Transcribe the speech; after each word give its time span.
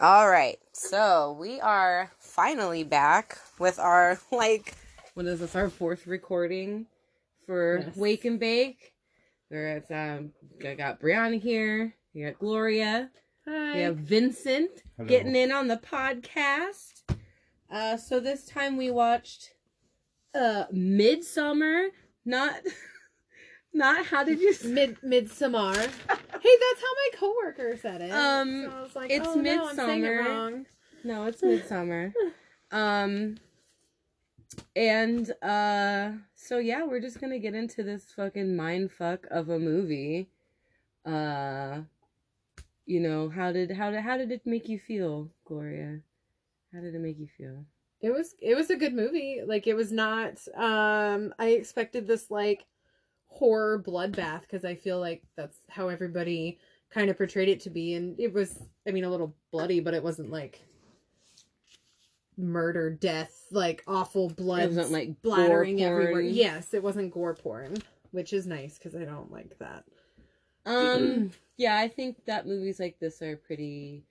All 0.00 0.30
right, 0.30 0.58
so 0.72 1.36
we 1.38 1.60
are 1.60 2.10
finally 2.18 2.84
back 2.84 3.38
with 3.58 3.78
our 3.78 4.18
like, 4.32 4.74
what 5.14 5.26
is 5.26 5.40
this? 5.40 5.54
Our 5.54 5.68
fourth 5.68 6.06
recording 6.06 6.86
for 7.46 7.80
Yes. 7.84 7.96
Wake 7.96 8.24
and 8.24 8.40
Bake. 8.40 8.94
Where 9.48 9.76
it's 9.76 9.90
um, 9.90 10.32
I 10.66 10.74
got 10.74 11.00
Brianna 11.00 11.40
here. 11.40 11.94
We 12.14 12.22
got 12.22 12.38
Gloria. 12.38 13.10
Hi. 13.46 13.74
We 13.74 13.80
have 13.80 13.96
Vincent 13.96 14.70
Hello. 14.96 15.08
getting 15.08 15.34
in 15.36 15.52
on 15.52 15.68
the 15.68 15.76
podcast. 15.76 17.02
Uh, 17.70 17.96
so 17.96 18.20
this 18.20 18.46
time 18.46 18.76
we 18.76 18.90
watched 18.90 19.50
uh 20.34 20.64
Midsommar. 20.74 21.88
Not, 22.24 22.54
not 23.72 24.06
how 24.06 24.24
did 24.24 24.40
you? 24.40 24.54
Mid 24.64 25.00
Midsommar. 25.00 25.76
hey, 25.76 25.88
that's 26.08 26.80
how 26.80 26.94
my 26.94 27.08
coworker 27.18 27.76
said 27.76 28.02
it. 28.02 28.10
Um, 28.10 28.66
so 28.70 28.76
I 28.76 28.82
was 28.82 28.96
like, 28.96 29.10
it's 29.10 29.28
oh, 29.28 29.34
no, 29.34 29.68
I'm 29.68 29.76
saying 29.76 30.04
it 30.04 30.08
wrong. 30.08 30.66
No, 31.04 31.24
it's 31.26 31.40
Midsommar. 31.42 32.12
um 32.72 33.36
and 34.76 35.30
uh 35.42 36.12
so 36.34 36.58
yeah, 36.58 36.84
we're 36.84 37.00
just 37.00 37.20
gonna 37.20 37.38
get 37.38 37.54
into 37.54 37.82
this 37.82 38.12
fucking 38.14 38.54
mind 38.54 38.92
fuck 38.92 39.26
of 39.30 39.48
a 39.48 39.58
movie. 39.58 40.28
Uh 41.04 41.80
you 42.86 43.00
know, 43.00 43.28
how 43.28 43.52
did 43.52 43.70
how 43.70 43.90
did 43.90 44.00
how 44.00 44.16
did 44.16 44.32
it 44.32 44.44
make 44.44 44.68
you 44.68 44.78
feel, 44.78 45.30
Gloria? 45.44 46.00
How 46.72 46.80
did 46.80 46.94
it 46.94 47.00
make 47.00 47.18
you 47.18 47.28
feel? 47.38 47.64
It 48.00 48.10
was 48.10 48.34
it 48.40 48.56
was 48.56 48.70
a 48.70 48.76
good 48.76 48.94
movie. 48.94 49.40
Like 49.46 49.66
it 49.66 49.74
was 49.74 49.92
not. 49.92 50.38
Um, 50.56 51.34
I 51.38 51.50
expected 51.50 52.06
this 52.06 52.30
like 52.30 52.64
horror 53.40 53.82
bloodbath 53.84 54.42
because 54.42 54.64
I 54.64 54.76
feel 54.76 55.00
like 55.00 55.22
that's 55.36 55.58
how 55.68 55.88
everybody 55.88 56.58
kind 56.90 57.10
of 57.10 57.16
portrayed 57.16 57.48
it 57.48 57.60
to 57.60 57.70
be, 57.70 57.94
and 57.94 58.18
it 58.20 58.32
was. 58.32 58.58
I 58.86 58.92
mean, 58.92 59.04
a 59.04 59.10
little 59.10 59.34
bloody, 59.50 59.80
but 59.80 59.94
it 59.94 60.02
wasn't 60.04 60.30
like 60.30 60.60
murder, 62.36 62.90
death, 62.90 63.46
like 63.50 63.82
awful 63.86 64.28
blood, 64.28 64.62
It 64.62 64.66
wasn't 64.68 64.92
like 64.92 65.14
splattering 65.18 65.78
porn. 65.78 65.90
everywhere. 65.90 66.20
Yes, 66.20 66.72
it 66.74 66.82
wasn't 66.82 67.12
gore 67.12 67.34
porn, 67.34 67.76
which 68.12 68.32
is 68.32 68.46
nice 68.46 68.78
because 68.78 68.94
I 68.94 69.04
don't 69.04 69.30
like 69.32 69.58
that. 69.58 69.84
Um 70.66 71.30
yeah, 71.56 71.76
I 71.76 71.88
think 71.88 72.24
that 72.26 72.46
movies 72.46 72.78
like 72.80 72.98
this 72.98 73.20
are 73.22 73.36
pretty 73.36 74.04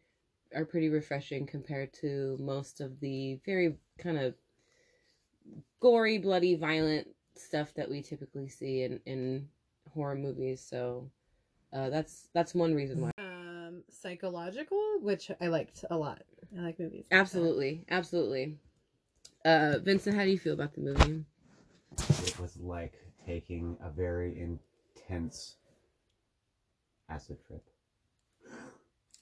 are 0.56 0.66
pretty 0.66 0.89
refreshing 0.89 1.45
compared 1.45 1.94
to 1.94 2.38
most 2.39 2.82
of 2.82 3.00
the 3.00 3.39
very 3.45 3.76
kind 4.00 4.17
of 4.17 4.34
gory, 5.80 6.17
bloody, 6.17 6.56
violent 6.56 7.08
stuff 7.40 7.73
that 7.76 7.90
we 7.90 8.02
typically 8.02 8.48
see 8.48 8.84
in 8.84 9.00
in 9.06 9.48
horror 9.94 10.16
movies. 10.16 10.62
So 10.62 11.09
uh 11.73 11.90
that's 11.90 12.30
that's 12.34 12.54
one 12.54 12.73
reason 12.76 13.02
why. 13.02 13.12
Um, 13.18 13.84
psychological, 13.90 14.98
which 15.02 15.32
I 15.40 15.48
liked 15.48 15.86
a 15.90 15.98
lot. 15.98 16.23
I 16.58 16.62
like 16.62 16.80
movies. 16.80 17.06
like 17.06 17.10
that. 17.10 17.16
Absolutely. 17.17 17.86
Absolutely. 17.90 18.58
Uh 19.45 19.78
Vincent, 19.82 20.16
how 20.16 20.23
do 20.23 20.30
you 20.30 20.40
feel 20.40 20.54
about 20.54 20.73
the 20.73 20.82
movie? 20.82 21.26
It 22.26 22.40
was 22.40 22.58
like 22.58 22.94
taking 23.26 23.78
a 23.84 23.90
very 23.90 24.40
intense 24.40 25.56
acid 27.10 27.38
trip. 27.45 27.69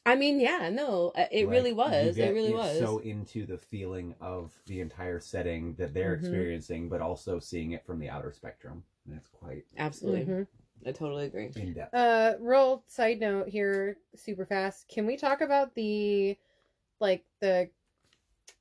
I 0.07 0.15
mean, 0.15 0.39
yeah, 0.39 0.69
no, 0.69 1.11
uh, 1.15 1.25
it 1.31 1.45
Like, 1.45 1.51
really 1.51 1.73
was. 1.73 2.15
get 2.15 2.29
It 2.29 2.33
really 2.33 2.53
was. 2.53 2.79
So 2.79 2.99
into 2.99 3.45
the 3.45 3.57
feeling 3.57 4.15
of 4.21 4.57
the 4.65 4.79
entire 4.79 5.19
setting 5.19 5.73
that 5.75 5.93
they're 5.93 6.15
Mhm. 6.15 6.19
experiencing, 6.19 6.87
but 6.87 7.01
also 7.01 7.39
seeing 7.39 7.71
it 7.71 7.85
from 7.85 7.99
the 7.99 8.09
outer 8.09 8.31
spectrum. 8.31 8.85
And 9.05 9.17
it's 9.17 9.27
quite 9.27 9.65
Absolutely. 9.77 10.25
Mhm. 10.25 10.47
I 10.85 10.91
totally 10.93 11.25
agree. 11.25 11.51
in 11.57 11.73
depth. 11.73 11.93
Uh, 11.93 12.35
real 12.39 12.83
side 12.87 13.19
note 13.19 13.49
here, 13.49 13.97
super 14.15 14.45
fast. 14.45 14.87
Can 14.87 15.05
we 15.05 15.17
talk 15.17 15.41
about 15.41 15.75
the, 15.75 16.37
like 17.01 17.25
the, 17.41 17.69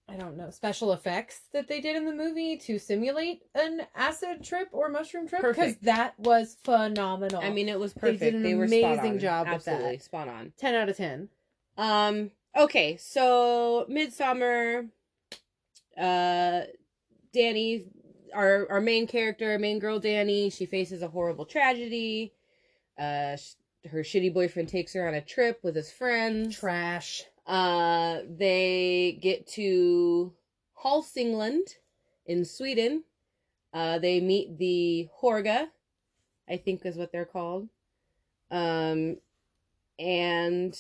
I 0.09 0.17
don't 0.17 0.37
know, 0.37 0.51
special 0.51 0.93
effects 0.93 1.43
that 1.53 1.69
they 1.69 1.81
did 1.81 1.95
in 1.95 2.07
the 2.07 2.13
movie 2.13 2.57
to 2.59 2.79
simulate 2.79 3.45
an 3.55 3.87
acid 3.95 4.43
trip 4.43 4.69
or 4.73 4.89
mushroom 4.89 5.29
trip? 5.29 5.43
Because 5.43 5.77
that 5.83 6.19
was 6.19 6.57
phenomenal. 6.65 7.43
I 7.43 7.51
mean, 7.51 7.69
it 7.69 7.79
was 7.79 7.93
perfect. 7.93 8.21
They 8.21 8.31
did 8.31 8.35
an 8.37 8.43
They 8.43 8.55
were 8.55 8.67
spot 8.67 8.93
amazing 8.95 9.13
on. 9.13 9.19
job 9.21 9.49
with 9.53 9.65
that. 9.65 9.73
Absolutely 9.75 9.99
spot 9.99 10.29
on. 10.29 10.53
ten 10.57 10.75
out 10.75 10.89
of 10.89 10.97
ten. 10.97 11.29
Um. 11.77 12.31
Okay. 12.57 12.97
So 12.97 13.87
Midsommar. 13.91 14.89
Uh, 15.99 16.63
Danny, 17.33 17.87
our 18.35 18.67
our 18.71 18.81
main 18.81 19.07
character, 19.07 19.59
main 19.59 19.79
girl, 19.79 19.99
Danny. 19.99 20.51
She 20.51 20.67
faces 20.67 21.03
a 21.03 21.09
horrible 21.09 21.47
tragedy. 21.47 22.33
Uh, 22.99 23.37
sh- 23.37 23.55
her 23.91 24.01
shitty 24.01 24.33
boyfriend 24.33 24.69
takes 24.69 24.95
her 24.95 25.07
on 25.07 25.15
a 25.15 25.21
trip 25.21 25.61
with 25.63 25.77
his 25.77 25.91
friends. 25.93 26.57
Trash. 26.57 27.25
Uh, 27.47 28.21
they 28.29 29.19
get 29.23 29.47
to 29.47 30.33
Hälsingland 30.83 31.77
in 32.27 32.45
Sweden. 32.45 33.05
Uh, 33.73 33.99
they 33.99 34.21
meet 34.21 34.59
the 34.59 35.09
Harga, 35.23 35.69
I 36.49 36.57
think 36.57 36.85
is 36.85 36.97
what 36.97 37.13
they're 37.13 37.25
called. 37.25 37.69
Um, 38.51 39.19
and 39.99 40.77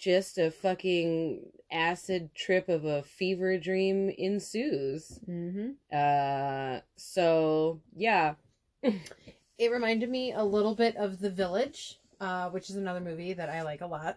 just 0.00 0.38
a 0.38 0.50
fucking 0.50 1.40
acid 1.70 2.34
trip 2.34 2.68
of 2.68 2.84
a 2.84 3.02
fever 3.02 3.58
dream 3.58 4.08
ensues. 4.18 5.20
Mm-hmm. 5.28 5.70
Uh, 5.92 6.80
so 6.96 7.80
yeah, 7.94 8.34
It 8.82 9.70
reminded 9.70 10.08
me 10.08 10.32
a 10.32 10.42
little 10.42 10.74
bit 10.74 10.96
of 10.96 11.20
The 11.20 11.28
Village, 11.28 11.98
uh, 12.18 12.48
which 12.48 12.70
is 12.70 12.76
another 12.76 13.00
movie 13.00 13.34
that 13.34 13.50
I 13.50 13.60
like 13.62 13.82
a 13.82 13.86
lot. 13.86 14.16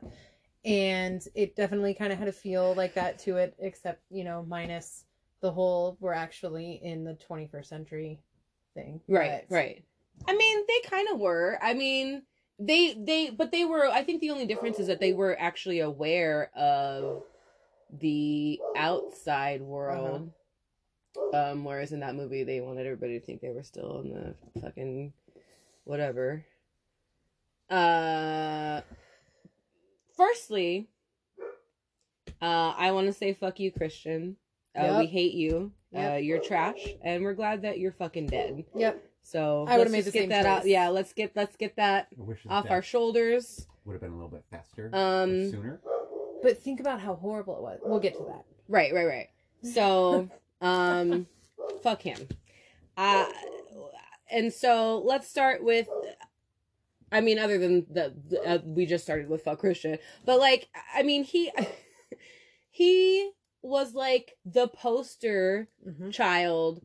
And 0.63 1.21
it 1.35 1.57
definitely 1.57 1.93
kind 1.93 2.13
of 2.13 2.19
had 2.19 2.29
a 2.29 2.31
feel 2.31 2.73
like 2.75 2.93
that 2.93 3.19
to 3.19 3.35
it, 3.35 3.53
except, 3.59 4.01
you 4.09 4.23
know, 4.23 4.45
minus 4.47 5.03
the 5.41 5.51
whole 5.51 5.97
we're 5.99 6.13
actually 6.13 6.79
in 6.81 7.03
the 7.03 7.15
21st 7.29 7.65
century 7.65 8.19
thing. 8.73 9.01
right, 9.09 9.43
But- 9.49 9.53
right. 9.55 9.83
I 10.29 10.37
mean, 10.37 10.63
they 10.65 10.89
kind 10.89 11.09
of 11.11 11.19
were. 11.19 11.57
I 11.61 11.73
mean, 11.73 12.21
they 12.65 12.93
they 12.93 13.29
but 13.29 13.51
they 13.51 13.65
were. 13.65 13.87
I 13.87 14.03
think 14.03 14.21
the 14.21 14.31
only 14.31 14.45
difference 14.45 14.79
is 14.79 14.87
that 14.87 14.99
they 14.99 15.13
were 15.13 15.35
actually 15.39 15.79
aware 15.79 16.51
of 16.55 17.23
the 17.99 18.59
outside 18.75 19.61
world. 19.61 20.31
Um, 21.33 21.63
whereas 21.63 21.91
in 21.91 21.99
that 21.99 22.15
movie, 22.15 22.43
they 22.43 22.59
wanted 22.61 22.85
everybody 22.85 23.19
to 23.19 23.25
think 23.25 23.41
they 23.41 23.49
were 23.51 23.63
still 23.63 24.01
in 24.01 24.09
the 24.13 24.61
fucking 24.61 25.13
whatever. 25.83 26.43
Uh, 27.69 28.81
firstly, 30.15 30.89
uh, 32.41 32.73
I 32.77 32.91
want 32.91 33.07
to 33.07 33.13
say 33.13 33.33
fuck 33.33 33.59
you, 33.59 33.71
Christian. 33.71 34.37
Uh, 34.77 34.83
Yep. 34.83 34.99
We 34.99 35.05
hate 35.07 35.33
you. 35.33 35.71
Uh, 35.95 36.15
you're 36.15 36.39
trash, 36.39 36.87
and 37.03 37.23
we're 37.23 37.35
glad 37.35 37.61
that 37.61 37.77
you're 37.77 37.91
fucking 37.91 38.25
dead. 38.27 38.65
Yep. 38.75 39.03
So 39.23 39.65
I 39.67 39.77
would've 39.77 39.91
made 39.91 39.99
just 40.03 40.07
the 40.13 40.19
get 40.19 40.21
same 40.23 40.29
that 40.29 40.45
out. 40.45 40.67
Yeah, 40.67 40.89
let's 40.89 41.13
get 41.13 41.31
let's 41.35 41.55
get 41.55 41.75
that 41.77 42.07
I 42.19 42.21
wish 42.21 42.43
his 42.43 42.51
off 42.51 42.69
our 42.69 42.81
shoulders. 42.81 43.67
would 43.85 43.93
have 43.93 44.01
been 44.01 44.11
a 44.11 44.15
little 44.15 44.29
bit 44.29 44.43
faster. 44.51 44.89
or 44.93 44.97
Um, 44.99 45.49
sooner. 45.49 45.79
But 46.41 46.61
think 46.61 46.79
about 46.81 46.99
how 46.99 47.15
horrible 47.15 47.55
it 47.55 47.61
was. 47.61 47.79
We'll 47.83 47.99
get 47.99 48.15
to 48.17 48.23
that. 48.25 48.43
Right, 48.67 48.93
right, 48.93 49.05
right. 49.07 49.29
So, 49.63 50.29
um, 50.61 51.25
fuck 51.81 52.01
him. 52.01 52.27
Uh, 52.97 53.25
and 54.29 54.51
so 54.51 54.99
let's 54.99 55.27
start 55.27 55.63
with. 55.63 55.87
I 57.11 57.21
mean, 57.21 57.37
other 57.39 57.57
than 57.59 57.85
the, 57.89 58.13
the 58.29 58.41
uh, 58.43 58.57
we 58.65 58.85
just 58.85 59.03
started 59.03 59.29
with 59.29 59.43
fuck 59.43 59.59
Christian, 59.59 59.99
but 60.25 60.39
like, 60.39 60.67
I 60.93 61.03
mean, 61.03 61.23
he 61.23 61.51
he 62.69 63.31
was 63.61 63.93
like 63.93 64.35
the 64.45 64.67
poster 64.67 65.69
Mm-hmm. 65.87 66.09
child 66.11 66.81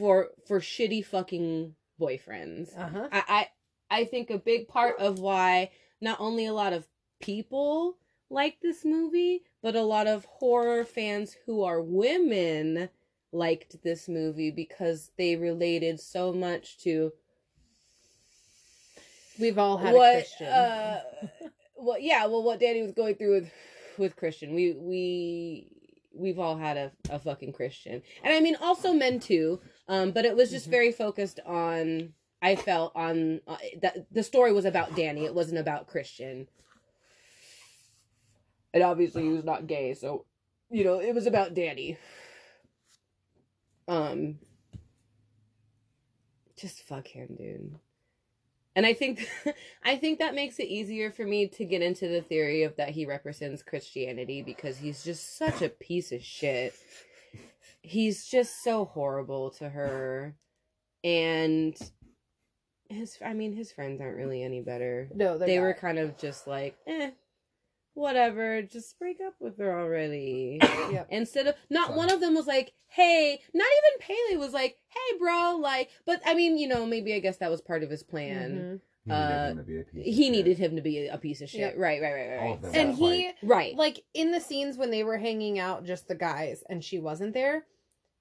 for 0.00 0.28
for 0.48 0.60
shitty 0.60 1.04
fucking 1.04 1.74
boyfriends. 2.00 2.76
Uh 2.76 2.88
huh. 2.88 3.08
I, 3.12 3.22
I 3.28 3.98
I 4.00 4.04
think 4.06 4.30
a 4.30 4.38
big 4.38 4.66
part 4.66 4.98
of 4.98 5.18
why 5.18 5.70
not 6.00 6.18
only 6.20 6.46
a 6.46 6.54
lot 6.54 6.72
of 6.72 6.88
people 7.20 7.98
like 8.30 8.56
this 8.62 8.82
movie, 8.84 9.42
but 9.62 9.76
a 9.76 9.82
lot 9.82 10.06
of 10.06 10.24
horror 10.24 10.84
fans 10.84 11.36
who 11.44 11.62
are 11.64 11.82
women 11.82 12.88
liked 13.30 13.82
this 13.84 14.08
movie 14.08 14.50
because 14.50 15.10
they 15.18 15.36
related 15.36 16.00
so 16.00 16.32
much 16.32 16.78
to 16.78 17.12
We've 19.38 19.58
all 19.58 19.76
had 19.76 19.94
what 19.94 20.08
a 20.10 20.12
Christian. 20.20 20.46
uh 20.46 21.00
well 21.76 21.98
yeah, 21.98 22.24
well 22.26 22.42
what 22.42 22.58
Danny 22.60 22.82
was 22.82 22.92
going 22.92 23.16
through 23.16 23.34
with 23.34 23.52
with 23.98 24.16
Christian. 24.16 24.54
We 24.54 24.72
we 24.72 25.72
we've 26.12 26.38
all 26.38 26.56
had 26.56 26.76
a, 26.76 26.92
a 27.08 27.18
fucking 27.18 27.52
Christian. 27.52 28.02
And 28.22 28.34
I 28.34 28.40
mean 28.40 28.56
also 28.60 28.92
men 28.92 29.20
too. 29.20 29.60
Um 29.88 30.12
but 30.12 30.24
it 30.24 30.36
was 30.36 30.50
just 30.50 30.66
Mhm. 30.68 30.70
very 30.70 30.92
focused 30.92 31.40
on 31.44 32.14
I 32.42 32.56
felt 32.56 32.92
on 32.94 33.40
uh, 33.46 33.56
that 33.82 34.06
the 34.10 34.22
story 34.22 34.52
was 34.52 34.64
about 34.64 34.94
Danny. 34.96 35.24
It 35.26 35.34
wasn't 35.34 35.58
about 35.58 35.86
Christian. 35.88 36.48
And 38.72 38.82
obviously 38.82 39.24
he 39.24 39.28
was 39.30 39.44
not 39.44 39.66
gay, 39.66 39.94
so 39.94 40.24
you 40.70 40.84
know, 40.84 41.00
it 41.00 41.14
was 41.14 41.26
about 41.26 41.54
Danny. 41.54 41.98
Um 43.88 44.38
just 46.56 46.82
fuck 46.82 47.06
him, 47.08 47.34
dude. 47.38 47.78
and 48.76 48.86
I 48.86 48.92
think 48.94 49.26
I 49.82 49.96
think 49.96 50.18
that 50.18 50.34
makes 50.34 50.58
it 50.58 50.68
easier 50.68 51.10
for 51.10 51.24
me 51.26 51.48
to 51.48 51.64
get 51.64 51.82
into 51.82 52.06
the 52.08 52.20
theory 52.22 52.62
of 52.62 52.76
that 52.76 52.90
he 52.90 53.06
represents 53.06 53.62
Christianity 53.62 54.42
because 54.42 54.78
he's 54.78 55.02
just 55.02 55.36
such 55.36 55.62
a 55.62 55.68
piece 55.68 56.12
of 56.12 56.22
shit. 56.22 56.74
He's 57.82 58.26
just 58.26 58.62
so 58.62 58.84
horrible 58.84 59.50
to 59.52 59.68
her 59.68 60.36
and 61.02 61.76
his 62.88 63.16
I 63.24 63.32
mean 63.32 63.54
his 63.54 63.72
friends 63.72 64.00
aren't 64.00 64.16
really 64.16 64.42
any 64.42 64.60
better. 64.60 65.08
No, 65.14 65.38
They 65.38 65.58
were 65.60 65.74
kind 65.74 65.98
of 65.98 66.18
just 66.18 66.46
like, 66.46 66.76
"Eh, 66.86 67.10
whatever, 67.94 68.62
just 68.62 68.98
break 68.98 69.20
up 69.20 69.34
with 69.40 69.58
her 69.58 69.78
already." 69.78 70.58
Yep. 70.90 71.06
Instead 71.10 71.46
of 71.46 71.54
not 71.70 71.88
Sorry. 71.88 71.98
one 71.98 72.10
of 72.10 72.20
them 72.20 72.34
was 72.34 72.48
like, 72.48 72.72
"Hey," 72.88 73.40
not 73.54 73.66
even 73.78 74.06
Pele 74.28 74.38
was 74.38 74.52
like, 74.52 74.76
"Hey, 74.88 75.18
bro," 75.18 75.56
like, 75.56 75.90
but 76.04 76.20
I 76.26 76.34
mean, 76.34 76.58
you 76.58 76.66
know, 76.66 76.84
maybe 76.84 77.14
I 77.14 77.20
guess 77.20 77.36
that 77.36 77.50
was 77.50 77.60
part 77.60 77.84
of 77.84 77.90
his 77.90 78.02
plan. 78.02 78.80
He 79.06 79.10
needed 79.12 79.32
Uh, 79.32 79.48
him 79.50 79.56
to 79.56 79.62
be 79.62 79.80
a 79.80 79.84
piece 79.84 79.98
of 79.98 80.04
He 80.04 80.12
shit. 80.44 80.58
him 80.58 80.76
to 80.76 80.82
be 80.82 81.06
a 81.06 81.18
piece 81.18 81.40
of 81.40 81.50
shit. 81.50 81.60
Yep. 81.60 81.74
Right, 81.78 82.02
right, 82.02 82.12
right, 82.12 82.28
right, 82.28 82.38
All 82.38 82.44
right. 82.48 82.54
of 82.56 82.62
them. 82.62 82.72
And 82.74 82.94
he 82.94 83.30
right. 83.42 83.74
like 83.76 84.04
in 84.14 84.30
the 84.30 84.40
scenes 84.40 84.76
when 84.76 84.90
they 84.90 85.04
were 85.04 85.18
hanging 85.18 85.58
out, 85.58 85.84
just 85.84 86.06
the 86.08 86.14
guys, 86.14 86.62
and 86.68 86.84
she 86.84 86.98
wasn't 86.98 87.32
there. 87.34 87.64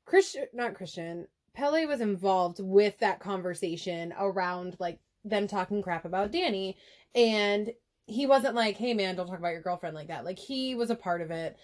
Christian, 0.06 0.46
not 0.54 0.74
Christian. 0.76 1.28
Pele 1.54 1.86
was 1.86 2.02
involved 2.02 2.60
with 2.62 2.98
that 3.00 3.20
conversation 3.20 4.14
around 4.18 4.78
like 4.80 5.00
them 5.26 5.48
talking 5.48 5.82
crap 5.82 6.06
about 6.06 6.32
Danny, 6.32 6.78
and 7.14 7.74
he 8.06 8.26
wasn't 8.26 8.56
like, 8.56 8.78
"Hey 8.78 8.94
man, 8.94 9.16
don't 9.16 9.28
talk 9.28 9.38
about 9.40 9.52
your 9.52 9.62
girlfriend 9.62 9.96
like 9.96 10.08
that." 10.08 10.24
Like 10.26 10.40
he 10.40 10.74
was 10.76 10.90
a 10.90 10.96
part 10.96 11.22
of 11.22 11.30
it, 11.32 11.58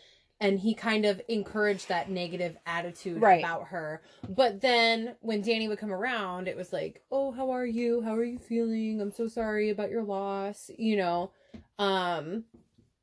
and 0.45 0.59
he 0.59 0.75
kind 0.75 1.05
of 1.05 1.19
encouraged 1.27 1.89
that 1.89 2.09
negative 2.09 2.55
attitude 2.67 3.19
Right. 3.19 3.39
about 3.39 3.67
her. 3.69 4.01
But 4.29 4.61
then 4.61 5.15
when 5.21 5.41
Danny 5.41 5.67
would 5.67 5.79
come 5.79 5.91
around, 5.91 6.47
it 6.47 6.55
was 6.55 6.71
like, 6.71 7.01
"Oh, 7.11 7.31
how 7.31 7.49
are 7.49 7.65
you? 7.65 8.01
How 8.01 8.15
are 8.15 8.23
you 8.23 8.37
feeling? 8.37 9.01
I'm 9.01 9.11
so 9.11 9.27
sorry 9.27 9.71
about 9.71 9.89
your 9.89 10.03
loss." 10.03 10.69
You 10.77 10.97
know, 10.97 11.31
um, 11.79 12.45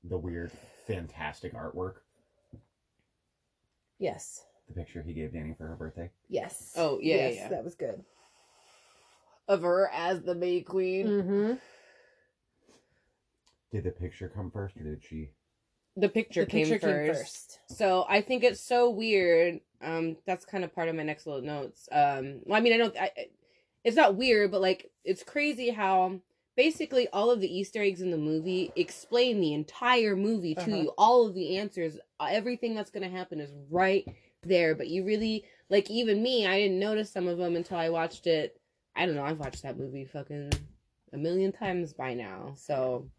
the 0.05 0.19
weird, 0.19 0.53
fantastic 0.87 1.53
artwork. 1.55 1.97
yes. 3.99 4.45
The 4.69 4.75
picture 4.75 5.03
he 5.03 5.13
gave 5.13 5.33
Danny 5.33 5.55
for 5.55 5.67
her 5.67 5.75
birthday. 5.77 6.11
Yes. 6.29 6.73
Oh, 6.77 6.99
yeah, 7.01 7.17
yeah, 7.17 7.27
yes, 7.29 7.35
yeah. 7.37 7.49
that 7.49 7.65
was 7.65 7.75
good. 7.75 8.05
of 9.49 9.63
her 9.63 9.91
as 9.93 10.23
the 10.23 10.35
May 10.37 10.61
Queen. 10.63 11.07
Mm-hmm. 11.07 11.53
Did 13.73 13.85
the 13.85 13.91
picture 13.91 14.29
come 14.29 14.51
first, 14.51 14.77
or 14.77 14.85
did 14.85 15.03
she? 15.05 15.31
The 15.97 16.09
picture, 16.09 16.45
The 16.45 16.51
picture 16.51 16.79
came, 16.79 16.91
came 17.05 17.07
first. 17.15 17.21
first. 17.21 17.79
So 17.79 18.07
I 18.09 18.21
think 18.23 18.45
it's 18.45 18.61
so 18.61 18.89
weird. 18.91 19.61
Um, 19.83 20.17
that's 20.27 20.45
kind 20.47 20.65
of 20.65 20.75
part 20.75 20.89
of 20.89 20.95
my 20.95 21.03
next 21.03 21.27
little 21.27 21.43
notes. 21.43 21.89
Um, 21.93 22.41
well, 22.45 22.57
I 22.57 22.61
mean, 22.61 22.73
I 22.73 22.77
don't. 22.79 22.97
I, 22.97 23.11
I- 23.17 23.27
it's 23.85 23.97
not 23.97 24.15
weird, 24.17 24.53
but 24.53 24.61
like 24.61 24.93
it's 25.05 25.25
crazy 25.25 25.69
how 25.71 26.21
basically 26.57 27.09
all 27.09 27.33
of 27.33 27.41
the 27.41 27.53
Easter 27.53 27.83
eggs 27.83 28.01
in 28.01 28.13
the 28.13 28.17
movie 28.17 28.71
explain 28.77 29.41
the 29.41 29.55
entire 29.55 30.15
movie 30.15 30.55
to 30.55 30.61
Uh-huh. 30.63 30.77
you. 30.77 30.89
All 30.97 31.27
of 31.27 31.35
the 31.35 31.57
answers, 31.59 31.99
uh, 32.21 32.29
everything 32.31 32.77
that's 32.77 32.91
gonna 32.91 33.09
happen 33.09 33.41
is 33.41 33.53
right 33.71 34.07
there. 34.45 34.77
But 34.77 34.87
you 34.87 35.05
really 35.05 35.45
like 35.69 35.91
even 35.91 36.23
me, 36.23 36.47
I 36.47 36.61
didn't 36.61 36.79
notice 36.79 37.11
some 37.11 37.27
of 37.27 37.39
them 37.39 37.57
until 37.57 37.77
I 37.77 37.89
watched 37.89 38.29
it. 38.29 38.57
I 38.95 39.05
don't 39.05 39.17
know. 39.17 39.25
I've 39.25 39.41
watched 39.41 39.65
that 39.65 39.77
movie 39.79 40.05
fucking 40.05 40.53
a 41.13 41.17
million 41.19 41.51
times 41.51 41.93
by 41.93 42.15
now. 42.15 42.55
So 42.57 43.11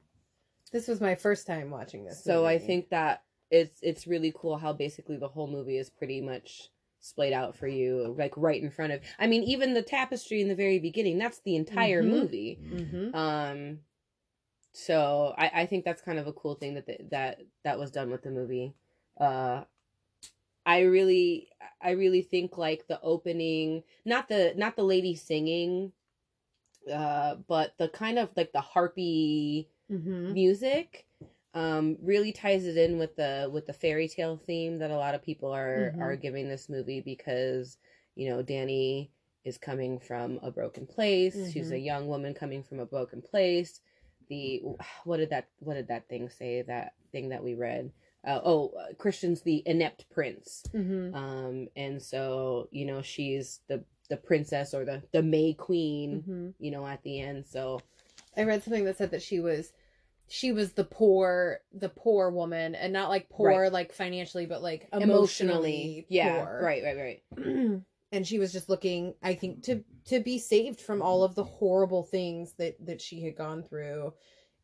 This 0.74 0.88
was 0.88 1.00
my 1.00 1.14
first 1.14 1.46
time 1.46 1.70
watching 1.70 2.04
this. 2.04 2.22
so 2.24 2.46
I 2.46 2.58
think 2.58 2.90
that 2.90 3.24
it's 3.52 3.80
it's 3.84 4.08
really 4.08 4.34
cool 4.36 4.58
how 4.58 4.74
basically 4.74 5.18
the 5.18 5.28
whole 5.28 5.48
movie 5.48 5.78
is 5.78 5.90
pretty 5.92 6.20
much 6.20 6.72
splayed 7.00 7.32
out 7.32 7.56
for 7.56 7.68
you, 7.68 8.16
like 8.18 8.34
right 8.36 8.62
in 8.62 8.72
front 8.72 8.92
of. 8.92 9.02
I 9.20 9.28
mean, 9.28 9.44
even 9.44 9.76
the 9.76 9.84
tapestry 9.84 10.42
in 10.42 10.48
the 10.48 10.56
very 10.56 10.80
beginning, 10.80 11.20
that's 11.20 11.40
the 11.42 11.56
entire 11.56 12.02
Mhm. 12.02 12.10
movie. 12.10 12.60
Mhm. 12.74 13.16
Um, 13.16 13.80
so 14.72 15.36
I 15.38 15.62
I 15.62 15.66
think 15.68 15.86
that's 15.86 16.02
kind 16.02 16.18
of 16.18 16.26
a 16.26 16.34
cool 16.34 16.56
thing 16.56 16.74
that 16.74 16.88
the, 16.88 16.98
that 17.12 17.42
that 17.64 17.78
was 17.78 17.92
done 17.92 18.10
with 18.10 18.24
the 18.24 18.32
movie. 18.32 18.74
Uh, 19.20 19.66
I 20.66 20.82
really 20.82 21.50
I 21.80 21.92
really 21.92 22.24
think 22.24 22.58
like 22.58 22.88
the 22.88 23.00
opening, 23.02 23.84
not 24.06 24.28
the 24.28 24.54
not 24.58 24.76
the 24.76 24.84
lady 24.84 25.14
singing, 25.14 25.92
uh, 26.92 27.36
but 27.48 27.78
the 27.78 27.90
kind 27.90 28.18
of 28.18 28.30
like 28.36 28.54
the 28.54 28.62
harpy 28.62 29.70
Mhm. 29.92 30.34
music 30.34 31.06
um 31.54 31.98
really 32.02 32.32
ties 32.32 32.66
it 32.66 32.78
in 32.78 32.98
with 32.98 33.16
the 33.16 33.50
with 33.54 33.66
the 33.68 33.74
fairy 33.74 34.08
tale 34.08 34.38
theme 34.38 34.80
that 34.80 34.92
a 34.92 34.98
lot 34.98 35.14
of 35.16 35.22
people 35.22 35.52
are 35.52 35.94
Mhm. 35.96 36.02
are 36.02 36.16
giving 36.16 36.50
this 36.50 36.70
movie 36.70 37.02
because 37.02 37.78
you 38.16 38.30
know 38.30 38.42
Danny 38.42 39.12
is 39.44 39.58
coming 39.58 40.00
from 40.00 40.40
a 40.42 40.50
broken 40.50 40.88
place 40.88 41.36
she's 41.52 41.70
Mhm. 41.70 41.74
a 41.76 41.78
young 41.80 42.08
woman 42.08 42.34
coming 42.34 42.64
from 42.64 42.80
a 42.80 42.86
broken 42.86 43.22
place 43.22 43.82
the 44.30 44.62
what 45.04 45.18
did 45.18 45.30
that 45.30 45.48
what 45.60 45.76
did 45.76 45.88
that 45.90 46.08
thing 46.10 46.30
say 46.30 46.62
that 46.64 46.94
thing 47.12 47.30
that 47.30 47.44
we 47.44 47.54
read 47.54 47.92
uh, 48.26 48.40
oh 48.44 48.70
uh, 48.70 48.94
Christian's 48.98 49.42
the 49.42 49.62
inept 49.68 50.10
prince 50.10 50.64
Mhm. 50.74 51.14
um 51.14 51.68
and 51.76 52.02
so 52.02 52.68
you 52.72 52.86
know 52.86 53.02
she's 53.02 53.60
the 53.68 53.84
the 54.10 54.18
princess 54.18 54.74
or 54.74 54.86
the 54.86 55.04
the 55.12 55.22
May 55.22 55.54
queen 55.54 56.24
Mhm. 56.28 56.54
you 56.58 56.72
know 56.72 56.88
at 56.88 57.04
the 57.04 57.20
end 57.20 57.46
so 57.46 57.80
I 58.38 58.44
read 58.44 58.64
something 58.64 58.86
that 58.86 58.98
said 58.98 59.12
that 59.12 59.22
she 59.22 59.40
was 59.40 59.72
she 60.28 60.52
was 60.52 60.74
the 60.74 60.84
poor 60.86 61.60
the 61.74 61.90
poor 61.90 62.30
woman 62.32 62.76
and 62.76 62.94
not 62.94 63.10
like 63.10 63.30
poor 63.30 63.50
Right. 63.64 63.72
like 63.72 63.92
financially 63.94 64.46
but 64.46 64.62
like 64.64 64.88
emotionally 64.94 65.04
emotionally, 65.04 66.06
yeah 66.10 66.46
poor. 66.46 66.60
right 66.64 66.84
right 66.84 66.98
right 67.38 67.82
and 68.12 68.26
she 68.28 68.40
was 68.40 68.52
just 68.54 68.70
looking 68.70 69.16
i 69.22 69.34
think 69.34 69.64
to 69.64 69.84
to 70.06 70.20
be 70.22 70.40
saved 70.40 70.80
from 70.80 71.02
all 71.02 71.24
of 71.24 71.36
the 71.36 71.44
horrible 71.44 72.04
things 72.04 72.54
that 72.54 72.76
that 72.86 73.02
she 73.02 73.22
had 73.22 73.36
gone 73.36 73.64
through 73.64 74.14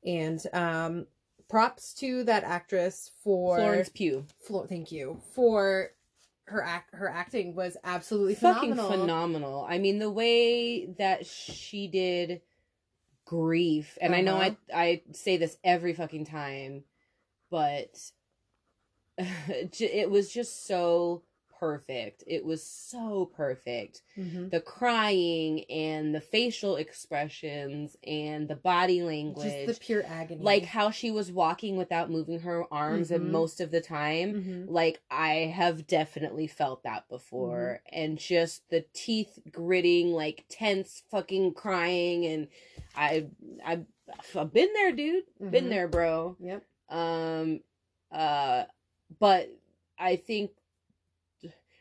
and 0.06 0.40
um 0.54 1.06
props 1.50 1.94
to 1.96 2.24
that 2.24 2.44
actress 2.44 3.12
for 3.24 3.58
Florence 3.58 3.90
Pugh 3.90 4.26
Flo- 4.48 4.66
thank 4.66 4.92
you 4.92 5.20
for 5.36 5.90
her 6.46 6.64
act 6.64 6.96
her 6.96 7.10
acting 7.10 7.54
was 7.54 7.76
absolutely 7.84 8.36
fucking 8.36 8.72
phenomenal 8.72 8.92
phenomenal. 9.02 9.68
I 9.70 9.78
mean, 9.78 10.00
the 10.00 10.10
way 10.10 10.88
that 10.98 11.26
she 11.28 11.88
did 11.88 12.42
grief, 13.30 13.96
and 14.02 14.16
I 14.16 14.22
know 14.22 14.38
I 14.38 14.48
Uh-huh. 14.48 14.56
I 14.74 15.02
say 15.12 15.38
this 15.38 15.56
every 15.64 15.94
fucking 15.94 16.26
time, 16.26 16.84
but 17.52 18.12
it 19.20 20.10
was 20.10 20.34
just 20.34 20.66
so 20.66 21.22
perfect. 21.60 22.24
It 22.26 22.46
was 22.46 22.64
so 22.64 23.30
perfect. 23.36 24.02
Mhm. 24.18 24.50
The 24.50 24.62
crying 24.62 25.66
and 25.70 26.16
the 26.16 26.22
facial 26.22 26.78
expressions 26.78 27.98
and 28.06 28.48
the 28.48 28.56
body 28.56 29.02
language. 29.02 29.46
Just 29.66 29.66
the 29.80 29.86
pure 29.86 30.04
agony 30.06 30.44
like 30.44 30.64
how 30.66 30.90
she 30.92 31.12
was 31.12 31.32
walking 31.32 31.76
without 31.78 32.10
moving 32.10 32.40
her 32.40 32.64
arms 32.72 33.12
and 33.12 33.26
Mhm. 33.26 33.32
most 33.32 33.60
of 33.62 33.72
the 33.72 33.82
time 33.82 34.34
Mhm. 34.34 34.70
like 34.70 35.02
I 35.12 35.34
have 35.54 35.86
definitely 35.88 36.48
felt 36.48 36.84
that 36.84 37.08
before. 37.10 37.82
Mm-hmm. 37.86 38.00
And 38.02 38.18
just 38.18 38.70
the 38.70 38.86
teeth 38.94 39.40
gritting, 39.52 40.12
like 40.14 40.46
tense 40.50 41.04
fucking 41.10 41.54
crying 41.54 42.26
and 42.26 42.48
I 42.96 43.28
I 43.66 43.86
I've 44.36 44.54
been 44.54 44.74
there, 44.74 44.92
dude. 44.92 45.26
Been 45.40 45.66
Mhm. 45.66 45.70
there, 45.70 45.88
bro. 45.88 46.36
yep 46.40 46.64
Um 46.90 47.62
uh 48.12 48.64
but 49.20 49.50
I 49.98 50.16
think 50.16 50.52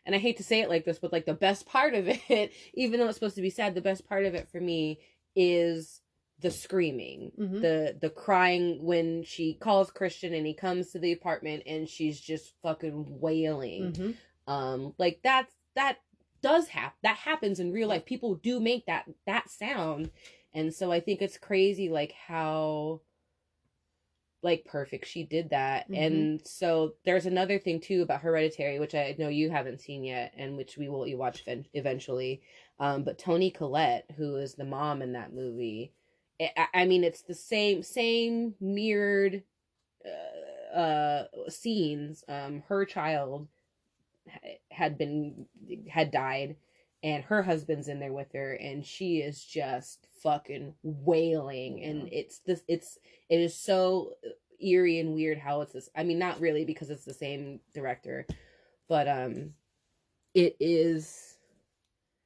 and 0.09 0.15
I 0.17 0.19
hate 0.19 0.39
to 0.39 0.43
say 0.43 0.61
it 0.63 0.71
like 0.71 0.85
this, 0.87 0.99
but 0.99 1.13
like 1.13 1.27
the 1.27 1.35
best 1.35 1.67
part 1.67 1.93
of 1.95 2.09
it, 2.31 2.53
even 2.73 2.99
though 2.99 3.07
it's 3.07 3.17
supposed 3.19 3.37
to 3.37 3.43
be 3.43 3.51
sad, 3.51 3.75
the 3.75 3.81
best 3.83 4.09
part 4.09 4.25
of 4.25 4.35
it 4.35 4.49
for 4.51 4.59
me 4.61 4.99
is 5.37 6.01
the 6.41 6.51
screaming 6.51 7.31
Mhm. 7.39 7.61
the 7.61 7.99
the 8.01 8.11
crying 8.11 8.83
when 8.83 9.23
she 9.25 9.55
calls 9.55 9.91
Christian 9.91 10.33
and 10.35 10.47
he 10.47 10.55
comes 10.55 10.93
to 10.93 10.99
the 10.99 11.13
apartment 11.13 11.65
and 11.67 11.89
she's 11.89 12.19
just 12.21 12.55
fucking 12.63 13.21
wailing. 13.21 13.93
Mhm. 13.93 14.15
Um 14.47 14.95
like 14.99 15.21
that's 15.23 15.53
that 15.75 15.99
does 16.41 16.69
happen. 16.69 16.97
That 17.03 17.17
happens 17.17 17.59
in 17.61 17.73
real 17.73 17.89
life. 17.89 18.05
People 18.07 18.37
do 18.37 18.61
make 18.61 18.87
that 18.87 19.05
that 19.27 19.51
sound. 19.51 20.11
And 20.55 20.73
so 20.73 20.91
I 20.93 21.01
think 21.01 21.21
it's 21.21 21.37
crazy 21.39 21.89
like 21.89 22.13
how 22.13 23.01
like 24.43 24.65
perfect 24.65 25.07
she 25.07 25.25
did 25.25 25.51
that. 25.51 25.91
Mhm. 25.91 25.97
And 25.99 26.47
so 26.47 26.95
there's 27.05 27.27
another 27.27 27.59
thing 27.59 27.81
too 27.81 28.03
about 28.03 28.21
Hereditary 28.23 28.79
which 28.79 28.95
I 28.95 29.15
know 29.19 29.29
you 29.29 29.51
haven't 29.51 29.81
seen 29.81 30.05
yet 30.05 30.33
and 30.37 30.57
which 30.57 30.77
we 30.77 30.89
will 30.89 31.07
watch 31.17 31.45
eventually. 31.75 32.43
Um 32.79 33.03
but 33.05 33.19
Toni 33.19 33.51
Collette 33.51 34.11
who 34.17 34.37
is 34.37 34.55
the 34.55 34.65
mom 34.65 35.03
in 35.03 35.13
that 35.13 35.33
movie 35.33 35.93
I, 36.41 36.67
I 36.75 36.85
mean, 36.85 37.05
it's 37.05 37.23
the 37.23 37.35
same 37.35 37.83
same 37.83 38.55
mirrored 38.61 39.43
uh, 40.05 40.77
uh 40.77 41.25
scenes. 41.49 42.25
Um, 42.29 42.63
her 42.69 42.85
child 42.85 43.49
had 44.71 44.99
been 44.99 45.47
had 45.89 46.11
died, 46.11 46.57
and 47.03 47.25
her 47.25 47.43
husband's 47.43 47.89
in 47.89 48.01
there 48.01 48.13
with 48.13 48.33
her, 48.33 48.55
and 48.55 48.85
she 48.85 49.19
is 49.19 49.43
just 49.45 50.07
fucking 50.23 50.75
wailing, 50.83 51.83
and 51.85 52.09
it's 52.13 52.39
this 52.41 52.63
it's 52.69 52.99
it 53.29 53.41
is 53.41 53.55
so 53.57 54.15
eerie 54.61 54.99
and 54.99 55.15
weird 55.15 55.39
how 55.39 55.61
it's 55.61 55.73
this. 55.73 55.89
I 55.97 56.03
mean, 56.03 56.19
not 56.19 56.41
really 56.41 56.65
because 56.65 56.91
it's 56.91 57.05
the 57.05 57.15
same 57.15 57.61
director, 57.75 58.27
but 58.89 59.07
um, 59.09 59.55
it 60.35 60.57
is. 60.61 61.37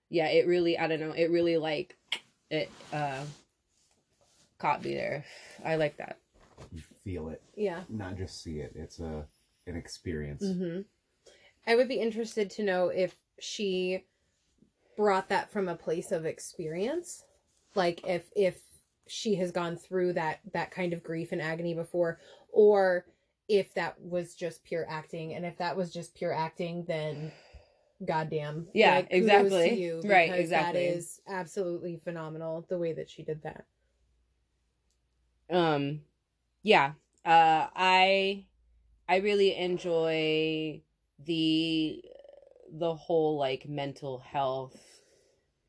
Yeah, 0.08 0.28
it 0.28 0.46
really. 0.46 0.78
I 0.78 0.86
don't 0.88 1.00
know. 1.00 1.12
It 1.12 1.30
really 1.30 1.56
like 1.56 1.96
it. 2.50 2.70
uh 2.92 3.24
caught 4.58 4.84
me 4.84 4.94
there. 4.94 5.24
I 5.64 5.74
like 5.74 5.96
that. 5.96 6.18
You 6.72 6.82
feel 7.02 7.28
it, 7.30 7.42
Yeah. 7.56 7.80
not 7.88 8.16
just 8.16 8.42
see 8.44 8.60
it. 8.60 8.72
It's 8.76 9.00
a 9.00 9.26
an 9.66 9.76
experience. 9.76 10.44
mm-hmm. 10.44 10.82
I 11.66 11.74
would 11.74 11.88
be 11.88 12.00
interested 12.00 12.48
to 12.50 12.62
know 12.62 12.86
if 12.88 13.16
she 13.40 14.04
brought 14.96 15.28
that 15.28 15.50
from 15.50 15.68
a 15.68 15.76
place 15.76 16.12
of 16.12 16.26
experience, 16.26 17.24
like 17.74 18.06
if 18.06 18.30
if 18.36 18.60
she 19.06 19.34
has 19.36 19.50
gone 19.50 19.76
through 19.76 20.12
that 20.14 20.40
that 20.52 20.70
kind 20.70 20.92
of 20.92 21.02
grief 21.02 21.32
and 21.32 21.42
agony 21.42 21.74
before, 21.74 22.18
or 22.52 23.06
if 23.48 23.74
that 23.74 24.00
was 24.00 24.34
just 24.34 24.64
pure 24.64 24.86
acting. 24.88 25.34
And 25.34 25.44
if 25.44 25.58
that 25.58 25.76
was 25.76 25.92
just 25.92 26.14
pure 26.14 26.32
acting, 26.32 26.84
then 26.86 27.32
goddamn, 28.04 28.68
Yeah, 28.72 28.96
like, 28.96 29.08
exactly. 29.10 29.70
to 29.70 29.76
you, 29.76 30.02
Right, 30.04 30.32
exactly. 30.34 30.80
That 30.80 30.94
is 30.96 31.20
absolutely 31.28 32.00
phenomenal 32.02 32.64
the 32.68 32.78
way 32.78 32.92
that 32.92 33.10
she 33.10 33.22
did 33.22 33.42
that. 33.42 33.64
um 35.50 36.00
yeah 36.62 36.92
uh 37.24 37.68
i 37.74 38.44
i 39.08 39.16
really 39.16 39.54
enjoy 39.56 40.80
the 41.24 42.04
the 42.72 42.94
whole 42.94 43.36
like 43.38 43.68
mental 43.68 44.18
health 44.18 44.76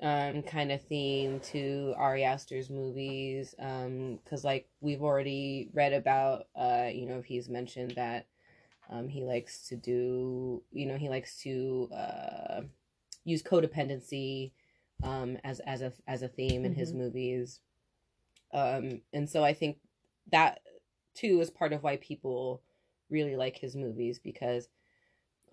um 0.01 0.41
kind 0.43 0.71
of 0.71 0.81
theme 0.81 1.39
to 1.39 1.93
Ari 1.97 2.23
Aster's 2.23 2.69
movies 2.69 3.53
um 3.59 4.19
cuz 4.25 4.43
like 4.43 4.67
we've 4.81 5.03
already 5.03 5.69
read 5.73 5.93
about 5.93 6.47
uh 6.55 6.89
you 6.91 7.05
know 7.05 7.21
he's 7.21 7.49
mentioned 7.49 7.91
that 7.91 8.27
um 8.89 9.07
he 9.07 9.23
likes 9.23 9.67
to 9.69 9.75
do 9.75 10.63
you 10.71 10.85
know 10.85 10.97
he 10.97 11.09
likes 11.09 11.37
to 11.43 11.89
uh 11.95 12.61
use 13.25 13.43
codependency 13.43 14.51
um 15.03 15.37
as 15.43 15.59
as 15.61 15.81
a 15.81 15.93
as 16.07 16.21
a 16.21 16.27
theme 16.27 16.65
in 16.65 16.73
his 16.73 16.93
Mhm. 16.93 16.97
movies 16.97 17.59
um 18.53 19.01
and 19.13 19.29
so 19.29 19.43
i 19.43 19.53
think 19.53 19.77
that 20.31 20.61
too 21.13 21.39
is 21.41 21.49
part 21.49 21.73
of 21.73 21.83
why 21.83 21.97
people 21.97 22.61
really 23.09 23.35
like 23.35 23.57
his 23.57 23.75
movies 23.75 24.19
because 24.19 24.67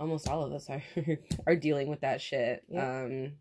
almost 0.00 0.28
all 0.28 0.42
of 0.42 0.52
us 0.52 0.69
are 0.71 0.83
are 1.47 1.54
dealing 1.57 1.88
with 1.88 2.00
that 2.00 2.21
shit 2.21 2.64
Yep. 2.69 2.83
um 2.88 3.33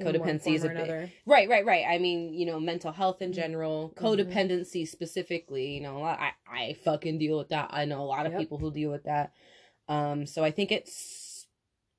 Codependency 0.00 0.54
is 0.54 0.64
a 0.64 0.70
another. 0.70 1.10
right 1.24 1.48
right 1.48 1.64
right 1.64 1.84
i 1.88 1.98
mean 1.98 2.34
you 2.34 2.46
know 2.46 2.58
mental 2.58 2.90
health 2.92 3.22
in 3.22 3.30
Mhm. 3.30 3.34
general 3.34 3.92
Mhm. 3.96 4.02
codependency 4.02 4.86
specifically 4.88 5.74
you 5.74 5.80
know 5.80 5.98
a 5.98 6.00
lot, 6.00 6.18
i 6.18 6.30
i 6.48 6.72
fucking 6.84 7.18
deal 7.18 7.38
with 7.38 7.48
that 7.50 7.68
i 7.72 7.84
know 7.84 8.00
a 8.00 8.04
lot 8.04 8.26
of 8.26 8.32
Yep. 8.32 8.40
people 8.40 8.58
who 8.58 8.70
deal 8.72 8.90
with 8.90 9.04
that 9.04 9.32
um 9.88 10.26
so 10.26 10.42
i 10.42 10.50
think 10.50 10.72
it 10.72 10.84
s- 10.88 11.46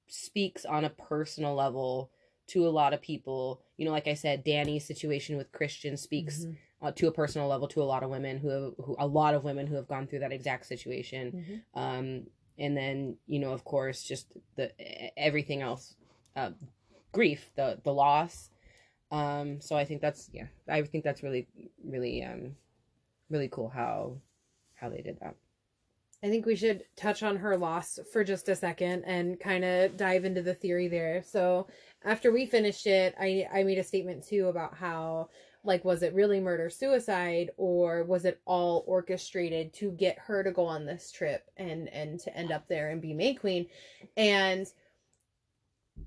speaks 0.07 0.65
on 0.65 0.83
a 0.85 0.89
personal 0.89 1.55
level 1.55 2.11
to 2.47 2.67
a 2.67 2.69
lot 2.69 2.93
of 2.93 3.01
people 3.01 3.61
you 3.77 3.85
know 3.85 3.91
like 3.91 4.07
i 4.07 4.13
said 4.13 4.43
danny's 4.43 4.85
situation 4.85 5.37
with 5.37 5.51
christian 5.51 5.95
speaks 5.97 6.45
Mhm. 6.45 6.57
uh, 6.81 6.91
to 6.91 7.07
a 7.07 7.11
personal 7.11 7.47
level 7.47 7.67
to 7.69 7.81
a 7.81 7.85
lot 7.85 8.03
of 8.03 8.09
women 8.09 8.37
who 8.37 8.49
have 8.49 8.73
who 8.83 8.95
a 8.99 9.07
lot 9.07 9.33
of 9.33 9.43
women 9.45 9.65
who 9.67 9.75
have 9.75 9.87
gone 9.87 10.05
through 10.05 10.19
that 10.19 10.33
exact 10.33 10.65
situation 10.65 11.31
Mhm. 11.75 11.79
um 11.81 12.27
and 12.57 12.75
then 12.75 13.17
you 13.27 13.39
know 13.39 13.51
of 13.51 13.63
course 13.63 14.03
just 14.03 14.27
the 14.55 14.71
everything 15.17 15.61
else 15.61 15.95
uh, 16.35 16.51
grief 17.11 17.49
the 17.55 17.79
the 17.83 17.93
loss 17.93 18.49
um 19.11 19.61
so 19.61 19.75
i 19.75 19.85
think 19.85 20.01
that's 20.01 20.29
yeah 20.33 20.47
i 20.67 20.81
think 20.81 21.03
that's 21.03 21.23
really 21.23 21.47
really 21.83 22.23
um 22.23 22.55
really 23.29 23.49
cool 23.49 23.69
how 23.69 24.15
how 24.75 24.89
they 24.89 25.01
did 25.01 25.19
that 25.19 25.35
I 26.23 26.29
think 26.29 26.47
we 26.47 26.55
should 26.55 26.83
touch 26.95 27.21
on 27.21 27.35
her 27.37 27.55
loss 27.55 27.99
for 28.11 28.23
just 28.23 28.49
a 28.49 28.55
second 28.55 29.03
and 29.05 29.39
kind 29.39 29.63
of 29.63 29.95
dive 29.95 30.25
into 30.25 30.41
the 30.41 30.55
theory 30.55 30.87
there. 30.87 31.21
So, 31.21 31.67
after 32.03 32.31
we 32.31 32.47
finished 32.47 32.87
it, 32.87 33.13
I 33.19 33.45
I 33.53 33.63
made 33.63 33.77
a 33.77 33.83
statement 33.83 34.25
too 34.25 34.47
about 34.47 34.73
how 34.75 35.29
like 35.65 35.85
was 35.85 36.03
it 36.03 36.13
really 36.13 36.39
murder 36.39 36.69
suicide 36.69 37.51
or 37.57 38.03
was 38.03 38.25
it 38.25 38.41
all 38.45 38.83
orchestrated 38.87 39.73
to 39.73 39.91
get 39.91 40.17
her 40.19 40.43
to 40.43 40.51
go 40.51 40.65
on 40.65 40.85
this 40.85 41.11
trip 41.11 41.49
and 41.57 41.89
and 41.89 42.19
to 42.19 42.35
end 42.35 42.51
up 42.51 42.67
there 42.67 42.89
and 42.89 43.01
be 43.01 43.13
May 43.13 43.33
Queen? 43.33 43.67
And 44.17 44.67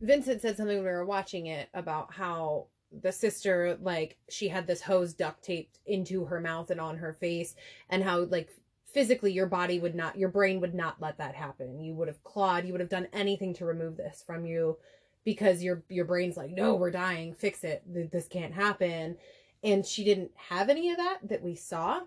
Vincent 0.00 0.42
said 0.42 0.56
something 0.56 0.76
when 0.76 0.84
we 0.84 0.90
were 0.90 1.04
watching 1.04 1.46
it 1.46 1.68
about 1.74 2.12
how 2.12 2.66
the 3.02 3.12
sister 3.12 3.76
like 3.82 4.16
she 4.30 4.48
had 4.48 4.66
this 4.66 4.80
hose 4.80 5.12
duct 5.12 5.42
taped 5.42 5.78
into 5.86 6.24
her 6.24 6.40
mouth 6.40 6.70
and 6.70 6.80
on 6.80 6.96
her 6.96 7.12
face 7.12 7.54
and 7.90 8.02
how 8.02 8.20
like 8.24 8.50
physically 8.86 9.32
your 9.32 9.46
body 9.46 9.78
would 9.78 9.94
not 9.94 10.16
your 10.16 10.30
brain 10.30 10.60
would 10.60 10.74
not 10.74 11.00
let 11.00 11.18
that 11.18 11.34
happen. 11.34 11.78
You 11.80 11.94
would 11.94 12.08
have 12.08 12.22
clawed 12.24 12.66
you 12.66 12.72
would 12.72 12.80
have 12.80 12.88
done 12.88 13.08
anything 13.12 13.54
to 13.54 13.64
remove 13.66 13.96
this 13.96 14.22
from 14.26 14.46
you 14.46 14.78
because 15.24 15.62
your 15.62 15.82
your 15.88 16.06
brain's 16.06 16.36
like 16.36 16.50
no 16.50 16.74
we're 16.74 16.90
dying. 16.90 17.34
Fix 17.34 17.64
it. 17.64 17.82
This 17.86 18.28
can't 18.28 18.54
happen 18.54 19.16
and 19.62 19.84
she 19.84 20.04
didn't 20.04 20.30
have 20.36 20.68
any 20.68 20.90
of 20.90 20.96
that 20.96 21.18
that 21.22 21.42
we 21.42 21.54
saw 21.54 22.00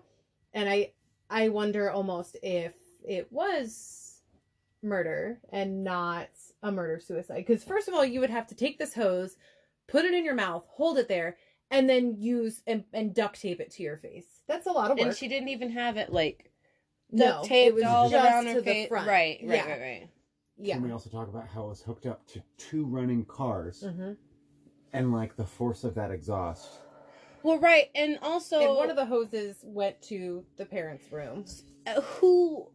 and 0.54 0.68
i 0.68 0.90
i 1.30 1.48
wonder 1.48 1.90
almost 1.90 2.36
if 2.42 2.74
it 3.06 3.26
was 3.30 4.22
murder 4.82 5.40
and 5.50 5.84
not 5.84 6.28
a 6.62 6.72
murder 6.72 6.98
suicide 6.98 7.44
because 7.46 7.62
first 7.62 7.88
of 7.88 7.94
all 7.94 8.04
you 8.04 8.20
would 8.20 8.30
have 8.30 8.46
to 8.46 8.54
take 8.54 8.78
this 8.78 8.94
hose 8.94 9.36
put 9.86 10.04
it 10.04 10.14
in 10.14 10.24
your 10.24 10.34
mouth 10.34 10.64
hold 10.68 10.98
it 10.98 11.08
there 11.08 11.36
and 11.70 11.88
then 11.88 12.16
use 12.18 12.62
and, 12.66 12.84
and 12.92 13.14
duct 13.14 13.40
tape 13.40 13.60
it 13.60 13.70
to 13.70 13.82
your 13.82 13.96
face 13.96 14.42
that's 14.48 14.66
a 14.66 14.72
lot 14.72 14.90
of 14.90 14.98
work 14.98 15.06
and 15.06 15.16
she 15.16 15.28
didn't 15.28 15.48
even 15.48 15.70
have 15.70 15.96
it 15.96 16.12
like 16.12 16.50
no, 17.12 17.26
duct 17.26 17.44
taped 17.46 17.68
it 17.68 17.74
was 17.74 17.84
all 17.84 18.08
just 18.10 18.24
around 18.24 18.44
to 18.44 18.50
her 18.54 18.60
the 18.60 18.64
face 18.64 18.88
front. 18.88 19.06
right 19.06 19.38
right 19.42 19.54
Yeah. 19.54 19.70
right 19.70 19.80
right 19.80 20.08
Yeah. 20.58 20.74
Can 20.74 20.82
we 20.82 20.90
also 20.90 21.10
talk 21.10 21.28
about 21.28 21.46
how 21.48 21.64
it 21.64 21.68
was 21.68 21.82
hooked 21.82 22.06
up 22.06 22.26
to 22.28 22.42
two 22.56 22.86
running 22.86 23.24
cars 23.24 23.84
hmm 23.96 24.12
and 24.94 25.12
like 25.12 25.36
the 25.36 25.44
force 25.44 25.84
of 25.84 25.94
that 25.94 26.10
exhaust? 26.10 26.78
Well 27.42 27.58
right 27.58 27.90
and 27.94 28.18
also 28.22 28.60
And 28.60 28.76
one 28.76 28.90
of 28.90 28.96
the 28.96 29.06
hoses 29.06 29.56
went 29.62 30.00
to 30.02 30.44
the 30.56 30.64
parents' 30.64 31.10
room. 31.12 31.44
uh, 31.86 32.00
who 32.00 32.68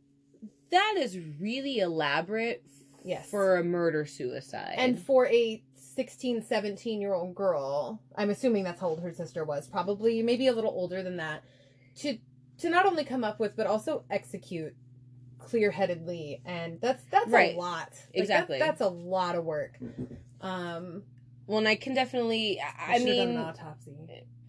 that 0.71 0.95
is 0.97 1.17
really 1.39 1.79
elaborate 1.79 2.63
Yes. 3.03 3.29
for 3.29 3.57
a 3.57 3.63
murder 3.63 4.05
suicide 4.05 4.75
and 4.77 4.99
for 5.01 5.27
a 5.27 5.63
16, 5.75 6.41
17 6.43 6.99
year 7.01 7.13
old 7.13 7.33
girl, 7.33 8.01
I'm 8.15 8.29
assuming 8.29 8.63
that's 8.65 8.81
how 8.81 8.89
old 8.89 9.01
her 9.01 9.13
sister 9.13 9.45
was, 9.45 9.67
probably 9.67 10.21
maybe 10.21 10.47
a 10.47 10.53
little 10.53 10.71
older 10.71 11.01
than 11.03 11.17
that, 11.17 11.43
to 11.97 12.17
to 12.59 12.69
not 12.69 12.85
only 12.85 13.03
come 13.05 13.23
up 13.23 13.39
with 13.39 13.55
but 13.55 13.65
also 13.65 14.03
execute 14.09 14.75
clear 15.39 15.71
headedly, 15.71 16.41
and 16.45 16.81
that's 16.81 17.03
that's 17.09 17.29
Right. 17.29 17.55
a 17.55 17.57
lot. 17.57 17.91
Like, 18.13 18.23
Exactly. 18.23 18.59
that- 18.59 18.65
that's 18.65 18.81
a 18.81 18.89
lot 18.89 19.35
of 19.35 19.45
work. 19.45 19.79
Um, 20.41 21.03
well 21.47 21.57
and 21.57 21.67
i 21.67 21.75
can 21.75 21.93
definitely 21.93 22.59
i, 22.61 22.95
I 22.95 22.99
mean 22.99 23.29
an 23.29 23.37
autopsy. 23.37 23.95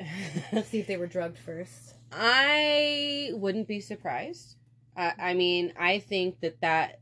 See 0.66 0.78
if 0.80 0.86
they 0.86 0.96
were 0.96 1.08
drugged 1.08 1.38
first. 1.38 1.94
I 2.12 3.30
wouldn't 3.32 3.66
be 3.66 3.80
surprised. 3.80 4.56
I, 4.96 5.12
I 5.18 5.34
mean, 5.34 5.72
I 5.78 5.98
think 5.98 6.38
that 6.40 6.60
that 6.60 7.00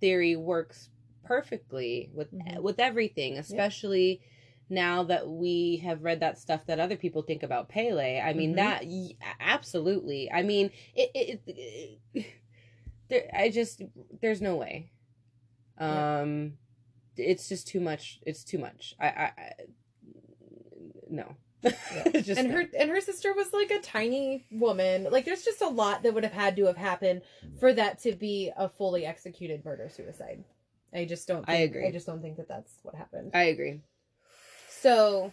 theory 0.00 0.34
works 0.34 0.90
perfectly 1.24 2.10
with 2.12 2.32
Mhm. 2.32 2.62
with 2.62 2.80
everything, 2.80 3.38
especially 3.38 4.20
now 4.68 5.04
that 5.04 5.28
we 5.28 5.76
have 5.84 6.02
read 6.02 6.18
that 6.20 6.38
stuff 6.38 6.66
that 6.66 6.80
other 6.80 6.96
people 6.96 7.22
think 7.22 7.44
about 7.44 7.68
Pele. 7.68 8.20
I 8.20 8.32
mean, 8.32 8.52
Mhm. 8.54 8.56
that 8.56 8.84
y- 8.84 9.14
absolutely. 9.38 10.30
I 10.32 10.42
mean, 10.42 10.70
it. 10.94 11.10
it, 11.14 11.98
it 12.14 12.26
there, 13.08 13.30
I 13.32 13.50
just 13.50 13.82
there's 14.20 14.42
no 14.42 14.56
way. 14.56 14.90
Yeah. 15.80 16.20
Um, 16.22 16.58
it's 17.16 17.48
just 17.48 17.66
too 17.66 17.80
much. 17.80 18.20
It's 18.26 18.44
too 18.44 18.58
much. 18.58 18.94
I. 19.00 19.06
I, 19.06 19.32
I 19.38 19.52
no. 21.08 21.36
It's 21.62 22.26
just 22.26 22.40
and 22.40 22.50
her 22.52 22.64
and 22.78 22.90
her 22.90 23.00
sister 23.00 23.32
was 23.34 23.52
like 23.52 23.70
a 23.70 23.80
tiny 23.80 24.44
woman. 24.50 25.08
Like 25.10 25.24
there's 25.24 25.44
just 25.44 25.62
a 25.62 25.68
lot 25.68 26.02
that 26.02 26.14
would 26.14 26.24
have 26.24 26.32
had 26.32 26.56
to 26.56 26.66
have 26.66 26.76
happened 26.76 27.22
for 27.58 27.72
that 27.72 27.98
to 28.00 28.12
be 28.12 28.52
a 28.56 28.68
fully 28.68 29.06
executed 29.06 29.64
murder 29.64 29.88
suicide. 29.88 30.44
I 30.94 31.04
just 31.04 31.26
don't. 31.28 31.44
I 31.48 31.56
agree. 31.56 31.86
I 31.86 31.90
just 31.90 32.06
don't 32.06 32.22
think 32.22 32.36
that 32.36 32.48
that's 32.48 32.72
what 32.82 32.94
happened. 32.94 33.32
I 33.34 33.44
agree. 33.44 33.80
So, 34.68 35.32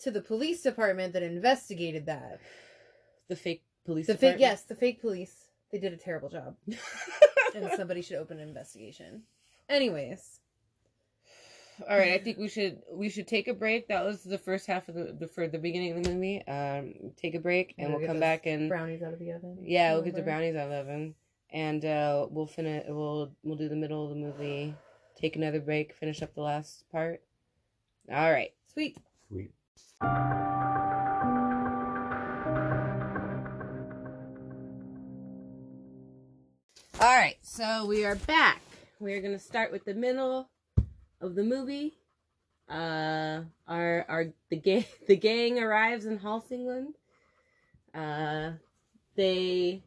to 0.00 0.10
the 0.10 0.22
police 0.22 0.62
department 0.62 1.12
that 1.12 1.22
investigated 1.22 2.06
that, 2.06 2.40
The 3.28 3.36
fake 3.36 3.62
police. 3.84 4.06
the 4.06 4.16
fake 4.16 4.36
yes, 4.38 4.62
the 4.62 4.74
fake 4.74 5.00
police, 5.00 5.34
they 5.70 5.78
did 5.78 5.92
a 5.92 5.96
terrible 5.96 6.28
job, 6.28 6.56
and 7.54 7.70
somebody 7.76 8.02
should 8.02 8.16
open 8.16 8.38
an 8.40 8.48
investigation. 8.48 9.22
Anyways, 9.68 10.39
All 11.88 11.96
right, 11.96 12.12
I 12.12 12.18
think 12.18 12.38
we 12.38 12.48
should 12.48 12.82
we 12.92 13.08
should 13.08 13.26
take 13.26 13.48
a 13.48 13.54
break. 13.54 13.88
That 13.88 14.04
was 14.04 14.22
the 14.22 14.38
first 14.38 14.66
half 14.66 14.88
of 14.88 14.94
the, 14.94 15.16
the 15.18 15.28
for 15.28 15.48
the 15.48 15.58
beginning 15.58 15.96
of 15.96 16.04
the 16.04 16.10
movie. 16.12 16.42
Um, 16.46 17.12
take 17.16 17.34
a 17.34 17.38
break 17.40 17.74
and 17.78 17.90
We'll 17.90 17.98
we'll 18.00 18.08
come 18.08 18.20
back 18.20 18.46
and 18.46 18.68
brownies 18.68 19.02
out 19.02 19.12
of 19.12 19.18
the 19.18 19.32
oven. 19.32 19.58
yeah, 19.62 19.92
we'll 19.94 20.02
get 20.02 20.14
the 20.14 20.22
brownies 20.22 20.56
out 20.56 20.64
of 20.64 20.70
the 20.70 20.76
oven 20.80 21.14
and 21.52 21.84
uh, 21.84 22.26
we'll 22.30 22.46
finish. 22.46 22.84
We'll 22.88 23.32
we'll 23.42 23.56
do 23.56 23.68
the 23.68 23.76
middle 23.76 24.04
of 24.04 24.10
the 24.10 24.16
movie. 24.16 24.74
Take 25.16 25.36
another 25.36 25.60
break. 25.60 25.94
Finish 25.94 26.22
up 26.22 26.34
the 26.34 26.42
last 26.42 26.84
part. 26.92 27.22
All 28.12 28.30
right. 28.30 28.52
Sweet. 28.72 28.96
Sweet. 29.28 29.52
All 37.00 37.16
right, 37.16 37.36
so 37.40 37.86
we 37.86 38.04
are 38.04 38.16
back. 38.16 38.60
We 38.98 39.14
are 39.14 39.22
gonna 39.22 39.38
start 39.38 39.72
with 39.72 39.84
the 39.84 39.94
middle 39.94 40.50
of 41.20 41.34
the 41.34 41.44
movie. 41.44 41.98
Uh, 42.68 43.42
our 43.66 44.04
our 44.08 44.26
the 44.50 44.56
gang 44.56 44.84
the 45.08 45.16
gang 45.16 45.58
arrives 45.58 46.06
in 46.06 46.18
Halsingland. 46.20 46.94
Uh, 47.94 48.52
they 49.16 49.84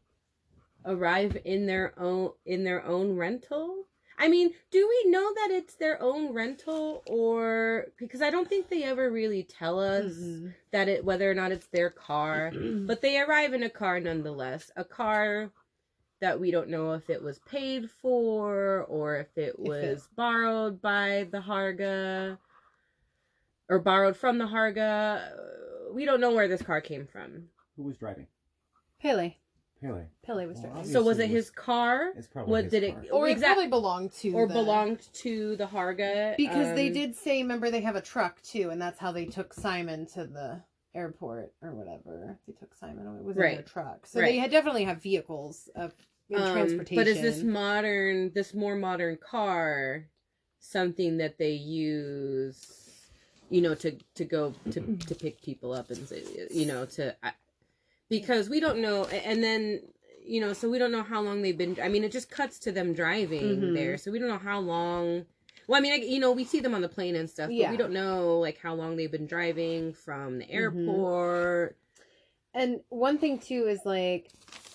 arrive 0.85 1.37
in 1.45 1.65
their 1.65 1.97
own 1.99 2.31
in 2.45 2.63
their 2.63 2.83
own 2.85 3.15
rental. 3.15 3.85
I 4.17 4.27
mean, 4.29 4.53
do 4.71 4.87
we 4.87 5.11
know 5.11 5.33
that 5.35 5.49
it's 5.51 5.75
their 5.75 6.01
own 6.01 6.33
rental 6.33 7.03
or 7.05 7.87
because 7.97 8.21
I 8.21 8.29
don't 8.29 8.47
think 8.49 8.69
they 8.69 8.83
ever 8.83 9.09
really 9.11 9.43
tell 9.43 9.79
us 9.79 10.13
Mhm. 10.13 10.53
that 10.71 10.87
it 10.89 11.03
whether 11.05 11.29
or 11.29 11.33
not 11.33 11.51
it's 11.51 11.67
their 11.67 11.89
car, 11.89 12.53
but 12.87 13.01
they 13.01 13.19
arrive 13.19 13.53
in 13.53 13.63
a 13.63 13.69
car 13.69 13.99
nonetheless. 13.99 14.71
A 14.75 14.83
car 14.85 15.51
that 16.23 16.39
we 16.39 16.51
don't 16.51 16.69
know 16.69 16.93
if 16.93 17.09
it 17.09 17.21
was 17.21 17.39
paid 17.39 17.91
for 17.91 18.85
or 18.87 19.17
if 19.17 19.37
it 19.37 19.55
If 19.59 19.59
it- 19.59 19.67
was 19.67 20.07
borrowed 20.15 20.81
by 20.81 21.27
the 21.29 21.39
Harga 21.41 22.37
or 23.67 23.79
borrowed 23.79 24.15
from 24.15 24.37
the 24.37 24.45
Harga. 24.45 25.21
We 25.93 26.05
don't 26.05 26.21
know 26.21 26.31
where 26.33 26.47
this 26.47 26.61
car 26.61 26.79
came 26.79 27.05
from. 27.07 27.49
Who 27.75 27.83
was 27.83 27.97
driving? 27.97 28.27
Pele. 29.01 29.35
Pele. 29.81 30.05
Pele 30.23 30.45
was 30.45 30.55
driving. 30.61 30.77
obviously 30.77 30.93
So 30.93 31.03
was 31.03 31.19
it 31.19 31.23
it 31.23 31.25
was- 31.25 31.31
his 31.47 31.51
car 31.51 32.13
It's 32.15 32.27
probably 32.29 32.51
What 32.51 32.63
his 32.63 32.71
did 32.71 32.83
it- 32.83 32.93
car. 32.93 33.03
or 33.11 33.27
it 33.27 33.31
exact- 33.31 33.55
probably 33.55 33.69
belonged 33.69 34.11
to 34.13 34.31
or 34.31 34.47
the- 34.47 34.53
belonged 34.53 35.01
to 35.15 35.57
the 35.57 35.65
Harga? 35.65 36.37
because 36.37 36.73
they 36.73 36.87
Um, 36.87 36.93
did 36.93 37.15
say 37.17 37.41
remember 37.41 37.69
they 37.69 37.81
have 37.81 37.97
a 37.97 38.01
truck 38.01 38.41
too 38.43 38.69
and 38.69 38.81
that's 38.81 38.97
how 38.99 39.11
they 39.11 39.25
took 39.25 39.53
simon 39.53 40.05
to 40.07 40.25
the 40.25 40.61
airport 40.95 41.51
or 41.61 41.73
whatever 41.73 42.37
they 42.47 42.53
took 42.53 42.73
simon 42.75 43.07
away 43.07 43.17
it 43.17 43.23
was 43.25 43.35
in 43.35 43.41
their 43.41 43.61
truck 43.63 44.05
so 44.05 44.19
Right. 44.21 44.27
they 44.27 44.37
had 44.37 44.51
definitely 44.51 44.83
have 44.85 45.01
vehicles 45.01 45.67
of 45.75 45.95
Um, 46.31 46.51
transportation 46.53 46.95
But 46.95 47.07
is 47.07 47.21
this 47.21 47.43
modern, 47.43 48.31
this 48.33 48.53
more 48.53 48.75
modern 48.75 49.17
car, 49.17 50.05
something 50.59 51.17
that 51.17 51.37
they 51.37 51.51
use, 51.51 53.09
you 53.49 53.61
know, 53.61 53.75
to 53.75 53.91
to 54.15 54.25
go 54.25 54.53
to 54.71 54.97
to 55.07 55.15
pick 55.15 55.41
people 55.41 55.73
up 55.73 55.89
and 55.91 56.07
say, 56.07 56.23
you 56.51 56.65
know, 56.65 56.85
to 56.85 57.15
I- 57.23 57.33
because 58.09 58.49
we 58.49 58.59
don't 58.59 58.79
know, 58.79 59.05
and 59.05 59.43
then 59.43 59.81
you 60.25 60.39
know, 60.39 60.53
so 60.53 60.69
we 60.69 60.79
don't 60.79 60.91
know 60.93 61.03
how 61.03 61.21
long 61.21 61.41
they've 61.41 61.57
been. 61.57 61.77
I 61.83 61.89
mean, 61.89 62.03
it 62.05 62.11
just 62.11 62.29
cuts 62.29 62.57
to 62.59 62.71
them 62.71 62.93
driving 62.93 63.59
Mhm. 63.59 63.73
there, 63.73 63.97
so 63.97 64.09
we 64.09 64.19
don't 64.19 64.29
know 64.29 64.37
how 64.37 64.59
long. 64.61 65.25
Well, 65.67 65.77
I 65.77 65.81
mean, 65.81 65.91
I, 65.93 65.97
you 65.97 66.19
know, 66.19 66.31
we 66.31 66.45
see 66.45 66.61
them 66.61 66.73
on 66.73 66.81
the 66.81 66.89
plane 66.89 67.15
and 67.15 67.29
stuff, 67.29 67.47
but 67.47 67.55
Yeah. 67.55 67.71
we 67.71 67.77
don't 67.77 67.91
know 67.93 68.39
like 68.39 68.57
how 68.57 68.73
long 68.73 68.95
they've 68.95 69.11
been 69.11 69.27
driving 69.27 69.93
from 69.93 70.39
the 70.39 70.45
Mhm. 70.45 70.53
airport. 70.53 71.77
and 72.55 72.81
one 72.89 73.17
thing 73.17 73.39
too 73.39 73.65
is 73.67 73.83
like 73.83 74.29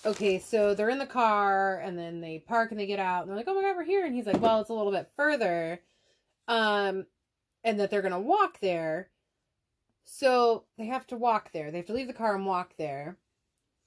okay 0.08 0.38
so 0.38 0.74
they're 0.74 0.88
in 0.88 0.98
the 0.98 1.06
car 1.06 1.80
and 1.80 1.98
then 1.98 2.20
they 2.20 2.38
park 2.38 2.70
and 2.70 2.80
they 2.80 2.86
get 2.86 2.98
out 2.98 3.22
and 3.22 3.30
they're 3.30 3.36
like 3.36 3.48
oh 3.48 3.54
my 3.54 3.62
god 3.62 3.76
we're 3.76 3.84
here. 3.84 4.04
And 4.06 4.14
he's 4.14 4.26
like 4.26 4.40
well 4.40 4.60
it's 4.60 4.70
a 4.70 4.74
little 4.74 4.92
bit 4.92 5.10
further. 5.16 5.80
Um 6.48 7.06
and 7.64 7.78
that 7.78 7.90
they're 7.90 8.02
gonna 8.02 8.20
walk 8.20 8.60
there. 8.60 9.10
So 10.04 10.64
they 10.78 10.86
have 10.86 11.06
to 11.08 11.16
walk 11.16 11.52
there. 11.52 11.70
They 11.70 11.78
have 11.78 11.86
to 11.86 11.92
leave 11.92 12.06
the 12.06 12.12
car 12.14 12.34
and 12.34 12.46
walk 12.46 12.74
there. 12.78 13.18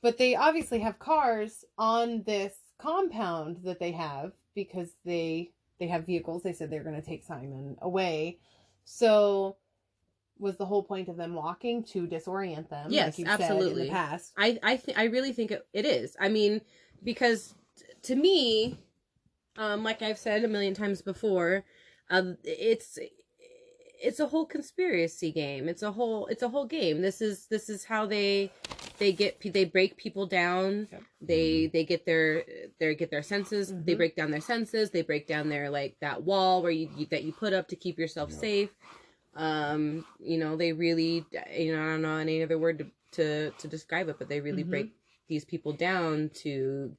But 0.02 0.18
they 0.18 0.36
obviously 0.36 0.80
have 0.80 1.00
cars 1.00 1.66
on 1.78 2.24
this 2.24 2.56
compound 2.78 3.58
that 3.64 3.80
they 3.80 3.92
have 3.92 4.34
because 4.56 4.90
they 5.06 5.52
they 5.80 5.88
have 5.88 6.06
vehicles. 6.06 6.44
They 6.44 6.54
said 6.54 6.70
they're 6.70 6.84
going 6.84 7.02
to 7.02 7.08
take 7.08 7.24
simon 7.24 7.76
away. 7.82 8.38
So 8.86 9.58
was 10.42 10.58
the 10.58 10.66
whole 10.66 10.84
point 10.84 11.08
of 11.08 11.18
them 11.18 11.34
walking 11.36 11.84
to 11.84 12.08
disorient 12.08 12.68
them 12.70 12.92
Yes, 12.92 13.18
like 13.18 13.20
you 13.20 13.26
said 13.38 13.62
in 13.62 13.78
the 13.78 13.90
past 13.90 14.34
I 14.38 14.60
I 14.64 14.76
th- 14.78 14.98
I 14.98 15.06
really 15.06 15.34
think 15.34 15.52
it, 15.52 15.66
it 15.74 15.86
is. 15.86 16.16
I 16.20 16.30
mean, 16.30 16.62
because 17.04 17.54
t- 17.78 17.86
to 18.04 18.16
me, 18.16 18.78
um, 19.58 19.84
like 19.84 20.02
I've 20.02 20.18
said 20.18 20.44
a 20.44 20.48
million 20.48 20.74
times 20.74 21.02
before, 21.02 21.64
um, 22.10 22.38
it's 22.44 22.98
it's 24.04 24.20
a 24.20 24.26
whole 24.28 24.46
conspiracy 24.46 25.32
game. 25.32 25.70
It's 25.70 25.84
a 25.84 25.92
whole 25.92 26.26
it's 26.28 26.42
a 26.44 26.50
whole 26.50 26.66
game. 26.66 27.02
This 27.02 27.22
is 27.22 27.46
this 27.48 27.70
is 27.70 27.86
how 27.86 28.06
they 28.06 28.52
they 28.98 29.12
get 29.12 29.40
they 29.54 29.66
break 29.66 29.98
people 29.98 30.26
down. 30.26 30.88
Yep. 30.92 31.02
They 31.22 31.68
they 31.68 31.86
get 31.86 32.06
their 32.06 32.44
they 32.80 32.96
get 32.96 33.12
their 33.12 33.22
senses. 33.24 33.70
They 33.70 33.94
Mhm. 33.94 33.98
break 33.98 34.16
down 34.16 34.32
their 34.32 34.42
senses. 34.42 34.90
They 34.90 35.04
break 35.04 35.28
down 35.28 35.50
their 35.50 35.70
like 35.70 35.98
that 36.02 36.24
wall 36.24 36.64
where 36.64 36.72
you, 36.72 36.90
you 36.98 37.06
that 37.08 37.24
you 37.24 37.32
put 37.32 37.54
up 37.54 37.68
to 37.70 37.76
keep 37.76 38.00
yourself 38.00 38.32
Yep. 38.32 38.40
safe. 38.40 38.70
Um, 39.36 40.06
you 40.20 40.38
know, 40.38 40.56
they 40.58 40.74
really 40.74 41.26
you 41.56 41.76
know 41.76 41.82
I 41.82 41.88
don't 41.92 42.02
know 42.02 42.18
any 42.18 42.44
other 42.44 42.58
word 42.58 42.80
to 42.80 42.88
to, 43.12 43.52
to 43.52 43.68
describe 43.68 44.08
it, 44.10 44.18
but 44.20 44.30
they 44.30 44.40
really 44.42 44.64
Mhm. 44.64 44.70
break 44.70 44.92
these 45.28 45.46
people 45.46 45.74
down 45.74 46.30
to 46.36 46.96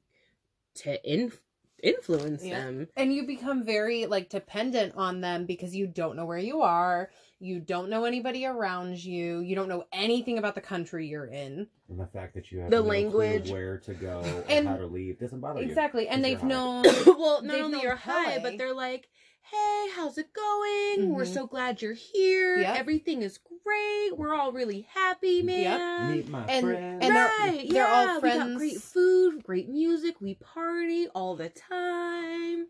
to 0.75 1.11
inf- 1.11 1.41
influence 1.83 2.43
Yeah. 2.45 2.59
them. 2.61 2.87
and 2.95 3.13
you 3.13 3.27
become 3.27 3.63
very 3.63 4.05
like 4.05 4.29
dependent 4.29 4.93
on 4.95 5.21
them 5.21 5.45
because 5.45 5.75
you 5.75 5.85
don't 5.85 6.15
know 6.15 6.25
where 6.25 6.37
you 6.39 6.61
are 6.61 7.11
you 7.39 7.59
don't 7.59 7.89
know 7.89 8.05
anybody 8.05 8.45
around 8.45 9.03
you 9.03 9.39
you 9.41 9.53
don't 9.53 9.67
know 9.67 9.83
anything 9.91 10.37
about 10.37 10.55
the 10.55 10.61
country 10.61 11.07
you're 11.07 11.25
in 11.27 11.67
And 11.89 11.99
the 11.99 12.07
fact 12.07 12.33
that 12.35 12.51
you 12.51 12.59
have 12.59 12.71
The 12.71 12.77
no 12.77 12.83
clue 12.83 12.89
language. 12.89 13.51
where 13.51 13.77
to 13.79 13.93
go 13.93 14.21
And- 14.47 14.49
and 14.49 14.67
how 14.69 14.77
to 14.77 14.87
leave 14.87 15.19
doesn't 15.19 15.41
bother 15.41 15.61
you. 15.61 15.67
exactly 15.67 16.07
and 16.07 16.23
'cause 16.23 16.31
they've 16.31 16.43
known 16.43 16.83
well, 17.05 17.41
not 17.43 17.53
They've 17.53 17.63
only 17.65 17.77
known 17.79 17.87
are 17.87 17.95
high, 17.97 18.39
but 18.39 18.57
they're 18.57 18.73
like, 18.73 19.09
"Hey, 19.51 19.87
how's 19.95 20.17
it 20.17 20.33
going? 20.33 21.09
We're 21.13 21.23
Mhm. 21.23 21.33
so 21.33 21.47
glad 21.47 21.81
you're 21.81 21.93
here. 21.93 22.57
Yep. 22.59 22.77
Everything 22.79 23.21
is 23.21 23.37
great. 23.37 24.17
We're 24.17 24.33
all 24.33 24.51
really 24.51 24.81
happy, 24.93 25.41
man." 25.41 26.11
Meet 26.11 26.29
my 26.29 26.45
And- 26.47 26.65
friend. 26.65 27.03
and 27.03 27.15
they're, 27.15 27.31
they're 27.71 27.87
all 27.87 28.05
yeah, 28.05 28.19
We 28.19 28.29
got 28.29 28.57
great 28.57 28.81
food, 28.81 29.43
great 29.43 29.69
music. 29.69 30.19
We 30.21 30.35
party 30.35 31.07
all 31.09 31.35
the 31.35 31.49
time. 31.49 32.67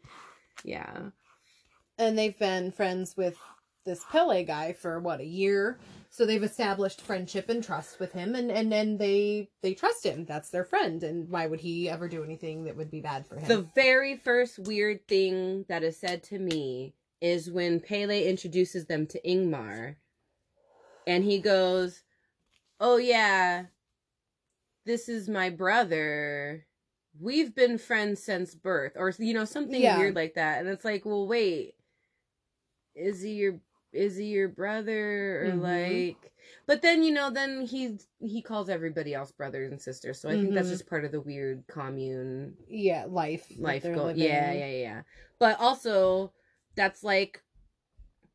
Yeah, 0.63 1.09
and 1.97 2.17
they've 2.17 2.37
been 2.37 2.71
friends 2.71 3.15
with 3.17 3.37
this 3.85 4.03
Pele 4.11 4.43
guy 4.43 4.73
for 4.73 4.99
what 4.99 5.19
a 5.19 5.25
year 5.25 5.77
so 6.13 6.27
they've 6.27 6.43
established 6.43 7.01
friendship 7.01 7.49
and 7.49 7.63
trust 7.63 7.99
with 7.99 8.11
him 8.11 8.35
and 8.35 8.51
and 8.51 8.71
then 8.71 8.97
they 8.97 9.49
they 9.61 9.73
trust 9.73 10.05
him 10.05 10.25
that's 10.25 10.51
their 10.51 10.63
friend 10.63 11.03
and 11.03 11.27
why 11.29 11.47
would 11.47 11.59
he 11.59 11.89
ever 11.89 12.07
do 12.07 12.23
anything 12.23 12.63
that 12.63 12.77
would 12.77 12.91
be 12.91 13.01
bad 13.01 13.25
for 13.25 13.35
him 13.35 13.47
the 13.47 13.67
very 13.73 14.15
first 14.15 14.59
weird 14.59 15.07
thing 15.07 15.65
that 15.67 15.81
is 15.83 15.99
said 15.99 16.21
to 16.23 16.37
me 16.37 16.93
is 17.23 17.49
when 17.49 17.79
Pele 17.79 18.27
introduces 18.27 18.85
them 18.85 19.07
to 19.07 19.21
Ingmar, 19.21 19.95
and 21.07 21.23
he 21.23 21.39
goes, 21.39 22.03
"Oh 22.81 22.97
yeah, 22.97 23.67
this 24.85 25.07
is 25.07 25.29
my 25.29 25.49
brother. 25.49 26.67
We've 27.17 27.55
been 27.55 27.77
friends 27.77 28.21
since 28.21 28.53
birth," 28.55 28.93
or 28.97 29.13
you 29.17 29.33
know 29.33 29.45
something 29.45 29.81
Yeah. 29.81 29.97
weird 29.97 30.15
like 30.15 30.33
that. 30.35 30.59
And 30.59 30.67
it's 30.67 30.83
like, 30.83 31.05
well, 31.05 31.25
wait, 31.25 31.75
is 32.93 33.21
he 33.21 33.31
your 33.35 33.61
is 33.93 34.17
he 34.17 34.25
your 34.25 34.49
brother 34.49 35.45
or 35.45 35.51
Mhm. 35.51 35.61
like? 35.61 36.31
But 36.65 36.81
then 36.81 37.03
you 37.03 37.11
know, 37.11 37.29
then 37.29 37.61
he 37.61 37.97
he 38.19 38.41
calls 38.41 38.69
everybody 38.69 39.13
else 39.13 39.31
brothers 39.31 39.71
and 39.71 39.81
sisters. 39.81 40.19
So 40.19 40.29
I 40.29 40.37
think 40.37 40.53
that's 40.53 40.67
Mhm. 40.69 40.71
just 40.71 40.87
part 40.89 41.05
of 41.05 41.11
the 41.11 41.21
weird 41.21 41.63
commune 41.67 42.55
yeah 42.67 43.05
life 43.07 43.45
life 43.57 43.83
go 43.83 44.09
yeah 44.09 44.51
yeah 44.51 44.67
yeah 44.67 45.01
but 45.39 45.59
also 45.59 46.31
that's 46.75 47.03
like 47.03 47.41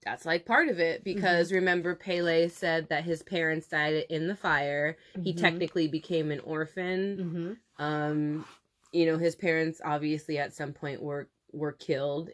that's 0.04 0.24
like 0.24 0.46
part 0.46 0.68
of 0.68 0.78
it 0.78 1.02
because 1.02 1.50
remember 1.52 1.94
pele 1.94 2.48
said 2.48 2.88
that 2.88 3.04
his 3.04 3.22
parents 3.22 3.66
died 3.66 4.04
in 4.10 4.28
the 4.28 4.36
fire 4.36 4.96
he 5.24 5.32
Mhm. 5.32 5.36
technically 5.36 5.88
became 5.88 6.30
an 6.30 6.40
orphan 6.40 7.58
um 7.78 8.44
you 8.92 9.06
know 9.06 9.18
his 9.18 9.34
parents 9.34 9.80
obviously 9.84 10.38
at 10.38 10.54
some 10.54 10.72
point 10.72 11.02
were 11.02 11.28
were 11.52 11.72
killed 11.72 12.30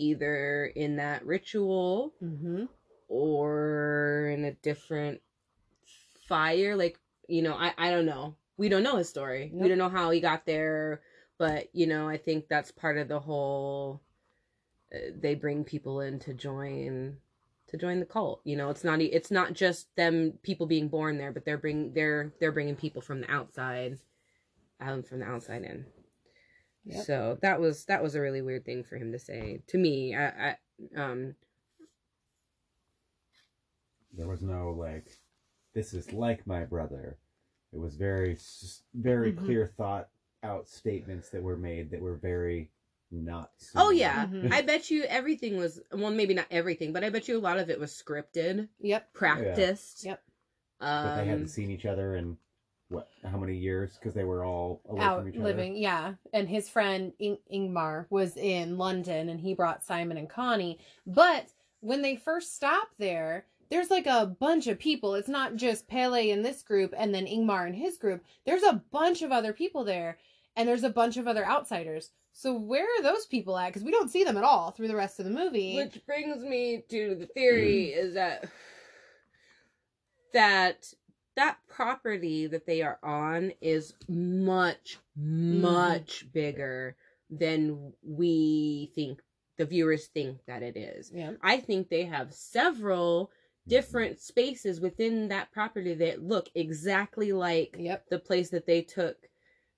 either 0.00 0.66
in 0.74 0.96
that 0.96 1.24
ritual 1.26 2.14
Mhm. 2.22 2.68
or 3.08 4.30
in 4.32 4.44
a 4.44 4.52
different 4.52 5.20
fire 6.26 6.76
like 6.76 6.98
you 7.28 7.42
know 7.42 7.54
i 7.54 7.74
i 7.76 7.90
don't 7.90 8.06
know. 8.06 8.36
We 8.56 8.68
don't 8.68 8.82
know 8.82 8.96
his 8.96 9.08
story. 9.08 9.50
We 9.54 9.68
don't 9.68 9.78
know 9.78 9.88
how 9.88 10.10
he 10.10 10.20
got 10.20 10.44
there 10.46 11.02
but 11.38 11.74
you 11.74 11.86
know 11.86 12.08
i 12.08 12.16
think 12.18 12.48
that's 12.48 12.70
part 12.70 12.98
of 12.98 13.08
the 13.08 13.18
whole 13.20 14.02
uh, 14.94 14.98
they 15.18 15.34
bring 15.34 15.64
people 15.64 16.00
in 16.00 16.18
to 16.20 16.34
join 16.34 17.16
to 17.68 17.76
join 17.76 18.00
the 18.00 18.06
cult. 18.06 18.40
You 18.44 18.56
know 18.56 18.68
it's 18.70 18.84
not 18.84 19.00
it's 19.00 19.30
not 19.30 19.54
just 19.54 19.94
them 19.96 20.34
people 20.42 20.66
being 20.66 20.88
born 20.88 21.18
there 21.18 21.32
but 21.32 21.44
they're 21.44 21.58
bring 21.58 21.92
they're 21.94 22.32
they're 22.40 22.52
bringing 22.52 22.76
people 22.76 23.00
from 23.02 23.20
the 23.22 23.30
outside 23.30 23.98
um 24.80 25.02
from 25.02 25.20
the 25.20 25.26
outside 25.26 25.62
in 25.64 25.86
Yep. 26.86 27.04
so 27.04 27.38
that 27.42 27.60
was 27.60 27.84
that 27.86 28.02
was 28.02 28.14
a 28.14 28.20
really 28.20 28.40
weird 28.42 28.64
thing 28.64 28.82
for 28.84 28.96
him 28.96 29.12
to 29.12 29.18
say 29.18 29.60
to 29.66 29.76
me 29.78 30.16
i 30.16 30.26
i 30.50 30.56
um 30.96 31.34
there 34.16 34.26
was 34.26 34.42
no 34.42 34.70
like, 34.70 35.06
this 35.74 35.94
is 35.94 36.12
like 36.12 36.46
my 36.46 36.64
brother. 36.64 37.16
It 37.72 37.78
was 37.78 37.94
very, 37.94 38.32
s- 38.32 38.82
very 38.92 39.32
Mhm. 39.32 39.38
clear 39.44 39.66
thought 39.76 40.08
out 40.42 40.68
statements 40.68 41.28
that 41.30 41.42
were 41.42 41.56
made 41.56 41.90
that 41.90 42.00
were 42.00 42.16
very 42.16 42.70
not. 43.12 43.52
Oh 43.76 43.90
similar. 43.90 43.92
yeah, 43.92 44.26
Mhm. 44.26 44.52
I 44.52 44.62
bet 44.62 44.90
you 44.90 45.04
everything 45.04 45.56
was 45.58 45.80
well, 45.92 46.10
maybe 46.10 46.34
not 46.34 46.46
everything, 46.50 46.92
but 46.92 47.04
I 47.04 47.10
bet 47.10 47.28
you 47.28 47.36
a 47.36 47.40
lot 47.40 47.58
of 47.58 47.70
it 47.70 47.78
was 47.78 47.92
scripted, 47.92 48.68
yep 48.80 49.12
practiced. 49.12 50.04
Yep. 50.04 50.22
But 50.80 51.14
they 51.16 51.22
Um, 51.22 51.28
hadn't 51.28 51.48
seen 51.48 51.70
each 51.70 51.86
other 51.86 52.16
in 52.16 52.36
what? 52.90 53.08
How 53.24 53.38
many 53.38 53.56
years? 53.56 53.96
Because 53.98 54.14
they 54.14 54.24
were 54.24 54.44
all 54.44 54.82
away 54.88 55.02
out 55.02 55.20
from 55.20 55.28
each 55.28 55.36
other. 55.36 55.44
living 55.44 55.76
yeah 55.76 56.14
and 56.32 56.48
his 56.48 56.68
friend 56.68 57.12
In- 57.18 57.38
ingmar 57.52 58.06
was 58.10 58.36
in 58.36 58.76
london 58.76 59.28
and 59.28 59.40
he 59.40 59.54
brought 59.54 59.84
simon 59.84 60.16
and 60.16 60.28
connie 60.28 60.78
but 61.06 61.46
when 61.80 62.02
they 62.02 62.16
first 62.16 62.54
stop 62.54 62.88
there 62.98 63.46
there's 63.70 63.90
like 63.90 64.06
a 64.06 64.26
bunch 64.26 64.66
of 64.66 64.78
people. 64.78 65.14
It's 65.14 65.28
not 65.28 65.56
just 65.56 65.88
Pele 65.88 66.30
in 66.30 66.42
this 66.42 66.62
group 66.62 66.92
and 66.96 67.14
then 67.14 67.26
Ingmar 67.26 67.66
in 67.66 67.72
his 67.72 67.96
group. 67.96 68.22
There's 68.44 68.64
a 68.64 68.82
bunch 68.90 69.22
of 69.22 69.32
other 69.32 69.52
people 69.52 69.84
there, 69.84 70.18
and 70.56 70.68
there's 70.68 70.82
a 70.82 70.90
bunch 70.90 71.16
of 71.16 71.28
other 71.28 71.46
outsiders. 71.46 72.10
So 72.32 72.54
where 72.54 72.84
are 72.84 73.02
those 73.02 73.26
people 73.26 73.56
at? 73.56 73.68
Because 73.68 73.84
we 73.84 73.92
don't 73.92 74.10
see 74.10 74.24
them 74.24 74.36
at 74.36 74.44
all 74.44 74.72
through 74.72 74.88
the 74.88 74.96
rest 74.96 75.18
of 75.18 75.24
the 75.24 75.30
movie. 75.30 75.76
Which 75.76 76.04
brings 76.04 76.42
me 76.42 76.82
to 76.90 77.14
the 77.14 77.26
theory 77.26 77.94
mm. 77.96 78.04
is 78.04 78.14
that 78.14 78.48
that 80.32 80.92
that 81.40 81.56
property 81.68 82.46
that 82.46 82.66
they 82.66 82.82
are 82.82 82.98
on 83.02 83.50
is 83.62 83.94
much 84.08 84.98
mm-hmm. 85.18 85.62
much 85.62 86.30
bigger 86.32 86.96
than 87.30 87.94
we 88.02 88.92
think 88.94 89.22
the 89.56 89.64
viewers 89.64 90.06
think 90.08 90.38
that 90.46 90.62
it 90.62 90.76
is. 90.76 91.10
yeah. 91.14 91.32
I 91.42 91.58
think 91.58 91.88
they 91.88 92.04
have 92.04 92.34
several 92.34 93.30
different 93.66 94.20
spaces 94.20 94.80
within 94.80 95.28
that 95.28 95.50
property 95.50 95.94
that 95.94 96.22
look 96.22 96.50
exactly 96.54 97.32
like 97.32 97.74
Yep. 97.78 98.08
the 98.10 98.18
place 98.18 98.50
that 98.50 98.66
they 98.66 98.82
took 98.82 99.16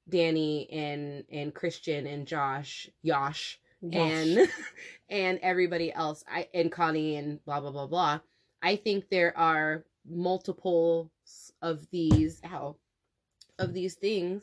Danny 0.09 0.69
and 0.71 1.25
and 1.31 1.55
Christian 1.55 2.09
and 2.09 2.27
Josh, 2.27 2.91
Yosh, 3.03 3.61
and 3.93 4.49
and 5.09 5.39
everybody 5.43 5.93
else. 5.93 6.25
I 6.29 6.49
and 6.53 6.73
Connie 6.73 7.15
and 7.17 7.45
blah 7.45 7.61
blah 7.61 7.71
blah 7.71 7.87
blah. 7.87 8.21
I 8.63 8.75
think 8.77 9.09
there 9.11 9.37
are 9.39 9.85
multiple 10.09 11.13
of 11.63 11.89
these 11.91 12.41
how 12.45 12.77
of 13.59 13.73
these 13.73 13.95
things 13.95 14.43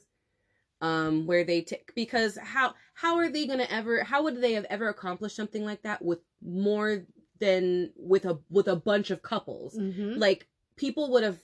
um 0.82 1.26
where 1.28 1.44
they 1.44 1.62
take 1.62 1.94
because 1.94 2.38
how 2.42 2.74
how 2.94 3.18
are 3.18 3.30
they 3.30 3.46
going 3.46 3.60
to 3.60 3.72
ever 3.72 4.04
how 4.04 4.24
would 4.24 4.42
they 4.42 4.54
have 4.54 4.66
ever 4.70 4.88
accomplished 4.90 5.36
something 5.36 5.66
like 5.66 5.82
that 5.84 6.02
with 6.02 6.20
more 6.42 7.04
than 7.40 7.92
with 7.98 8.26
a 8.26 8.40
with 8.50 8.68
a 8.68 8.76
bunch 8.76 9.12
of 9.12 9.22
couples 9.22 9.76
hmm 9.76 10.14
like 10.18 10.48
people 10.78 11.12
would 11.12 11.24
have 11.24 11.40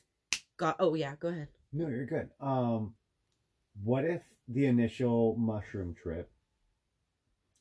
got 0.57 0.77
oh 0.79 0.93
yeah 0.95 1.15
go 1.19 1.27
ahead 1.27 1.49
No, 1.73 1.89
you're 1.89 2.05
good. 2.05 2.29
Um, 2.39 2.95
what 3.83 4.05
if 4.05 4.21
the 4.47 4.65
initial 4.67 5.35
mushroom 5.35 5.93
trip, 6.01 6.29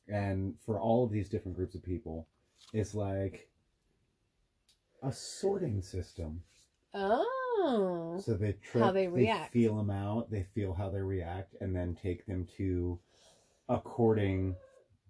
and 0.07 0.53
for 0.65 0.79
all 0.79 1.03
of 1.03 1.11
these 1.11 1.27
different 1.27 1.57
groups 1.57 1.75
of 1.75 1.83
people, 1.83 2.27
is 2.71 2.95
like 2.95 3.49
a 5.03 5.11
sorting 5.11 5.81
system? 5.81 6.41
Oh. 6.93 7.25
So 7.57 8.37
they 8.39 8.53
trip, 8.53 8.83
How 8.85 8.91
they 8.91 9.07
react. 9.07 9.51
feel 9.53 9.75
them 9.75 9.89
out, 9.89 10.29
they 10.31 10.43
feel 10.55 10.73
how 10.73 10.89
they 10.89 11.01
react, 11.01 11.55
and 11.61 11.75
then 11.75 11.95
take 11.95 12.25
them 12.25 12.47
to 12.57 12.99
according 13.69 14.55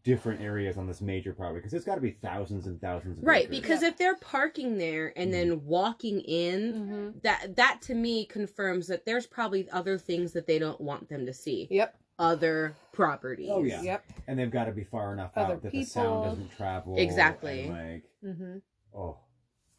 different 0.04 0.40
areas 0.40 0.78
on 0.78 0.86
this 0.88 1.02
major 1.02 1.34
property 1.34 1.60
because 1.60 1.74
it's 1.74 1.84
got 1.86 1.96
to 1.96 2.02
be 2.02 2.12
thousands 2.12 2.68
and 2.68 2.80
thousands 2.80 3.18
of 3.18 3.26
right 3.26 3.46
acres. 3.46 3.60
because 3.60 3.82
Yeah. 3.82 3.88
if 3.90 3.98
they're 3.98 4.16
parking 4.18 4.78
there 4.78 5.12
and 5.18 5.34
then 5.34 5.66
walking 5.66 6.20
in 6.22 6.74
hmm 6.74 7.18
that 7.24 7.56
that 7.56 7.82
to 7.82 7.96
me 7.96 8.26
confirms 8.26 8.88
that 8.88 9.06
there's 9.06 9.26
probably 9.26 9.68
other 9.72 9.98
things 9.98 10.34
that 10.34 10.46
they 10.46 10.60
don't 10.60 10.80
want 10.80 11.10
them 11.10 11.26
to 11.26 11.34
see 11.34 11.68
Yep. 11.72 11.98
other 12.20 12.76
properties 12.92 13.50
Oh, 13.52 13.64
yeah. 13.64 13.82
Yep. 13.82 14.04
and 14.28 14.38
they've 14.40 14.52
got 14.52 14.66
to 14.66 14.72
be 14.72 14.84
far 14.84 15.12
enough 15.12 15.32
Other 15.36 15.54
out 15.54 15.62
that 15.64 15.72
the 15.72 15.84
sound 15.84 16.24
doesn't 16.24 16.52
travel 16.52 16.98
Exactly. 17.00 17.64
and, 17.64 17.70
like 17.70 18.04
hmm 18.36 18.58
oh 18.96 19.18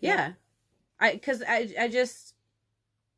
yeah 0.00 0.32
i 1.00 1.12
because 1.12 1.42
i 1.46 1.68
i 1.80 1.88
just 1.88 2.34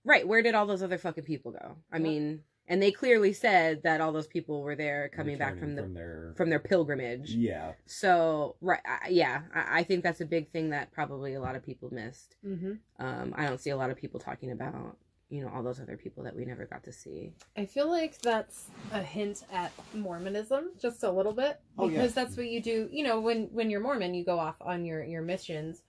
right 0.04 0.26
where 0.26 0.42
did 0.42 0.54
all 0.54 0.66
those 0.66 0.82
other 0.82 0.98
fucking 0.98 1.24
people 1.24 1.52
go 1.52 1.76
i 1.92 1.96
Yep. 1.96 2.02
mean 2.02 2.42
and 2.70 2.82
they 2.82 2.90
clearly 2.92 3.32
said 3.32 3.82
that 3.84 4.00
all 4.00 4.12
those 4.12 4.26
people 4.26 4.62
were 4.62 4.76
there 4.76 5.08
coming 5.08 5.38
back 5.38 5.58
from 5.58 5.74
the 5.74 5.82
from 5.82 5.94
their 5.94 6.34
from 6.36 6.50
their 6.50 6.58
pilgrimage 6.60 7.30
yeah 7.30 7.72
so 7.86 8.56
right 8.60 8.80
I, 8.86 9.08
yeah 9.08 9.42
I, 9.54 9.80
I 9.80 9.82
think 9.84 10.02
that's 10.02 10.20
a 10.20 10.26
big 10.26 10.50
thing 10.50 10.70
that 10.70 10.92
probably 10.92 11.34
a 11.34 11.40
lot 11.40 11.56
of 11.56 11.62
people 11.64 11.92
missed 11.92 12.36
hmm 12.42 12.74
um 12.98 13.34
i 13.36 13.46
don't 13.46 13.60
see 13.60 13.70
a 13.70 13.76
lot 13.76 13.90
of 13.90 13.96
people 13.96 14.20
talking 14.20 14.50
about 14.52 14.96
you 15.30 15.42
know 15.42 15.50
all 15.54 15.62
those 15.62 15.80
other 15.80 15.96
people 15.96 16.24
that 16.24 16.34
we 16.36 16.44
never 16.44 16.64
got 16.66 16.84
to 16.84 16.92
see 16.92 17.32
I 17.56 17.66
feel 17.66 17.88
like 17.90 18.18
that's 18.22 18.68
a 18.92 19.02
hint 19.02 19.42
at 19.52 19.72
Mormonism, 19.92 20.70
just 20.80 21.02
a 21.02 21.10
little 21.10 21.32
bit, 21.32 21.60
Oh, 21.76 21.88
because 21.88 22.14
yeah. 22.16 22.22
that's 22.24 22.36
what 22.36 22.46
you 22.46 22.62
do. 22.62 22.88
You 22.92 23.02
know, 23.02 23.20
when 23.20 23.48
when 23.52 23.68
you're 23.68 23.80
Mormon, 23.80 24.14
you 24.14 24.24
go 24.24 24.38
off 24.38 24.54
on 24.60 24.84
your 24.84 25.02
your 25.02 25.22
missions 25.22 25.82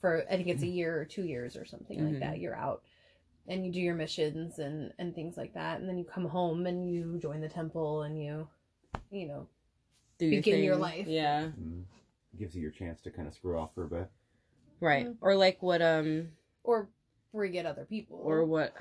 for 0.00 0.24
I 0.30 0.36
think 0.36 0.46
it's 0.48 0.62
a 0.62 0.66
year 0.68 0.98
or 1.00 1.04
two 1.04 1.24
years 1.24 1.56
or 1.56 1.64
something 1.64 1.98
Mhm. 1.98 2.04
like 2.04 2.20
that. 2.20 2.38
You're 2.38 2.54
out 2.54 2.82
and 3.48 3.64
you 3.66 3.72
do 3.72 3.80
your 3.80 3.94
missions 3.94 4.58
and 4.58 4.92
and 4.98 5.14
things 5.14 5.36
like 5.36 5.54
that, 5.54 5.80
and 5.80 5.88
then 5.88 5.98
you 5.98 6.04
come 6.04 6.26
home 6.26 6.66
and 6.66 6.88
you 6.88 7.18
join 7.20 7.40
the 7.40 7.48
temple 7.48 8.02
and 8.02 8.22
you, 8.22 8.48
you 9.10 9.26
know, 9.28 9.46
Do 10.18 10.30
Begin 10.30 10.62
your 10.62 10.74
thing. 10.74 10.80
life. 10.82 11.06
yeah 11.06 11.48
mm, 11.60 11.82
gives 12.38 12.54
you 12.54 12.62
your 12.62 12.70
chance 12.70 13.00
to 13.02 13.10
kind 13.10 13.26
of 13.28 13.34
screw 13.34 13.58
off 13.58 13.74
for 13.74 13.84
a 13.84 13.88
bit 13.88 14.08
right 14.80 15.06
Mhm. 15.06 15.16
or 15.20 15.34
like 15.36 15.62
what 15.62 15.82
um 15.82 16.28
or 16.64 16.88
forget 17.32 17.66
other 17.66 17.84
people. 17.84 18.18
or 18.22 18.44
what 18.44 18.74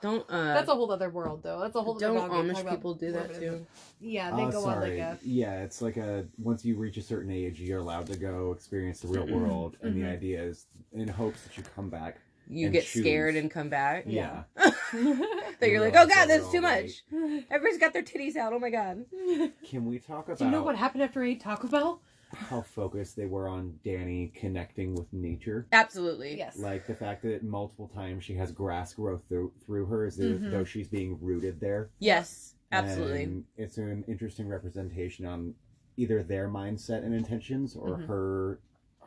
don't 0.00 0.24
uh 0.30 0.54
that's 0.54 0.68
a 0.68 0.74
whole 0.74 0.90
other 0.92 1.10
world, 1.10 1.42
though. 1.42 1.58
That's 1.60 1.74
a 1.74 1.82
whole. 1.82 1.98
don't 1.98 2.16
other 2.18 2.34
amish 2.36 2.68
people 2.68 2.94
do 2.94 3.10
that 3.12 3.28
Mormonism. 3.30 3.58
too 3.58 3.66
Yeah, 4.00 4.30
they 4.36 4.44
Oh, 4.44 4.50
go 4.52 4.64
on 4.64 4.80
like 4.80 4.92
a. 4.92 5.18
yeah 5.24 5.62
it's 5.62 5.82
like 5.82 5.96
a 5.96 6.24
once 6.38 6.64
you 6.64 6.76
reach 6.76 6.96
a 6.98 7.02
certain 7.02 7.30
age 7.32 7.60
you're 7.60 7.80
allowed 7.80 8.06
to 8.06 8.16
go 8.16 8.52
experience 8.52 9.00
the 9.00 9.08
real 9.08 9.26
world 9.26 9.76
and 9.82 9.96
the 9.96 10.02
Mhm. 10.06 10.12
idea 10.12 10.42
is 10.42 10.66
in 10.92 11.08
hopes 11.08 11.42
that 11.44 11.56
you 11.56 11.62
come 11.74 11.88
back 11.90 12.20
you 12.50 12.66
And 12.66 12.72
get 12.72 12.84
choose. 12.84 13.02
scared 13.02 13.36
and 13.36 13.50
come 13.50 13.68
back 13.68 14.04
Yeah. 14.06 14.44
yeah, 14.56 14.70
that 14.92 15.68
you're 15.68 15.80
like 15.80 15.94
oh 15.96 16.06
god 16.06 16.26
that's 16.26 16.50
too 16.50 16.60
much 16.60 17.02
right. 17.12 17.44
everybody's 17.50 17.78
got 17.78 17.92
their 17.92 18.02
titties 18.02 18.36
out 18.36 18.52
oh 18.52 18.58
my 18.58 18.70
god 18.70 19.04
can 19.68 19.84
we 19.86 19.98
talk 19.98 20.26
about 20.26 20.38
Do 20.38 20.44
you 20.44 20.50
know 20.50 20.62
what 20.62 20.76
happened 20.76 21.02
after 21.02 21.22
I 21.22 21.28
ate 21.28 21.40
Taco 21.40 21.68
Bell? 21.68 22.00
how 22.34 22.60
focused 22.60 23.16
they 23.16 23.24
were 23.26 23.48
on 23.48 23.78
danny 23.84 24.32
connecting 24.34 24.94
with 24.94 25.10
nature 25.12 25.66
absolutely 25.72 26.36
Yes. 26.36 26.58
like 26.58 26.86
the 26.86 26.94
fact 26.94 27.22
that 27.22 27.42
multiple 27.42 27.88
times 27.88 28.22
she 28.24 28.34
has 28.34 28.52
grass 28.52 28.92
grow 28.92 29.16
through 29.16 29.52
through 29.64 29.86
her 29.86 30.04
as 30.04 30.16
though, 30.16 30.24
Mhm. 30.24 30.50
though 30.50 30.64
she's 30.64 30.88
being 30.88 31.18
rooted 31.22 31.58
there 31.60 31.90
yes 32.00 32.54
absolutely 32.70 33.22
And 33.24 33.44
it's 33.56 33.78
an 33.78 34.04
interesting 34.08 34.46
representation 34.46 35.24
on 35.24 35.54
either 35.96 36.22
their 36.22 36.48
mindset 36.48 37.02
and 37.04 37.14
intentions 37.14 37.74
or 37.74 37.96
Mhm. 37.96 38.06
her 38.06 38.60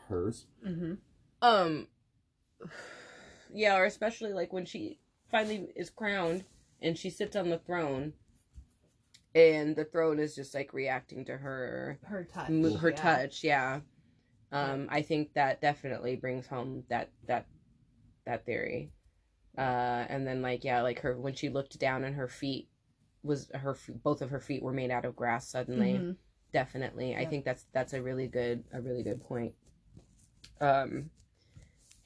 hers 0.08 0.48
Mm-hmm. 0.66 0.94
um 1.44 1.88
yeah 3.54 3.76
or 3.78 3.86
especially 3.86 4.34
like 4.34 4.52
when 4.54 4.66
she 4.66 4.98
finally 5.30 5.68
is 5.76 5.90
crowned 5.90 6.44
and 6.82 6.98
she 6.98 7.10
sits 7.10 7.36
on 7.36 7.50
the 7.50 7.60
throne 7.60 8.14
and 9.34 9.76
the 9.76 9.86
throne 9.86 10.20
is 10.20 10.36
just 10.36 10.54
like 10.54 10.74
reacting 10.74 11.24
to 11.26 11.38
her 11.38 12.00
Her 12.04 12.24
touch. 12.26 12.48
her 12.50 12.90
yeah. 12.90 12.96
touch 12.96 13.44
yeah. 13.44 13.80
Um 14.52 14.88
i 14.90 15.02
think 15.02 15.34
that 15.34 15.62
definitely 15.62 16.16
brings 16.18 16.48
home 16.48 16.84
that 16.90 17.10
that 17.28 17.46
that 18.26 18.46
theory. 18.46 18.92
Uh 19.58 20.06
and 20.10 20.26
then 20.28 20.42
like 20.42 20.64
yeah 20.64 20.82
like 20.82 21.00
her 21.00 21.18
when 21.18 21.34
she 21.34 21.50
looked 21.50 21.80
down 21.80 22.04
and 22.04 22.16
her 22.16 22.28
feet 22.28 22.68
was 23.24 23.50
her 23.54 23.78
both 24.04 24.22
of 24.22 24.30
her 24.30 24.40
feet 24.40 24.64
were 24.64 24.74
made 24.74 24.92
out 24.92 25.06
of 25.06 25.16
grass 25.16 25.48
suddenly. 25.48 25.94
Mhm. 25.94 26.16
definitely. 26.52 27.16
I 27.16 27.26
think 27.26 27.46
that's 27.46 27.66
that's 27.72 27.94
a 27.94 28.02
really 28.02 28.28
good 28.28 28.64
a 28.74 28.82
really 28.82 29.04
good 29.04 29.22
point. 29.24 29.54
Um 30.60 31.10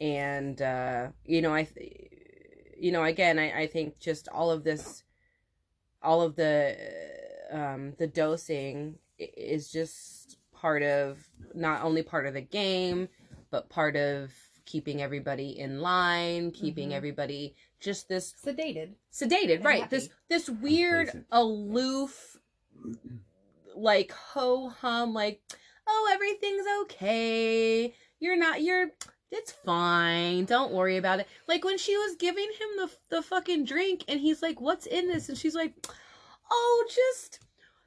and 0.01 0.61
uh 0.61 1.07
you 1.25 1.41
know 1.41 1.53
i 1.53 1.63
th- 1.63 2.11
you 2.77 2.91
know 2.91 3.03
again 3.03 3.39
i 3.39 3.61
i 3.61 3.67
think 3.67 3.97
just 3.99 4.27
all 4.29 4.51
of 4.51 4.63
this 4.63 5.03
all 6.03 6.21
of 6.21 6.35
the 6.35 6.75
um 7.51 7.93
the 7.97 8.07
dosing 8.07 8.95
is 9.17 9.71
just 9.71 10.37
part 10.53 10.83
of 10.83 11.17
not 11.53 11.83
only 11.83 12.03
part 12.03 12.25
of 12.25 12.33
the 12.33 12.41
game 12.41 13.07
but 13.51 13.69
part 13.69 13.95
of 13.95 14.31
keeping 14.65 15.01
everybody 15.01 15.57
in 15.59 15.79
line 15.79 16.51
keeping 16.51 16.89
Mhm. 16.89 16.93
everybody 16.95 17.55
just 17.79 18.09
this 18.09 18.33
Sedated. 18.33 18.95
sedated 19.13 19.57
And 19.57 19.65
right 19.65 19.81
happy. 19.83 19.95
this 19.97 20.09
this 20.27 20.49
weird 20.49 21.25
aloof 21.31 22.37
like 23.75 24.11
ho 24.11 24.69
hum 24.69 25.13
like 25.13 25.41
oh 25.87 26.09
everything's 26.13 26.65
okay 26.83 27.93
you're 28.19 28.37
not 28.37 28.61
you're 28.61 28.87
it's 29.31 29.51
fine. 29.51 30.45
Don't 30.45 30.71
worry 30.71 30.97
about 30.97 31.19
it. 31.19 31.27
Like 31.47 31.63
when 31.65 31.77
she 31.77 31.95
was 31.97 32.15
giving 32.17 32.43
him 32.43 32.69
the 32.77 32.91
the 33.17 33.21
fucking 33.21 33.65
drink 33.65 34.03
and 34.07 34.19
he's 34.19 34.41
like 34.41 34.61
what's 34.61 34.85
in 34.85 35.07
this? 35.07 35.29
And 35.29 35.37
she's 35.37 35.55
like 35.55 35.73
oh 36.51 36.87
just 36.87 37.39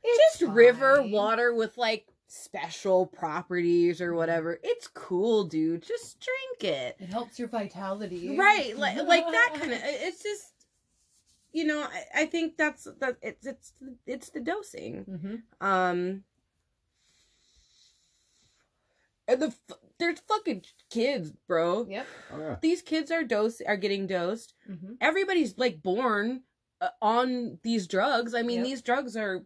It's 0.02 0.38
just 0.38 0.52
river 0.52 1.02
water 1.02 1.54
with 1.54 1.76
like 1.78 2.06
special 2.26 3.06
properties 3.06 4.00
or 4.00 4.14
whatever. 4.14 4.58
It's 4.62 4.86
cool 4.88 5.44
dude. 5.44 5.82
Just 5.82 6.20
drink 6.20 6.74
it. 6.74 6.96
It 6.98 7.10
helps 7.10 7.38
your 7.38 7.48
vitality. 7.48 8.36
right 8.36 8.76
like 8.76 8.96
like 8.96 9.24
that 9.26 9.54
kind 9.58 9.72
of 9.72 9.78
it's 9.84 10.22
just 10.22 10.52
you 11.52 11.64
know 11.64 11.80
I, 11.80 12.22
I 12.22 12.26
think 12.26 12.56
that's 12.58 12.86
that 13.00 13.16
it's 13.22 13.46
it's 13.46 13.72
it's 14.06 14.28
the 14.30 14.40
dosing. 14.40 15.04
Mm-hmm. 15.08 15.66
um 15.66 16.24
and 19.28 19.40
the 19.42 19.54
there's 20.00 20.20
fucking 20.20 20.62
kids 20.90 21.32
bro 21.46 21.86
Yep. 21.88 22.06
oh 22.32 22.38
yeah 22.40 22.56
these 22.62 22.82
kids 22.82 23.10
are 23.12 23.22
dose 23.24 23.60
are 23.66 23.76
getting 23.76 24.06
dosed 24.06 24.54
Mm-hmm. 24.68 24.94
everybody's 25.00 25.56
like 25.58 25.82
born 25.82 26.42
uh, 26.80 26.88
on 27.02 27.58
these 27.62 27.86
drugs 27.86 28.34
i 28.34 28.42
mean 28.42 28.58
Yep. 28.58 28.66
these 28.66 28.82
drugs 28.82 29.16
are 29.16 29.44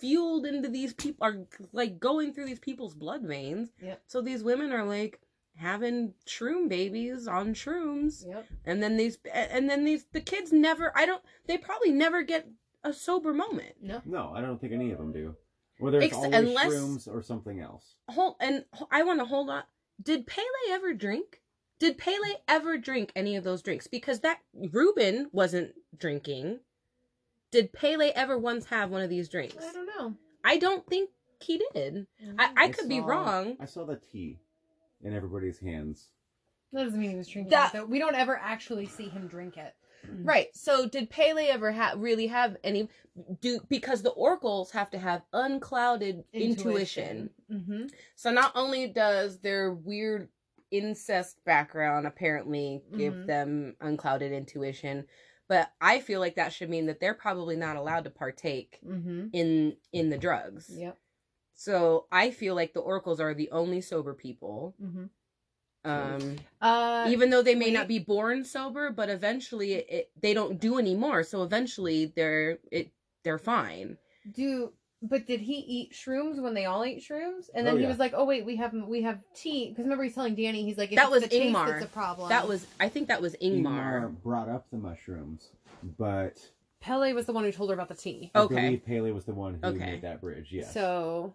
fueled 0.00 0.44
into 0.46 0.68
these 0.68 0.92
people 0.94 1.26
are 1.26 1.46
like 1.72 1.98
going 1.98 2.32
through 2.32 2.46
these 2.46 2.58
people's 2.58 2.94
blood 2.94 3.22
veins 3.22 3.70
Yep. 3.82 4.02
so 4.06 4.20
these 4.20 4.42
women 4.42 4.72
are 4.72 4.84
like 4.84 5.20
having 5.56 6.14
shroom 6.26 6.68
babies 6.68 7.28
on 7.28 7.54
shrooms 7.54 8.26
Yep. 8.26 8.46
and 8.64 8.82
then 8.82 8.96
these 8.96 9.18
and 9.32 9.70
then 9.70 9.84
these 9.84 10.04
the 10.12 10.20
kids 10.20 10.52
never 10.52 10.92
i 10.96 11.06
don't 11.06 11.22
they 11.46 11.56
probably 11.58 11.92
never 11.92 12.22
get 12.22 12.48
a 12.82 12.92
sober 12.92 13.32
moment 13.32 13.74
No. 13.80 14.02
No, 14.04 14.32
I 14.34 14.40
don't 14.42 14.60
think 14.60 14.72
any 14.74 14.90
of 14.90 14.98
them 14.98 15.10
do. 15.12 15.34
Whether 15.78 15.98
it's 15.98 16.06
Ex- 16.06 16.16
always 16.16 16.34
unless- 16.34 16.72
shrooms 16.72 17.08
or 17.08 17.22
something 17.22 17.60
else. 17.60 17.96
hold 18.08 18.36
and 18.40 18.64
I 18.90 19.02
want 19.02 19.18
to 19.20 19.24
hold 19.26 19.50
on 19.50 19.62
did 20.02 20.26
pele 20.26 20.44
ever 20.70 20.92
drink 20.94 21.40
did 21.78 21.98
pele 21.98 22.34
ever 22.48 22.76
drink 22.78 23.12
any 23.16 23.36
of 23.36 23.44
those 23.44 23.62
drinks 23.62 23.86
because 23.86 24.20
that 24.20 24.40
ruben 24.72 25.28
wasn't 25.32 25.72
drinking 25.96 26.60
did 27.50 27.72
pele 27.72 28.10
ever 28.14 28.38
once 28.38 28.66
have 28.66 28.90
one 28.90 29.02
of 29.02 29.10
these 29.10 29.28
drinks 29.28 29.56
I 29.64 29.72
don't 29.72 29.86
know. 29.86 30.14
i 30.44 30.56
don't 30.58 30.86
think 30.86 31.10
he 31.40 31.60
did 31.74 32.06
mm. 32.24 32.34
i, 32.38 32.44
I 32.56 32.64
I 32.64 32.68
could 32.68 32.88
be 32.88 32.98
saw- 33.00 33.06
wrong 33.06 33.56
I 33.60 33.66
saw 33.66 33.84
the 33.84 33.96
tea 33.96 34.38
in 35.02 35.12
everybody's 35.14 35.58
hands. 35.58 36.08
That 36.72 36.84
doesn't 36.84 36.98
mean 37.00 37.10
he 37.10 37.16
was 37.16 37.28
drinking 37.28 37.50
That- 37.50 37.74
it. 37.74 37.78
Though. 37.78 37.84
We 37.84 37.98
don't 37.98 38.14
ever 38.16 38.36
actually 38.36 38.86
see 38.86 39.08
him 39.08 39.26
drink 39.28 39.56
it. 39.58 39.74
Right. 40.10 40.48
So 40.54 40.86
did 40.88 41.10
Pele 41.10 41.48
ever 41.48 41.72
have 41.72 41.98
really 41.98 42.26
have 42.28 42.56
any 42.64 42.88
do 43.40 43.60
because 43.68 44.02
the 44.02 44.10
oracles 44.10 44.70
have 44.72 44.90
to 44.90 44.98
have 44.98 45.22
unclouded 45.32 46.24
intuition. 46.32 47.30
Mm-hmm. 47.50 47.86
So 48.16 48.30
not 48.30 48.52
only 48.54 48.88
does 48.88 49.38
their 49.40 49.72
weird 49.72 50.28
incest 50.70 51.44
background 51.44 52.06
apparently 52.06 52.82
give 52.96 53.14
Mhm. 53.14 53.26
them 53.26 53.76
unclouded 53.80 54.32
intuition, 54.32 55.06
but 55.46 55.70
I 55.80 56.00
feel 56.00 56.18
like 56.20 56.34
that 56.36 56.52
should 56.52 56.70
mean 56.70 56.86
that 56.86 56.98
they're 57.00 57.14
probably 57.14 57.54
not 57.56 57.76
allowed 57.76 58.04
to 58.04 58.10
partake 58.10 58.80
Mm-hmm. 58.84 59.28
in 59.32 59.76
in 59.92 60.10
the 60.10 60.18
drugs. 60.18 60.70
Yep. 60.76 60.98
So 61.54 62.06
I 62.10 62.30
feel 62.32 62.56
like 62.56 62.72
the 62.72 62.80
oracles 62.80 63.20
are 63.20 63.34
the 63.34 63.50
only 63.52 63.80
sober 63.80 64.14
people. 64.14 64.74
Um 65.84 66.36
Uh, 66.60 67.06
even 67.08 67.30
though 67.30 67.42
they 67.42 67.54
may 67.54 67.66
wait. 67.66 67.74
not 67.74 67.88
be 67.88 67.98
born 67.98 68.44
sober 68.44 68.90
but 68.90 69.10
eventually 69.10 69.74
it, 69.74 69.86
it 69.90 70.10
they 70.20 70.32
don't 70.32 70.58
do 70.58 70.78
anymore 70.78 71.22
so 71.22 71.42
eventually 71.42 72.12
they're 72.16 72.58
it 72.72 72.90
they're 73.22 73.38
fine 73.38 73.98
do 74.32 74.72
but 75.02 75.26
did 75.26 75.40
he 75.40 75.58
eat 75.58 75.92
shrooms 75.92 76.40
when 76.40 76.54
they 76.54 76.64
all 76.64 76.82
ate 76.82 77.02
shrooms? 77.02 77.50
And 77.54 77.66
then 77.66 77.74
Oh, 77.74 77.78
he 77.78 77.86
was 77.86 77.98
like, 77.98 78.14
"Oh 78.16 78.24
wait, 78.24 78.46
we 78.46 78.56
have 78.56 78.72
we 78.72 79.02
have 79.02 79.18
tea." 79.34 79.68
Because 79.68 79.84
remember 79.84 80.04
he's 80.04 80.14
telling 80.14 80.34
Danny, 80.34 80.64
he's 80.64 80.78
like, 80.78 80.92
if 80.92 80.96
That 80.96 81.10
it's 81.10 81.12
was 81.12 81.22
taste 81.28 81.34
Ingmar. 81.34 81.66
That's 81.66 81.82
a 81.82 81.86
problem. 81.88 82.28
that 82.30 82.48
was 82.48 82.66
i 82.80 82.88
think 82.88 83.08
that 83.08 83.20
was 83.20 83.36
ingmar, 83.42 83.64
Ingmar 83.66 84.22
brought 84.22 84.48
up 84.48 84.66
the 84.70 84.78
mushrooms, 84.78 85.50
but 85.98 86.38
Pele 86.80 87.12
was 87.12 87.26
the 87.26 87.32
one 87.32 87.44
who 87.44 87.52
told 87.52 87.70
her 87.70 87.74
about 87.74 87.88
the 87.88 87.94
tea. 87.94 88.30
I 88.34 88.40
Okay. 88.40 88.54
believe 88.54 88.86
Pele 88.86 89.10
was 89.10 89.24
the 89.24 89.34
one 89.34 89.58
who 89.62 89.68
Okay. 89.68 89.90
made 89.90 90.02
that 90.02 90.20
bridge. 90.20 90.48
yeah 90.50 90.70
So, 90.70 91.34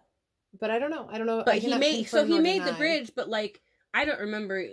but 0.60 0.70
I 0.70 0.78
don't 0.78 0.90
know. 0.90 1.08
I 1.10 1.18
don't 1.18 1.26
know. 1.26 1.42
but 1.44 1.54
I 1.54 1.58
he 1.58 1.76
made 1.76 2.08
so 2.08 2.24
he 2.24 2.30
nor 2.32 2.42
made 2.42 2.60
the 2.60 2.72
deny. 2.72 2.78
bridge 2.78 3.12
but 3.14 3.28
like 3.28 3.60
i 3.94 4.04
don't 4.04 4.20
remember 4.20 4.64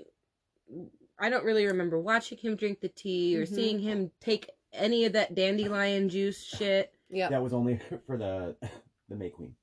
i 1.19 1.29
don't 1.29 1.43
really 1.45 1.65
remember 1.65 1.99
watching 1.99 2.37
him 2.37 2.55
drink 2.55 2.79
the 2.81 2.89
tea 2.89 3.37
or 3.37 3.43
Mhm. 3.45 3.55
seeing 3.55 3.79
him 3.79 4.11
take 4.19 4.49
any 4.73 5.05
of 5.05 5.13
that 5.13 5.33
dandelion 5.35 6.09
juice 6.09 6.43
shit 6.43 6.93
Yeah, 7.09 7.29
that 7.29 7.41
was 7.41 7.53
only 7.53 7.79
for 8.05 8.17
the 8.17 8.55
the 9.09 9.15
May 9.15 9.29
Queen. 9.29 9.55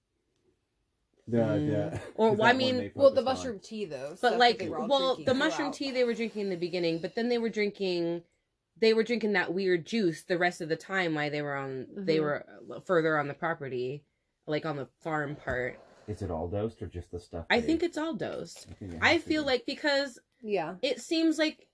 The, 1.28 1.36
Mm. 1.38 1.70
the 1.70 2.00
Or, 2.16 2.30
'cause 2.30 2.38
well, 2.38 2.48
I 2.48 2.52
mean- 2.54 2.90
Well, 2.94 3.10
the 3.10 3.16
focused 3.16 3.18
on. 3.18 3.24
mushroom 3.24 3.60
tea 3.60 3.84
though. 3.86 4.14
stuff 4.14 4.32
but 4.32 4.38
like 4.38 4.58
they 4.58 4.68
were 4.68 4.78
all 4.78 4.88
well 4.88 5.16
the 5.16 5.34
mushroom 5.34 5.70
tea 5.72 5.90
they 5.90 6.04
were 6.04 6.14
drinking 6.14 6.42
in 6.42 6.48
the 6.50 6.56
beginning 6.56 6.98
but 6.98 7.14
then 7.14 7.28
they 7.28 7.38
were 7.38 7.48
drinking 7.50 8.22
they 8.78 8.92
were 8.92 9.02
drinking 9.04 9.32
that 9.34 9.52
weird 9.54 9.86
juice 9.86 10.22
the 10.24 10.36
rest 10.38 10.60
of 10.60 10.68
the 10.68 10.76
time 10.76 11.14
while 11.14 11.30
they 11.30 11.42
were 11.42 11.54
on 11.54 11.86
they 11.94 12.16
Mhm. 12.18 12.22
were 12.22 12.80
further 12.84 13.18
on 13.18 13.28
the 13.28 13.34
property 13.34 14.04
like 14.46 14.66
on 14.66 14.76
the 14.76 14.86
farm 15.00 15.36
part 15.36 15.78
Is 16.08 16.22
it 16.22 16.30
all 16.30 16.48
dosed 16.48 16.82
or 16.82 16.86
just 16.86 17.10
the 17.10 17.18
stuff? 17.20 17.46
i 17.50 17.60
they- 17.60 17.66
think 17.66 17.82
it's 17.82 17.98
all 17.98 18.14
dosed 18.14 18.66
I, 18.70 18.74
think 18.74 18.92
it 18.94 18.98
i 19.02 19.12
has 19.12 19.22
to 19.22 19.28
feel 19.28 19.42
be. 19.42 19.46
like 19.46 19.66
because 19.66 20.18
Yeah. 20.42 20.76
it 20.82 21.00
seems 21.00 21.38
like 21.38 21.68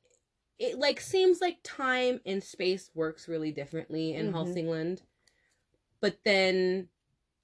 it 0.58 0.78
like 0.78 1.00
seems 1.00 1.40
like 1.40 1.56
time 1.64 2.20
and 2.26 2.42
space 2.42 2.90
works 2.94 3.26
really 3.28 3.50
differently 3.50 4.12
in 4.14 4.30
Mhm. 4.30 4.34
Hälsingland. 4.34 5.00
But 6.00 6.18
then 6.24 6.88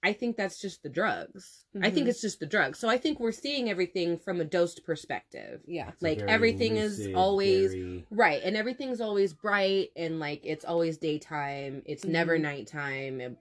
I 0.02 0.12
think 0.12 0.36
that's 0.36 0.60
just 0.60 0.82
the 0.82 0.90
drugs. 0.90 1.64
I 1.82 1.90
think 1.90 2.06
Mhm. 2.06 2.10
it's 2.10 2.20
just 2.20 2.38
the 2.40 2.46
drugs. 2.46 2.78
So 2.78 2.88
I 2.90 2.98
think 2.98 3.18
we're 3.18 3.32
seeing 3.32 3.70
everything 3.70 4.18
from 4.18 4.40
a 4.40 4.44
dosed 4.44 4.84
perspective. 4.84 5.62
Yeah. 5.66 5.88
It's 5.88 6.02
a 6.02 6.04
like, 6.04 6.18
very 6.18 6.30
everything 6.30 6.76
is 6.76 6.98
lucid, 6.98 7.14
always- 7.14 7.72
very- 7.72 8.06
Right, 8.10 8.42
and 8.44 8.54
everything's 8.56 9.00
always 9.00 9.32
bright 9.32 9.90
and 9.96 10.20
like 10.20 10.42
it's 10.44 10.64
always 10.66 10.98
daytime. 10.98 11.82
It's 11.86 12.04
never 12.04 12.36
Mhm. 12.38 12.42
nighttime. 12.42 13.20
And, 13.22 13.36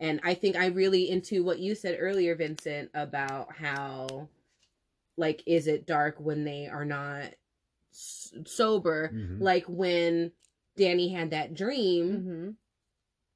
and 0.00 0.20
I 0.22 0.34
think 0.34 0.56
I 0.56 0.66
really 0.66 1.10
into 1.10 1.42
what 1.44 1.58
you 1.58 1.74
said 1.74 1.96
earlier, 1.98 2.34
Vincent, 2.34 2.90
about 2.94 3.54
how 3.56 4.28
like 5.16 5.42
is 5.46 5.66
it 5.66 5.86
dark 5.86 6.16
when 6.18 6.44
they 6.44 6.66
are 6.68 6.84
not 6.84 7.34
s- 7.92 8.32
sober? 8.46 9.10
Mhm. 9.12 9.40
Like 9.40 9.64
when 9.66 10.32
Danny 10.76 11.08
had 11.08 11.30
that 11.30 11.54
dream, 11.54 12.12
Mm-hmm. 12.12 12.50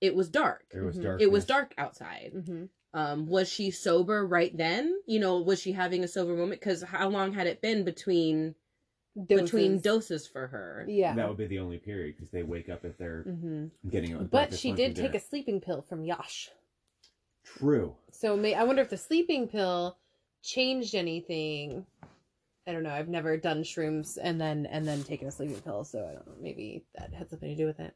it 0.01 0.15
was 0.15 0.29
dark. 0.29 0.65
There 0.71 0.85
was 0.85 0.97
Mhm. 0.99 1.03
dark. 1.03 1.21
It 1.23 1.31
was 1.31 1.45
dark 1.45 1.75
outside. 1.79 2.33
Mm-hmm. 2.35 2.65
Um, 2.95 3.27
was 3.27 3.49
she 3.49 3.71
sober 3.71 4.27
right 4.27 4.55
then? 4.57 5.01
You 5.07 5.19
know, 5.19 5.41
was 5.41 5.61
she 5.61 5.73
having 5.73 6.05
a 6.05 6.09
sober 6.09 6.35
moment? 6.37 6.61
Because 6.61 6.83
how 6.83 7.09
long 7.09 7.33
had 7.33 7.47
it 7.47 7.61
been 7.63 7.85
between 7.85 8.55
between 9.27 9.81
doses 9.81 10.27
for 10.27 10.47
her? 10.47 10.87
Yeah. 10.89 11.15
That 11.15 11.29
would 11.29 11.37
be 11.39 11.47
the 11.47 11.59
only 11.59 11.79
period 11.79 12.17
because 12.17 12.31
they 12.31 12.43
wake 12.43 12.69
up 12.69 12.85
if 12.85 12.97
they're 12.99 13.23
hmm 13.23 13.67
getting. 13.91 14.15
a 14.15 14.25
But 14.25 14.55
she 14.55 14.73
did 14.73 14.89
and 14.89 14.97
take 14.97 15.15
a 15.15 15.21
sleeping 15.21 15.61
pill 15.61 15.83
from 15.83 16.05
Yash. 16.05 16.51
True. 17.45 17.95
So 18.13 18.37
may, 18.37 18.55
I 18.55 18.65
wonder 18.65 18.83
if 18.83 18.91
the 18.91 18.97
sleeping 18.97 19.49
pill 19.49 19.97
changed 20.43 20.95
anything. 20.95 21.87
I 22.67 22.73
don't 22.73 22.85
know. 22.85 22.91
I've 22.91 23.09
never 23.09 23.37
done 23.37 23.63
shrooms 23.63 24.19
and 24.23 24.41
then 24.41 24.67
and 24.67 24.87
then 24.87 25.03
taken 25.03 25.27
a 25.29 25.33
sleeping 25.33 25.61
pill, 25.61 25.85
so 25.85 26.01
I 26.01 26.13
don't 26.15 26.27
know. 26.27 26.35
Maybe 26.41 26.85
that 26.97 27.13
had 27.13 27.29
something 27.29 27.49
to 27.49 27.57
do 27.57 27.67
with 27.67 27.81
it. 27.81 27.95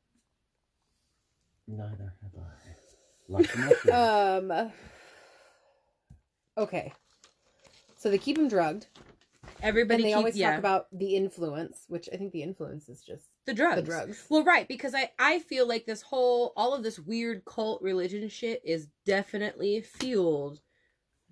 Neither 1.68 2.14
have 2.22 2.32
I. 2.38 2.76
Lots 3.28 3.54
of 3.54 3.60
mushrooms. 3.60 4.52
Um. 4.52 4.72
Okay. 6.58 6.92
So 7.96 8.10
they 8.10 8.18
keep 8.18 8.38
him 8.38 8.48
drugged, 8.48 8.86
Everybody 9.62 10.02
and 10.02 10.04
they 10.04 10.10
keep, 10.10 10.16
always 10.16 10.36
yeah, 10.36 10.50
talk 10.50 10.58
about 10.58 10.86
the 10.92 11.16
influence, 11.16 11.84
which 11.88 12.08
I 12.12 12.16
think 12.16 12.32
the 12.32 12.42
influence 12.42 12.88
is 12.88 13.02
just 13.02 13.26
the 13.46 13.54
drugs. 13.54 13.76
the 13.76 13.82
drugs. 13.86 14.24
Well, 14.28 14.44
right, 14.44 14.66
because 14.68 14.94
I 14.94 15.10
I 15.18 15.38
feel 15.40 15.66
like 15.66 15.86
this 15.86 16.02
whole 16.02 16.52
all 16.56 16.74
of 16.74 16.82
this 16.82 16.98
weird 16.98 17.44
cult 17.44 17.80
religion 17.82 18.28
shit 18.28 18.60
is 18.64 18.88
definitely 19.04 19.80
fueled 19.80 20.60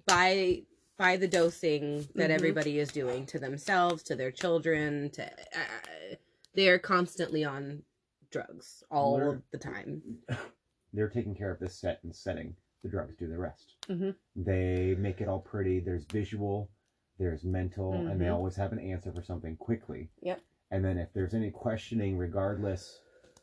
by 0.06 0.62
by 0.96 1.16
the 1.16 1.26
dosing 1.28 2.06
that 2.14 2.30
Mhm. 2.30 2.34
everybody 2.34 2.78
is 2.78 2.90
doing 2.90 3.26
to 3.26 3.38
themselves, 3.38 4.02
to 4.04 4.14
their 4.14 4.30
children, 4.30 5.10
to 5.10 5.24
uh, 5.30 6.14
they're 6.54 6.78
constantly 6.78 7.44
on 7.44 7.82
drugs 8.30 8.84
all 8.90 9.16
We're- 9.16 9.42
the 9.50 9.58
time. 9.58 10.02
They're 10.92 11.08
taking 11.08 11.34
care 11.34 11.50
of 11.50 11.58
this 11.58 11.74
set 11.74 11.98
and 12.04 12.14
setting. 12.14 12.54
The 12.84 12.88
drugs 12.88 13.16
do 13.16 13.26
the 13.28 13.36
rest. 13.36 13.74
Mhm. 13.88 14.14
They 14.36 14.94
make 14.96 15.20
it 15.20 15.26
all 15.26 15.40
pretty. 15.40 15.80
There's 15.80 16.04
visual, 16.04 16.70
there's 17.18 17.44
mental, 17.44 17.92
and 17.92 18.20
they 18.20 18.26
Mhm. 18.26 18.34
always 18.34 18.56
have 18.56 18.72
an 18.72 18.78
answer 18.78 19.12
for 19.12 19.22
something 19.22 19.56
quickly. 19.56 20.10
Yep. 20.22 20.40
And 20.70 20.84
then 20.84 20.98
if 20.98 21.12
there's 21.12 21.34
any 21.34 21.50
questioning, 21.50 22.16
regardless 22.18 23.00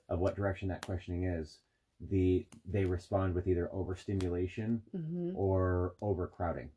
of 0.10 0.20
what 0.20 0.36
direction 0.36 0.68
that 0.70 0.86
questioning 0.86 1.24
is, 1.24 1.60
the 2.00 2.46
they 2.66 2.84
respond 2.86 3.36
with 3.36 3.48
either 3.48 3.72
overstimulation 3.74 4.82
Mm-hmm. 4.96 5.36
or 5.36 5.96
overcrowding. 6.02 6.72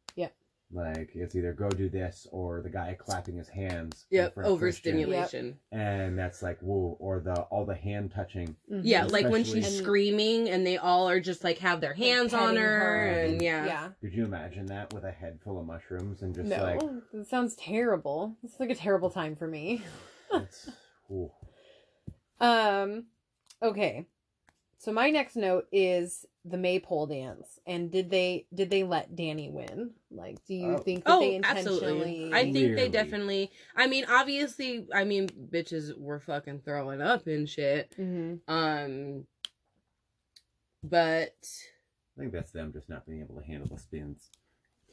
Yep. 0.73 0.97
Like 0.97 1.11
it's 1.15 1.35
either 1.37 1.53
go 1.53 1.69
do 1.69 1.89
this 1.89 2.27
or 2.33 2.61
the 2.61 2.69
guy 2.71 2.97
clapping 2.99 3.37
his 3.37 3.49
hands. 3.49 4.07
in 4.11 4.17
Yep, 4.19 4.35
front 4.35 4.47
of 4.49 4.53
overstimulation. 4.55 5.57
And 5.71 6.19
that's 6.19 6.43
like 6.43 6.59
whoa, 6.61 6.97
or 6.99 7.21
the 7.21 7.35
all 7.43 7.65
the 7.65 7.75
hand 7.75 8.13
touching. 8.13 8.57
Yeah, 8.69 9.05
like 9.05 9.29
when 9.29 9.45
she's 9.45 9.59
Especially- 9.67 9.79
screaming 9.85 10.49
and 10.51 10.67
they 10.67 10.77
all 10.79 11.09
are 11.09 11.21
just 11.21 11.45
like 11.45 11.59
have 11.59 11.81
their 11.81 11.95
hands 11.95 12.35
on 12.35 12.41
petting 12.41 12.57
her, 12.63 12.79
her. 12.81 13.07
and 13.25 13.43
yeah. 13.43 13.67
Yeah. 13.67 13.89
Could 14.01 14.15
you 14.15 14.25
imagine 14.25 14.67
that 14.67 14.93
with 14.93 15.05
a 15.05 15.13
head 15.13 15.39
full 15.45 15.61
of 15.61 15.67
mushrooms 15.67 16.23
and 16.23 16.35
just 16.35 16.49
No, 16.49 16.63
like 16.63 16.83
it 17.13 17.27
sounds 17.29 17.55
terrible. 17.57 18.37
It's 18.43 18.59
like 18.59 18.71
a 18.71 18.75
terrible 18.75 19.11
time 19.11 19.37
for 19.37 19.47
me. 19.47 19.83
it's, 20.33 20.69
ooh. 21.11 21.31
Um, 22.41 23.05
okay. 23.63 24.07
So 24.85 24.93
my 24.93 25.09
next 25.09 25.35
note 25.35 25.67
is 25.73 26.27
the 26.45 26.59
maypole 26.59 27.07
dance, 27.07 27.59
and 27.67 27.91
did 27.91 28.11
they 28.11 28.45
did 28.53 28.69
they 28.69 28.85
let 28.85 29.17
Danny 29.17 29.49
win? 29.49 29.93
Like, 30.11 30.45
do 30.45 30.55
you 30.55 30.73
Oh. 30.73 30.77
think 30.77 31.05
that 31.05 31.13
Oh, 31.15 31.21
they 31.21 31.37
absolutely. 31.37 32.27
intentionally? 32.27 32.31
I 32.35 32.53
think 32.53 32.77
they 32.77 32.91
definitely. 32.91 33.51
I 33.75 33.87
mean, 33.87 34.05
obviously, 34.07 34.87
I 34.95 35.05
mean, 35.05 35.29
bitches 35.29 35.97
were 35.99 36.21
fucking 36.21 36.61
throwing 36.67 37.01
up 37.01 37.27
and 37.27 37.49
shit. 37.49 37.97
Mhm. 37.99 38.41
Um, 38.47 39.27
but 40.83 41.49
I 42.19 42.21
think 42.21 42.33
that's 42.33 42.53
them 42.53 42.71
just 42.71 42.91
not 42.91 43.07
being 43.07 43.23
able 43.23 43.37
to 43.37 43.47
handle 43.47 43.71
the 43.75 43.81
spins. 43.81 44.29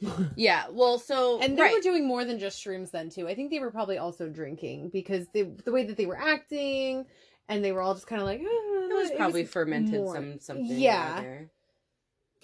yeah, 0.36 0.68
well, 0.70 0.98
so 0.98 1.38
And 1.40 1.56
they 1.56 1.62
right. 1.62 1.74
were 1.74 1.82
doing 1.82 2.06
more 2.06 2.24
than 2.24 2.38
just 2.38 2.64
shrooms 2.64 2.90
then 2.90 3.10
too. 3.10 3.28
I 3.28 3.34
think 3.34 3.50
they 3.50 3.58
were 3.60 3.70
probably 3.70 3.98
also 3.98 4.28
drinking 4.28 4.88
because 4.88 5.28
they, 5.34 5.42
the 5.42 5.70
way 5.70 5.84
that 5.84 5.96
they 5.98 6.06
were 6.06 6.18
acting, 6.18 7.04
and 7.48 7.64
they 7.64 7.72
were 7.72 7.80
all 7.80 7.94
just 7.94 8.06
kind 8.06 8.20
of 8.22 8.26
like. 8.26 8.40
"Ah," 8.42 8.88
it 8.90 8.94
was 8.94 9.10
probably 9.16 9.44
fermented 9.44 10.00
more- 10.00 10.14
some 10.14 10.38
something. 10.40 10.66
Yeah. 10.66 11.20
or 11.22 11.50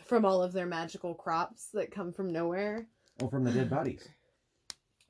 from 0.04 0.24
all 0.24 0.42
of 0.42 0.52
their 0.52 0.66
magical 0.66 1.14
crops 1.14 1.68
that 1.74 1.90
come 1.90 2.12
from 2.12 2.32
nowhere. 2.32 2.87
Oh, 3.22 3.28
from 3.28 3.44
the 3.44 3.52
dead 3.52 3.68
bodies. 3.70 4.08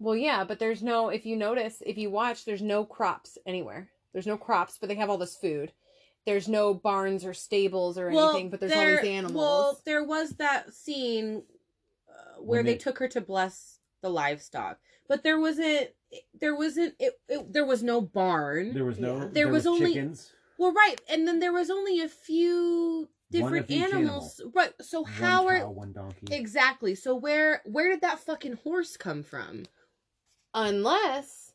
Well, 0.00 0.16
yeah, 0.16 0.44
but 0.44 0.58
there's 0.58 0.82
no. 0.82 1.08
If 1.08 1.26
you 1.26 1.36
notice, 1.36 1.82
if 1.84 1.98
you 1.98 2.10
watch, 2.10 2.44
there's 2.44 2.62
no 2.62 2.84
crops 2.84 3.36
anywhere. 3.46 3.90
There's 4.12 4.26
no 4.26 4.36
crops, 4.36 4.78
but 4.78 4.88
they 4.88 4.94
have 4.96 5.10
all 5.10 5.18
this 5.18 5.36
food. 5.36 5.72
There's 6.26 6.48
no 6.48 6.74
barns 6.74 7.24
or 7.24 7.32
stables 7.34 7.96
or 7.98 8.08
anything, 8.08 8.50
but 8.50 8.60
there's 8.60 8.72
all 8.72 8.78
there- 8.78 9.00
these 9.02 9.10
animals. 9.10 9.36
Well, 9.36 9.80
there 9.84 10.04
was 10.04 10.30
that 10.32 10.72
scene 10.74 11.42
uh, 12.08 12.40
where 12.40 12.62
they 12.62 12.72
they- 12.72 12.78
took 12.78 12.98
her 12.98 13.08
to 13.08 13.20
bless 13.20 13.77
the 14.02 14.08
livestock, 14.10 14.78
but 15.08 15.22
there 15.22 15.38
wasn't. 15.40 15.88
There 16.40 16.56
wasn't. 16.56 16.94
It, 16.98 17.14
it, 17.28 17.52
there 17.52 17.66
was 17.66 17.82
no 17.82 18.00
barn. 18.00 18.72
There 18.74 18.84
was 18.84 18.98
no. 18.98 19.18
Yeah. 19.18 19.28
There 19.32 19.48
was 19.48 19.66
only- 19.66 19.92
chickens. 19.94 20.32
well, 20.58 20.72
right, 20.72 20.96
and 21.10 21.26
then 21.28 21.38
there 21.38 21.52
was 21.52 21.70
only 21.70 22.00
a 22.00 22.08
few 22.08 23.08
One 23.08 23.08
different 23.30 23.64
of 23.66 23.70
each 23.70 23.82
animals. 23.82 24.40
Right. 24.54 24.72
So 24.80 25.02
One 25.02 25.12
how 25.12 25.42
cow, 25.42 25.48
are 25.48 25.70
one 25.70 25.92
donkey. 25.92 26.26
exactly? 26.34 26.94
So 26.94 27.14
where 27.14 27.60
where 27.66 27.90
did 27.90 28.00
that 28.02 28.20
fucking 28.20 28.58
horse 28.64 28.96
come 28.96 29.22
from? 29.22 29.64
unless 30.54 31.47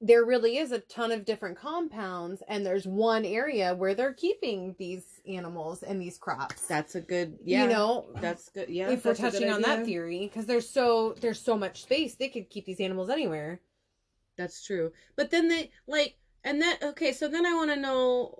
there 0.00 0.24
really 0.24 0.56
is 0.56 0.72
a 0.72 0.78
ton 0.78 1.12
of 1.12 1.24
different 1.24 1.58
compounds 1.58 2.42
and 2.48 2.64
there's 2.64 2.86
one 2.86 3.24
area 3.24 3.74
where 3.74 3.94
they're 3.94 4.14
keeping 4.14 4.74
these 4.78 5.20
animals 5.28 5.82
and 5.82 6.00
these 6.00 6.16
crops 6.16 6.66
That's 6.66 6.94
a 6.94 7.00
good. 7.00 7.38
Yeah. 7.44 7.64
you 7.64 7.70
know 7.70 8.06
That's 8.20 8.48
good. 8.48 8.68
Yeah. 8.70 8.90
if 8.90 9.04
we're 9.04 9.12
that's 9.12 9.20
a 9.20 9.22
good 9.22 9.32
touching 9.32 9.50
on 9.52 9.62
that 9.62 9.84
theory 9.84 10.26
because 10.26 10.46
there's 10.46 10.68
so 10.68 11.14
there's 11.20 11.40
so 11.40 11.56
much 11.56 11.82
space 11.82 12.14
they 12.14 12.28
could 12.28 12.48
keep 12.48 12.64
these 12.64 12.80
animals 12.80 13.10
anywhere 13.10 13.60
That's 14.38 14.64
true. 14.64 14.92
But 15.16 15.30
then 15.30 15.48
they 15.48 15.70
like 15.86 16.16
and 16.44 16.62
that 16.62 16.82
okay, 16.82 17.12
so 17.12 17.28
then 17.28 17.44
I 17.44 17.52
want 17.54 17.70
to 17.70 17.76
know 17.76 18.34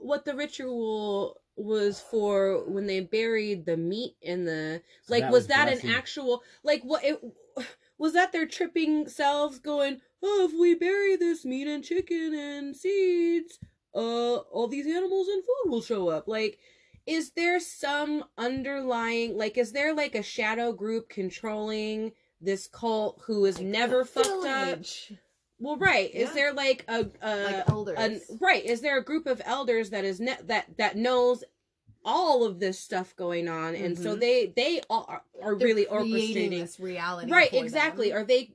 what 0.00 0.24
the 0.24 0.34
ritual 0.36 1.40
was 1.56 2.00
for 2.00 2.64
when 2.68 2.86
they 2.86 3.00
buried 3.00 3.66
the 3.66 3.76
meat 3.76 4.16
in 4.22 4.44
the 4.44 4.80
So 5.02 5.12
like 5.14 5.22
that 5.24 5.32
was, 5.32 5.40
was 5.42 5.46
that 5.48 5.66
blessing. 5.68 5.90
an 5.90 5.96
actual 5.96 6.42
like 6.62 6.82
what 6.82 7.04
it 7.04 7.20
was 8.02 8.12
that 8.14 8.32
their 8.32 8.46
tripping 8.46 9.08
selves 9.08 9.58
going, 9.60 10.00
"Oh, 10.22 10.48
if 10.50 10.58
we 10.58 10.74
bury 10.74 11.14
this 11.16 11.44
meat 11.44 11.68
and 11.68 11.84
chicken 11.84 12.34
and 12.34 12.76
seeds, 12.76 13.58
uh 13.94 14.36
all 14.54 14.66
these 14.68 14.86
animals 14.86 15.28
and 15.28 15.42
food 15.44 15.70
will 15.70 15.82
show 15.82 16.08
up." 16.08 16.26
Like 16.26 16.58
is 17.06 17.30
there 17.32 17.58
some 17.60 18.24
underlying 18.36 19.36
like 19.36 19.56
is 19.56 19.72
there 19.72 19.94
like 19.94 20.14
a 20.14 20.22
shadow 20.22 20.72
group 20.72 21.08
controlling 21.08 22.12
this 22.40 22.66
cult 22.66 23.20
who 23.26 23.44
is 23.44 23.60
never 23.60 24.04
fucked 24.04 24.46
up 24.46 24.80
well, 25.62 25.76
right. 25.76 26.12
Is 26.12 26.30
Yeah. 26.30 26.34
there 26.34 26.52
like 26.52 26.84
a, 26.88 27.08
a 27.22 27.32
like 27.44 27.70
elders 27.70 27.96
an, 27.98 28.20
right? 28.40 28.64
Is 28.64 28.80
there 28.80 28.98
a 28.98 29.04
group 29.04 29.26
of 29.28 29.40
elders 29.44 29.90
that 29.90 30.04
is 30.04 30.18
ne- 30.18 30.42
that 30.46 30.76
that 30.76 30.96
knows 30.96 31.44
all 32.04 32.44
of 32.44 32.58
this 32.60 32.78
stuff 32.78 33.14
going 33.16 33.48
on, 33.48 33.74
and 33.74 33.96
so 33.98 34.16
Mhm. 34.16 34.20
they 34.20 34.46
they 34.56 34.80
are, 34.90 35.22
are 35.42 35.54
They're 35.56 35.66
really 35.68 35.84
creating 35.86 36.50
orchestrating. 36.50 36.60
this 36.60 36.80
reality 36.80 37.30
Right, 37.30 37.50
for 37.50 37.56
exactly. 37.56 38.08
them. 38.10 38.18
Are 38.18 38.24
they 38.24 38.54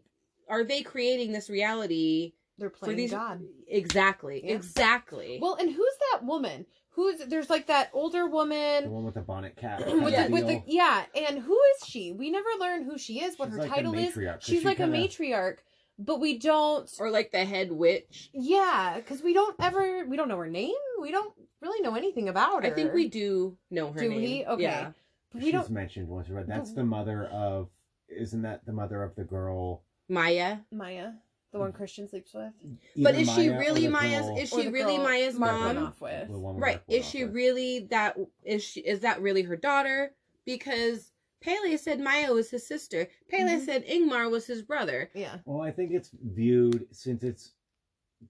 are 0.49 0.63
they 0.63 0.81
creating 0.81 1.31
this 1.33 1.49
reality 1.49 2.33
they're 2.57 2.69
for 2.69 2.77
playing 2.77 2.97
these? 2.97 3.12
god 3.12 3.41
Exactly, 3.67 4.41
Yeah. 4.45 4.55
exactly. 4.55 5.39
well 5.41 5.55
and 5.55 5.69
who's 5.71 5.93
that 6.12 6.23
woman 6.25 6.65
who's 6.91 7.19
there's 7.27 7.49
like 7.49 7.67
that 7.67 7.89
older 7.93 8.25
woman 8.27 8.86
the 8.86 8.89
one 8.89 9.03
with 9.05 9.13
the 9.13 9.21
bonnet 9.21 9.55
cap. 9.55 9.79
with, 9.79 9.88
kinda 9.89 10.23
the, 10.27 10.29
with 10.33 10.47
the 10.47 10.63
yeah 10.65 11.05
and 11.15 11.39
who 11.39 11.53
is 11.75 11.88
she 11.88 12.12
we 12.13 12.29
never 12.31 12.49
learn 12.60 12.83
who 12.83 12.97
she 12.97 13.21
is 13.21 13.38
what 13.38 13.47
She's 13.49 13.55
her 13.55 13.62
like 13.63 13.71
a 13.71 13.75
title 13.75 13.93
is 13.93 14.13
she's 14.39 14.60
she 14.62 14.65
like 14.65 14.77
kinda- 14.77 14.97
a 14.97 14.99
matriarch 15.07 15.57
but 15.99 16.19
we 16.19 16.38
don't 16.38 16.89
or 16.99 17.10
like 17.10 17.31
the 17.31 17.43
head 17.45 17.71
witch. 17.71 18.29
yeah 18.33 18.95
because 18.97 19.21
we 19.21 19.33
don't 19.33 19.55
ever 19.60 20.05
we 20.05 20.15
don't 20.17 20.27
know 20.27 20.38
her 20.38 20.47
name 20.49 20.75
we 21.01 21.12
don't 21.12 21.33
really 21.62 21.81
know 21.81 21.95
anything 21.95 22.29
about 22.29 22.63
her 22.63 22.69
I 22.69 22.73
think 22.73 22.93
we 22.93 23.07
do 23.10 23.57
know 23.71 23.91
her 23.91 23.99
Do 23.99 24.10
name. 24.10 24.21
we? 24.21 24.45
Okay. 24.45 24.63
Yeah. 24.63 24.91
But 25.33 25.43
She's 25.43 25.51
don't 25.51 25.69
mentioned 25.71 26.07
once, 26.07 26.29
right? 26.29 26.47
That's 26.47 26.73
the 26.73 26.83
mother 26.86 27.25
of. 27.25 27.69
Isn't 28.07 28.43
that 28.43 28.65
the 28.65 28.71
mother 28.71 29.03
of 29.03 29.15
the 29.15 29.23
girl? 29.25 29.83
Maya. 30.07 30.57
maya 30.71 31.12
the 31.51 31.60
one 31.60 31.71
mm. 31.71 31.75
christian 31.75 32.07
sleeps 32.07 32.33
with 32.33 32.53
But 32.95 33.15
is 33.15 33.27
she 33.33 33.49
Maya 33.49 33.55
or 33.55 33.60
really 33.60 33.88
Maya's? 33.88 34.25
girl- 34.25 34.38
Is 34.38 34.49
she 34.49 34.67
really 34.69 34.97
Maya's 34.97 35.38
mom? 35.38 35.65
went 35.65 35.77
off 35.79 36.01
with 36.01 36.27
Right. 36.29 36.81
Went 36.88 36.99
Is 36.99 37.05
she 37.07 37.25
with. 37.25 37.33
really 37.33 37.88
that 37.91 38.17
is 38.43 38.63
she 38.63 38.81
is 38.81 39.01
that 39.01 39.21
really 39.21 39.43
her 39.43 39.55
daughter? 39.57 40.13
Because 40.45 41.12
Pele 41.47 41.77
said 41.77 42.01
Maya 42.01 42.33
was 42.33 42.49
his 42.49 42.67
sister. 42.67 43.07
Pele 43.29 43.55
Mhm. 43.55 43.65
said 43.65 43.86
Ingmar 43.88 44.29
was 44.29 44.45
his 44.47 44.62
brother. 44.62 45.10
yeah 45.13 45.39
Well, 45.45 45.62
I 45.62 45.71
think 45.71 45.91
it's 45.93 46.10
viewed 46.10 46.93
since 46.93 47.23
it's 47.23 47.53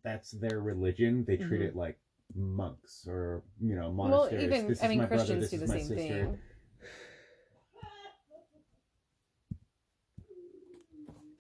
that's 0.04 0.32
their 0.32 0.60
religion. 0.62 1.24
They 1.26 1.38
treat 1.38 1.62
Mhm. 1.62 1.70
it 1.70 1.76
like 1.76 1.98
monks 2.36 3.08
or 3.08 3.42
you 3.60 3.74
know 3.76 3.92
monasteries. 3.92 4.42
well 4.44 4.44
monasteries. 4.44 4.44
even 4.44 4.68
this 4.68 4.84
i 4.84 4.84
is 4.84 4.90
mean 4.90 4.98
my 5.00 5.06
brother, 5.06 5.26
christians 5.26 5.50
do 5.50 5.58
the 5.58 5.68
same 5.68 5.82
sister. 5.88 5.96
thing 6.28 6.40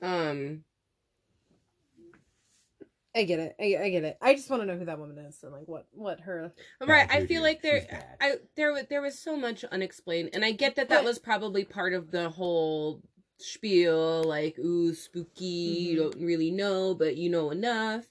Um 0.01 0.63
i 3.17 3.23
get 3.23 3.39
it. 3.39 3.55
I, 3.59 3.85
I 3.85 3.89
get 3.89 4.03
it. 4.03 4.17
I 4.21 4.33
just 4.35 4.49
want 4.49 4.61
to 4.61 4.65
know 4.67 4.77
who 4.77 4.85
that 4.85 4.99
woman 4.99 5.17
is 5.17 5.41
and 5.43 5.51
like 5.51 5.67
what 5.67 5.87
what 5.91 6.19
her 6.21 6.53
right, 6.85 7.09
I 7.11 7.25
feel 7.25 7.41
like 7.41 7.61
there 7.61 7.85
I 8.21 8.35
there 8.55 8.71
was 8.71 8.83
there 8.89 9.01
was 9.01 9.17
so 9.19 9.35
much 9.35 9.63
unexplained 9.65 10.29
and 10.33 10.45
I 10.45 10.51
get 10.51 10.75
that 10.75 10.89
that 10.89 10.99
But- 10.99 11.05
was 11.05 11.19
probably 11.19 11.63
part 11.65 11.93
of 11.93 12.11
the 12.11 12.29
whole 12.29 13.01
spiel 13.39 14.23
like 14.23 14.57
ooh 14.59 14.93
spooky 14.95 15.45
you 15.45 15.93
Mhm. 15.95 16.01
don't 16.11 16.25
really 16.25 16.51
know 16.51 16.95
but 16.95 17.17
you 17.17 17.29
know 17.29 17.49
enough. 17.51 18.05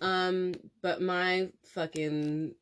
Um 0.00 0.54
but 0.82 1.00
my 1.00 1.50
fucking 1.74 2.54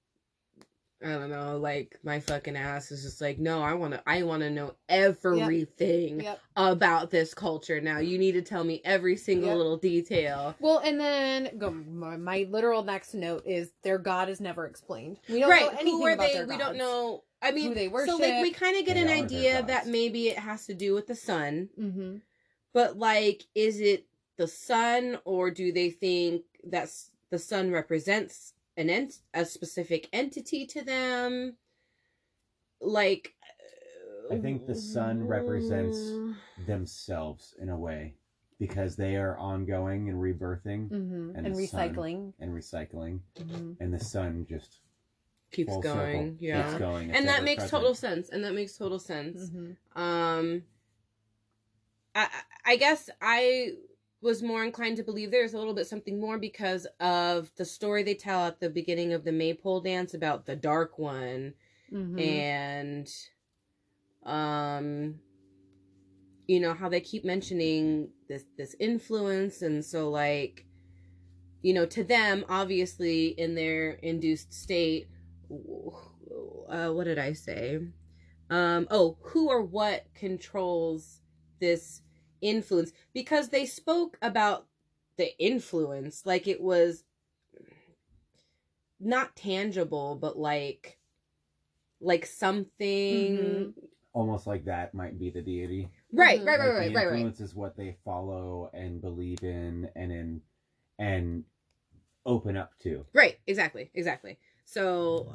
I 1.04 1.10
don't 1.12 1.30
know 1.30 1.58
like 1.58 1.98
my 2.04 2.20
fucking 2.20 2.56
ass 2.56 2.90
is 2.92 3.02
just 3.02 3.20
like 3.20 3.38
no 3.38 3.62
I 3.62 3.74
want 3.74 3.94
to 3.94 4.02
I 4.06 4.22
want 4.22 4.42
to 4.42 4.50
know 4.50 4.74
everything 4.88 6.20
yep. 6.20 6.40
about 6.56 7.10
this 7.10 7.34
culture. 7.34 7.80
Now 7.80 7.98
you 7.98 8.18
need 8.18 8.32
to 8.32 8.42
tell 8.42 8.64
me 8.64 8.80
every 8.84 9.16
single 9.16 9.48
Yep. 9.48 9.56
little 9.56 9.76
detail. 9.76 10.54
Well 10.60 10.78
and 10.84 11.00
then 11.00 11.50
go 11.58 11.70
my, 11.70 12.16
my 12.16 12.46
literal 12.50 12.82
next 12.84 13.14
note 13.14 13.42
is 13.46 13.72
their 13.82 13.98
god 13.98 14.28
is 14.28 14.40
never 14.40 14.66
explained. 14.66 15.18
We 15.28 15.40
don't 15.40 15.50
right 15.50 15.62
know 15.62 15.68
anything 15.78 15.92
who 15.98 16.06
are 16.06 16.12
about 16.12 16.26
they? 16.26 16.32
their 16.34 16.46
we 16.46 16.56
don't 16.56 16.76
know 16.76 17.24
i 17.42 17.50
mean 17.50 17.68
Who 17.70 17.74
they 17.74 17.88
worship. 17.88 18.10
so 18.14 18.16
like 18.18 18.42
we 18.42 18.50
kind 18.52 18.76
of 18.78 18.84
get 18.86 18.94
They 18.94 19.02
an 19.02 19.08
idea 19.08 19.62
that 19.64 19.86
maybe 19.86 20.28
it 20.28 20.38
has 20.38 20.66
to 20.66 20.74
do 20.74 20.94
with 20.94 21.06
the 21.06 21.14
sun. 21.16 21.68
Mm-hmm. 21.80 22.16
but 22.72 22.96
like 22.98 23.44
is 23.54 23.80
it 23.80 24.06
the 24.36 24.46
sun 24.46 25.18
or 25.24 25.50
do 25.50 25.72
they 25.72 25.90
think 25.90 26.42
that's 26.64 27.10
the 27.30 27.38
sun 27.38 27.70
represents 27.70 28.51
an 28.76 28.88
ent- 28.90 29.18
a 29.34 29.44
specific 29.44 30.08
entity 30.12 30.66
to 30.66 30.82
them 30.82 31.56
like 32.80 33.34
I 34.30 34.38
think 34.38 34.66
the 34.66 34.74
sun 34.74 35.26
represents 35.26 35.98
themselves 36.66 37.54
in 37.60 37.68
a 37.68 37.76
way 37.78 38.14
because 38.58 38.96
they 38.96 39.16
are 39.16 39.36
ongoing 39.36 40.08
and 40.08 40.18
rebirthing 40.18 40.88
Mm-hmm. 40.88 41.36
And 41.36 41.46
And, 41.46 41.54
the 41.56 41.66
sun. 41.66 41.94
recycling. 41.94 42.32
and 42.40 42.52
recycling, 42.54 43.20
Mm-hmm. 43.38 43.72
and 43.82 43.92
the 43.92 43.98
sun 44.02 44.46
just 44.48 44.78
keeps 45.50 45.76
going 45.78 45.82
circle, 45.82 46.36
yeah 46.40 46.62
keeps 46.68 46.78
going. 46.78 47.10
And 47.10 47.28
that 47.28 47.44
makes 47.44 47.64
present. 47.64 47.70
total 47.82 47.94
sense 47.94 48.28
and 48.30 48.44
that 48.44 48.54
makes 48.54 48.76
total 48.76 48.98
sense 48.98 49.50
Mm-hmm. 49.50 50.00
Um, 50.00 50.62
I 52.14 52.28
I 52.64 52.76
guess 52.76 53.10
I 53.20 53.72
was 54.22 54.42
more 54.42 54.64
inclined 54.64 54.96
to 54.96 55.02
believe 55.02 55.30
there's 55.30 55.52
a 55.52 55.58
little 55.58 55.74
bit 55.74 55.86
something 55.86 56.20
more 56.20 56.38
because 56.38 56.86
of 57.00 57.50
the 57.56 57.64
story 57.64 58.02
they 58.02 58.14
tell 58.14 58.46
at 58.46 58.60
the 58.60 58.70
beginning 58.70 59.12
of 59.12 59.24
the 59.24 59.32
maypole 59.32 59.80
dance 59.80 60.14
about 60.14 60.46
the 60.46 60.56
dark 60.56 60.98
one 60.98 61.54
Mm-hmm. 61.92 62.18
and 62.18 63.08
um 64.24 65.16
you 66.46 66.58
know 66.60 66.72
how 66.72 66.88
they 66.88 67.00
keep 67.00 67.24
mentioning 67.24 68.08
this 68.28 68.44
this 68.56 68.74
influence 68.80 69.60
and 69.62 69.84
so 69.84 70.08
like 70.08 70.64
you 71.60 71.74
know 71.74 71.84
to 71.84 72.02
them 72.02 72.44
obviously 72.48 73.28
in 73.38 73.54
their 73.54 73.92
induced 74.02 74.54
state 74.54 75.08
uh, 76.70 76.88
what 76.88 77.04
did 77.04 77.18
i 77.18 77.32
say 77.32 77.78
um 78.50 78.86
oh 78.90 79.18
who 79.20 79.48
or 79.48 79.62
what 79.62 80.06
controls 80.14 81.20
this 81.60 82.00
influence 82.42 82.92
because 83.14 83.48
they 83.48 83.64
spoke 83.64 84.18
about 84.20 84.66
the 85.16 85.36
influence 85.38 86.26
like 86.26 86.46
it 86.46 86.60
was 86.60 87.04
not 89.00 89.34
tangible 89.36 90.16
but 90.16 90.36
like 90.38 90.98
like 92.00 92.26
something 92.26 93.72
Mhm. 93.72 93.74
almost 94.12 94.46
like 94.46 94.64
that 94.66 94.92
might 94.92 95.18
be 95.18 95.30
the 95.30 95.40
deity. 95.40 95.88
right 96.12 96.40
Mhm. 96.40 96.46
right 96.46 96.58
right 96.58 96.66
Like, 96.66 96.74
the 96.76 96.80
right 96.80 96.94
right 96.94 97.08
right 97.08 97.16
influence 97.16 97.40
is 97.40 97.54
what 97.54 97.76
they 97.76 97.96
follow 98.04 98.70
and 98.74 99.00
believe 99.00 99.42
in, 99.42 99.88
and 99.96 100.12
in 100.12 100.42
and 100.98 101.44
open 102.26 102.56
up 102.56 102.78
to. 102.80 103.06
right 103.12 103.38
exactly 103.46 103.90
exactly 103.94 104.38
so 104.64 105.34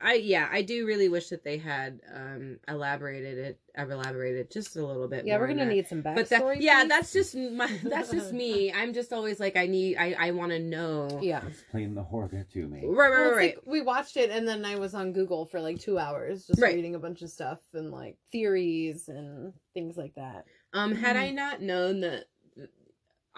i 0.00 0.14
yeah 0.14 0.48
i 0.52 0.62
do 0.62 0.86
really 0.86 1.08
wish 1.08 1.28
that 1.28 1.42
they 1.44 1.58
had 1.58 2.00
um 2.14 2.58
elaborated 2.68 3.36
it 3.38 3.58
elaborated 3.76 4.50
just 4.50 4.76
a 4.76 4.84
little 4.86 5.08
bit 5.08 5.24
Yeah, 5.26 5.36
more 5.38 5.46
we're 5.48 5.54
gonna 5.54 5.66
need 5.66 5.86
some 5.88 6.02
backstory. 6.02 6.14
but 6.14 6.28
that 6.30 6.60
yeah 6.62 6.84
that's 6.88 7.12
just 7.12 7.34
my 7.36 7.66
that's 7.84 8.10
just 8.10 8.32
me 8.32 8.72
i'm 8.74 8.92
just 8.92 9.12
always 9.12 9.38
like 9.40 9.56
i 9.56 9.66
need 9.66 9.96
i 9.96 10.14
i 10.18 10.30
want 10.32 10.52
to 10.52 10.58
know 10.58 11.18
yeah. 11.22 11.44
Explain 11.46 11.94
the 11.94 12.02
horror 12.02 12.46
to 12.52 12.66
me. 12.66 12.80
right 12.84 13.10
right 13.10 13.10
Well, 13.10 13.30
right, 13.30 13.36
right. 13.36 13.56
like 13.56 13.66
we 13.66 13.80
watched 13.80 14.16
it 14.16 14.30
and 14.30 14.46
then 14.46 14.64
I 14.64 14.76
was 14.76 14.94
on 14.94 15.12
Google 15.12 15.46
for 15.46 15.60
like 15.60 15.78
two 15.80 15.98
hours 15.98 16.46
just 16.46 16.60
Right. 16.60 16.74
reading 16.74 16.94
a 16.94 16.98
bunch 16.98 17.22
of 17.22 17.30
stuff 17.30 17.58
and 17.74 17.90
like 17.90 18.16
theories 18.32 19.08
and 19.08 19.52
things 19.74 19.96
like 19.96 20.14
that. 20.14 20.44
Um, 20.72 20.94
had 20.94 21.16
Mm. 21.16 21.20
I 21.20 21.30
not 21.30 21.60
known 21.62 22.00
that 22.00 22.24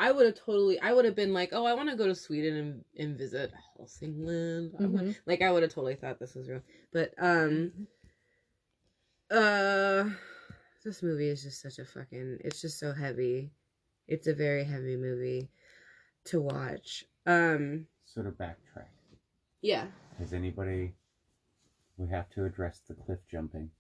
I 0.01 0.11
would 0.13 0.25
have 0.27 0.35
totally 0.35 0.81
I 0.81 0.93
would 0.95 1.05
have 1.05 1.15
been 1.15 1.35
like, 1.35 1.51
"Oh, 1.53 1.67
I 1.67 1.75
want 1.75 1.91
to 1.91 1.97
go 1.97 2.07
to 2.07 2.15
Sweden 2.15 2.57
and, 2.57 2.85
and 2.99 3.19
visit 3.19 3.53
Hälsingland." 3.79 4.73
I 4.81 4.87
wa- 4.87 5.01
Mhm. 5.03 5.17
Like 5.27 5.43
I 5.43 5.53
would 5.53 5.63
have 5.63 5.73
totally 5.73 5.95
thought 5.95 6.19
this 6.19 6.35
was 6.35 6.49
real. 6.49 6.63
But 6.93 7.13
um 7.19 7.87
uh 9.31 10.09
this 10.85 11.03
movie 11.03 11.29
is 11.29 11.43
just 11.43 11.61
such 11.61 11.79
a 11.79 11.85
fucking 11.85 12.39
it's 12.41 12.61
just 12.61 12.79
so 12.79 12.93
heavy. 12.93 13.53
It's 14.09 14.27
a 14.27 14.35
very 14.35 14.65
heavy 14.65 14.97
movie 14.97 15.51
to 16.25 16.41
watch. 16.41 17.05
Um 17.27 17.87
Sort 18.07 18.27
of 18.27 18.35
backtrack. 18.35 18.89
yeah. 19.61 19.87
Has 20.19 20.33
anybody? 20.33 20.95
We 21.97 22.09
have 22.09 22.29
to 22.31 22.45
address 22.47 22.81
the 22.89 22.95
cliff 22.95 23.21
jumping. 23.31 23.71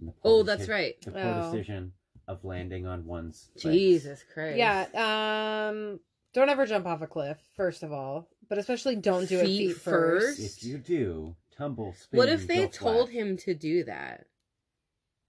the 0.00 0.12
Oh, 0.24 0.42
that's 0.42 0.66
deci- 0.66 0.70
right. 0.70 0.94
The 1.02 1.10
poor 1.12 1.20
Oh. 1.22 1.52
decision 1.52 1.92
of 2.28 2.44
landing 2.44 2.86
on 2.86 3.04
one's. 3.06 3.50
legs. 3.56 3.76
Jesus 3.76 4.24
Christ. 4.32 4.56
Yeah. 4.56 5.68
Um. 5.68 6.00
Don't 6.34 6.48
ever 6.48 6.64
jump 6.64 6.86
off 6.86 7.02
a 7.02 7.06
cliff. 7.06 7.38
First 7.56 7.82
of 7.82 7.92
all, 7.92 8.28
but 8.48 8.58
especially 8.58 8.96
don't 8.96 9.28
do 9.28 9.38
it 9.38 9.46
Feet 9.46 9.68
feet 9.68 9.76
first. 9.76 10.40
If 10.40 10.64
you 10.64 10.78
do, 10.78 11.36
tumble, 11.56 11.94
spin. 11.98 12.18
What 12.18 12.28
if 12.28 12.46
they 12.46 12.62
go 12.62 12.68
told 12.68 13.10
flat. 13.10 13.18
him 13.18 13.36
to 13.38 13.54
do 13.54 13.84
that? 13.84 14.26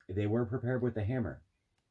They 0.10 0.28
weren't 0.28 0.50
prepared 0.50 0.82
with 0.82 0.96
the 0.96 1.04
hammer. 1.04 1.42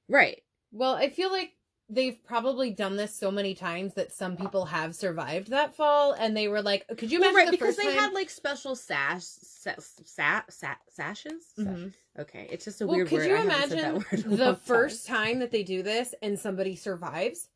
Right. 0.09 0.43
Well, 0.73 0.95
I 0.95 1.11
feel 1.11 1.31
like 1.31 1.53
they've 1.93 2.19
probably 2.25 2.71
done 2.71 2.97
this 2.97 3.15
so 3.15 3.31
many 3.31 3.55
times 3.55 3.95
that 3.95 4.13
some 4.13 4.37
people 4.37 4.67
have 4.67 4.95
survived 4.95 5.49
that 5.51 5.75
fall, 5.75 6.13
and 6.13 6.37
they 6.37 6.49
were 6.49 6.63
like, 6.63 6.87
"Could 6.97 7.13
you 7.13 7.21
Well, 7.21 7.31
imagine 7.31 7.37
right, 7.37 7.51
the 7.51 7.57
because 7.59 7.77
first 7.77 7.79
they 7.79 7.93
time?" 7.93 8.01
had 8.01 8.13
like 8.13 8.31
special 8.31 8.75
sash, 8.75 9.25
sa, 9.25 9.73
sa, 9.79 10.43
sa, 10.49 10.75
sashes. 10.89 11.53
Mhm. 11.59 11.93
Okay, 12.19 12.49
it's 12.51 12.65
just 12.65 12.81
a 12.81 12.87
Well, 12.87 12.97
weird 12.97 13.09
could 13.09 13.19
word. 13.19 13.29
you 13.29 13.35
I 13.35 13.39
haven't 13.39 13.69
said 13.69 13.79
that 13.79 13.95
imagine 13.95 14.29
word 14.29 14.39
the 14.39 14.45
long 14.47 14.57
first 14.57 15.07
time. 15.07 15.17
time 15.17 15.39
that 15.41 15.51
they 15.51 15.63
do 15.63 15.83
this 15.83 16.15
and 16.23 16.39
somebody 16.39 16.77
survives? 16.77 17.49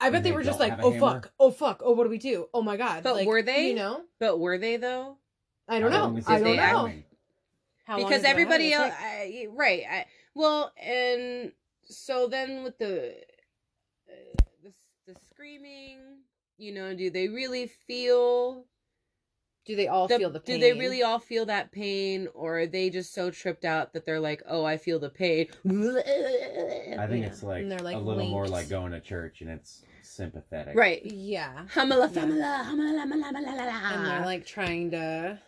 I 0.00 0.10
bet 0.10 0.16
And 0.16 0.24
they 0.24 0.30
they 0.30 0.36
were 0.36 0.42
just 0.42 0.58
like, 0.60 0.72
"Oh 0.82 0.90
hammer? 0.90 1.00
fuck! 1.00 1.32
Oh 1.38 1.50
fuck! 1.50 1.82
Oh, 1.84 1.92
what 1.92 2.04
do 2.04 2.10
we 2.10 2.18
do? 2.18 2.48
Oh 2.52 2.62
my 2.62 2.76
god!" 2.76 3.02
But 3.04 3.14
like, 3.14 3.26
were 3.26 3.42
they? 3.42 3.68
You 3.68 3.74
know, 3.76 4.02
But 4.18 4.38
were 4.38 4.58
they 4.58 4.76
though? 4.76 5.18
I 5.68 5.78
don't 5.78 5.92
How 5.92 5.98
know. 5.98 6.04
long 6.14 6.22
I 6.26 6.38
don't 6.40 6.56
know. 6.56 6.92
How 7.84 7.96
because 7.96 8.20
is 8.20 8.24
everybody 8.24 8.72
else. 8.72 8.92
I, 8.96 9.46
right? 9.50 9.82
I, 9.90 10.06
well, 10.34 10.72
and 10.76 11.52
so 11.84 12.26
then 12.26 12.64
with 12.64 12.78
the, 12.78 13.14
the 15.06 15.12
the 15.14 15.18
screaming, 15.30 15.98
you 16.58 16.72
know, 16.72 16.94
do 16.94 17.10
they 17.10 17.28
really 17.28 17.66
feel? 17.66 18.66
Do 19.64 19.76
they 19.76 19.86
all 19.86 20.08
the- 20.08 20.18
feel 20.18 20.30
the 20.30 20.40
pain? 20.40 20.56
Do 20.56 20.60
they 20.60 20.72
really 20.72 21.02
all 21.04 21.18
feel 21.20 21.46
that 21.46 21.70
pain, 21.70 22.28
or 22.34 22.60
are 22.60 22.66
they 22.66 22.90
just 22.90 23.14
so 23.14 23.30
tripped 23.30 23.64
out 23.64 23.92
that 23.92 24.04
they're 24.04 24.18
like, 24.20 24.42
"Oh, 24.46 24.64
I 24.64 24.76
feel 24.76 24.98
the 24.98 25.08
pain." 25.10 25.46
I 25.64 27.06
think 27.06 27.22
Yeah. 27.22 27.26
it's 27.28 27.42
like, 27.42 27.68
they're, 27.68 27.78
like, 27.78 27.96
a 27.96 28.00
little 28.00 28.26
more 28.26 28.46
like 28.48 28.68
going 28.68 28.90
to 28.92 29.00
church, 29.00 29.40
and 29.40 29.50
it's 29.50 29.84
sympathetic. 30.02 30.76
right. 30.76 31.04
Yeah. 31.04 31.64
Humala 31.74 32.12
Yeah. 32.14 32.22
famala, 32.22 32.64
humala 32.64 33.04
malala 33.04 33.32
malala. 33.32 33.92
and 33.94 34.06
they're 34.06 34.24
like 34.26 34.44
trying 34.46 34.90
to 34.92 35.38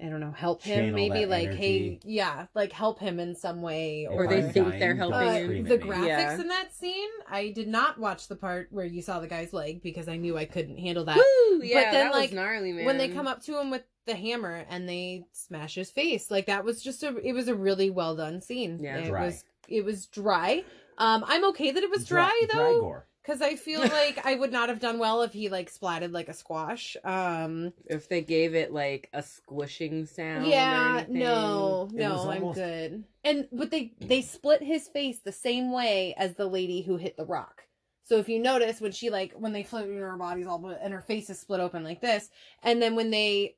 I 0.00 0.08
don't 0.08 0.20
know, 0.20 0.32
help 0.32 0.62
him 0.62 0.76
Channel 0.86 0.94
maybe 0.94 1.20
that 1.20 1.28
like 1.28 1.52
hey 1.54 1.76
energy. 1.78 2.00
yeah, 2.04 2.46
like 2.54 2.72
help 2.72 2.98
him 2.98 3.20
in 3.20 3.34
some 3.36 3.62
way 3.62 4.04
If 4.10 4.10
Or 4.10 4.26
they 4.26 4.38
I'm 4.42 4.50
think 4.50 4.66
dying, 4.68 4.80
they're 4.80 4.94
don't 4.94 5.12
helping 5.12 5.28
Uh, 5.28 5.32
him. 5.32 5.64
the 5.64 5.78
me. 5.78 5.84
graphics 5.84 6.06
Yeah. 6.06 6.40
in 6.40 6.48
that 6.48 6.74
scene, 6.74 7.08
I 7.28 7.50
did 7.50 7.68
not 7.68 7.98
watch 7.98 8.26
the 8.28 8.34
part 8.36 8.68
where 8.72 8.84
you 8.84 9.00
saw 9.02 9.20
the 9.20 9.28
guy's 9.28 9.52
leg 9.52 9.80
because 9.82 10.08
I 10.08 10.16
knew 10.16 10.36
I 10.36 10.44
couldn't 10.44 10.78
handle 10.78 11.04
that. 11.04 11.16
Woo! 11.16 11.60
Yeah, 11.62 11.90
then, 11.92 12.06
that 12.06 12.12
like, 12.12 12.30
was 12.30 12.32
gnarly, 12.36 12.72
man. 12.72 12.84
When 12.86 12.98
they 12.98 13.08
come 13.08 13.26
up 13.28 13.42
to 13.44 13.60
him 13.60 13.70
with 13.70 13.82
the 14.06 14.16
hammer 14.16 14.64
and 14.68 14.88
they 14.88 15.26
smash 15.32 15.76
his 15.76 15.90
face, 15.92 16.30
like 16.30 16.46
that 16.46 16.64
was 16.64 16.82
just 16.82 17.02
a 17.04 17.16
it 17.18 17.32
was 17.32 17.46
a 17.48 17.54
really 17.54 17.90
well 17.90 18.16
done 18.16 18.40
scene. 18.40 18.80
Yeah. 18.82 18.96
it 18.96 19.06
Dry. 19.06 19.26
was 19.26 19.44
it 19.68 19.84
was 19.84 20.06
dry. 20.06 20.64
Um, 20.98 21.24
I'm 21.26 21.44
okay 21.50 21.70
that 21.70 21.82
it 21.82 21.90
was 21.90 22.04
dry, 22.04 22.28
Dry 22.50 22.58
though. 22.58 22.80
gore. 22.80 23.06
Because 23.22 23.40
I 23.40 23.54
feel 23.54 23.80
like 23.80 24.24
I 24.26 24.34
would 24.34 24.50
not 24.50 24.68
have 24.68 24.80
done 24.80 24.98
well 24.98 25.22
if 25.22 25.32
he 25.32 25.48
like 25.48 25.72
splatted 25.72 26.12
like 26.12 26.28
a 26.28 26.34
squash. 26.34 26.96
Um, 27.04 27.72
if 27.86 28.08
they 28.08 28.20
gave 28.20 28.54
it 28.54 28.72
like 28.72 29.08
a 29.12 29.22
squishing 29.22 30.06
sound. 30.06 30.46
yeah, 30.46 31.04
anything. 31.06 31.20
no, 31.20 31.88
It 31.92 31.98
no, 31.98 32.14
was 32.14 32.26
I'm 32.26 32.52
good. 32.52 33.04
And 33.24 33.48
but 33.52 33.70
they 33.70 33.92
they 34.00 34.22
split 34.22 34.62
his 34.62 34.88
face 34.88 35.20
the 35.20 35.30
same 35.32 35.70
way 35.72 36.14
as 36.18 36.34
the 36.34 36.46
lady 36.46 36.82
who 36.82 36.96
hit 36.96 37.16
the 37.16 37.24
rock. 37.24 37.62
So 38.02 38.18
if 38.18 38.28
you 38.28 38.40
notice 38.40 38.80
when 38.80 38.90
she 38.90 39.10
like 39.10 39.32
when 39.34 39.52
they 39.52 39.62
float 39.62 39.88
in 39.88 39.96
her 39.98 40.16
body's 40.16 40.48
all 40.48 40.66
and 40.82 40.92
her 40.92 41.00
face 41.00 41.30
is 41.30 41.38
split 41.38 41.60
open 41.60 41.84
like 41.84 42.00
this, 42.00 42.28
and 42.64 42.82
then 42.82 42.96
when 42.96 43.12
they 43.12 43.54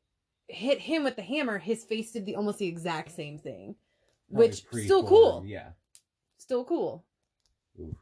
hit 0.49 0.79
him 0.79 1.05
with 1.05 1.17
the 1.17 1.23
hammer, 1.23 1.57
his 1.57 1.85
face 1.85 2.13
did 2.13 2.27
the 2.27 2.37
almost 2.37 2.59
the 2.59 2.67
exact 2.67 3.13
same 3.13 3.39
thing, 3.39 3.77
Probably 4.31 4.49
which 4.49 4.67
still 4.85 5.03
cool, 5.07 5.43
Yeah. 5.47 5.71
still 6.37 6.65
cool. 6.65 7.03
Oof. 7.81 7.97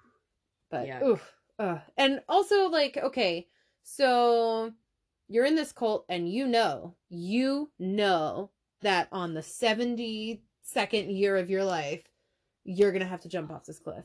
But 0.68 0.88
Yeah. 0.88 1.04
oof. 1.04 1.32
Uh, 1.62 1.78
and 1.96 2.20
also 2.28 2.68
like 2.68 2.96
okay, 2.96 3.46
so 3.84 4.72
you're 5.28 5.44
in 5.44 5.54
this 5.54 5.70
cult 5.70 6.04
and 6.08 6.28
you 6.28 6.46
know, 6.48 6.96
you 7.08 7.70
know 7.78 8.50
that 8.80 9.06
on 9.12 9.34
the 9.34 9.40
72nd 9.40 10.40
year 11.16 11.36
of 11.36 11.48
your 11.48 11.62
life, 11.62 12.02
you're 12.64 12.90
going 12.90 13.02
to 13.02 13.08
have 13.08 13.20
to 13.20 13.28
jump 13.28 13.52
off 13.52 13.64
this 13.64 13.78
cliff. 13.78 14.04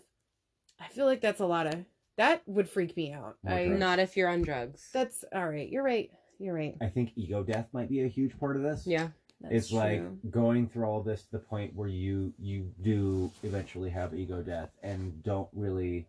I 0.80 0.88
feel 0.90 1.08
like 1.08 1.20
that's 1.20 1.40
a 1.40 1.48
lot 1.48 1.66
of 1.66 1.84
that 2.18 2.44
would 2.46 2.70
freak 2.70 2.96
me 2.96 3.12
out. 3.12 3.38
More 3.44 3.56
I 3.56 3.66
drugs. 3.66 3.80
Not 3.80 4.00
if 4.00 4.16
you're 4.16 4.30
on 4.30 4.44
drugs. 4.44 4.88
That's 4.94 5.26
all 5.34 5.50
right. 5.50 5.68
You're 5.68 5.84
right. 5.84 6.12
You're 6.38 6.54
right. 6.54 6.76
I 6.80 6.88
think 6.88 7.14
ego 7.16 7.42
death 7.44 7.68
might 7.74 7.90
be 7.90 8.04
a 8.04 8.08
huge 8.08 8.38
part 8.40 8.56
of 8.56 8.62
this. 8.62 8.86
yeah. 8.86 9.08
That's 9.42 9.54
it's 9.54 9.72
like 9.72 10.04
going 10.32 10.68
through 10.68 10.86
all 10.86 11.02
this 11.02 11.22
to 11.24 11.32
the 11.34 11.40
point 11.40 11.76
where 11.76 11.88
you 11.88 12.34
you 12.40 12.72
do 12.82 13.32
eventually 13.44 13.92
have 13.92 14.16
ego 14.16 14.42
death 14.42 14.70
and 14.82 15.24
don't 15.24 15.48
really 15.54 16.08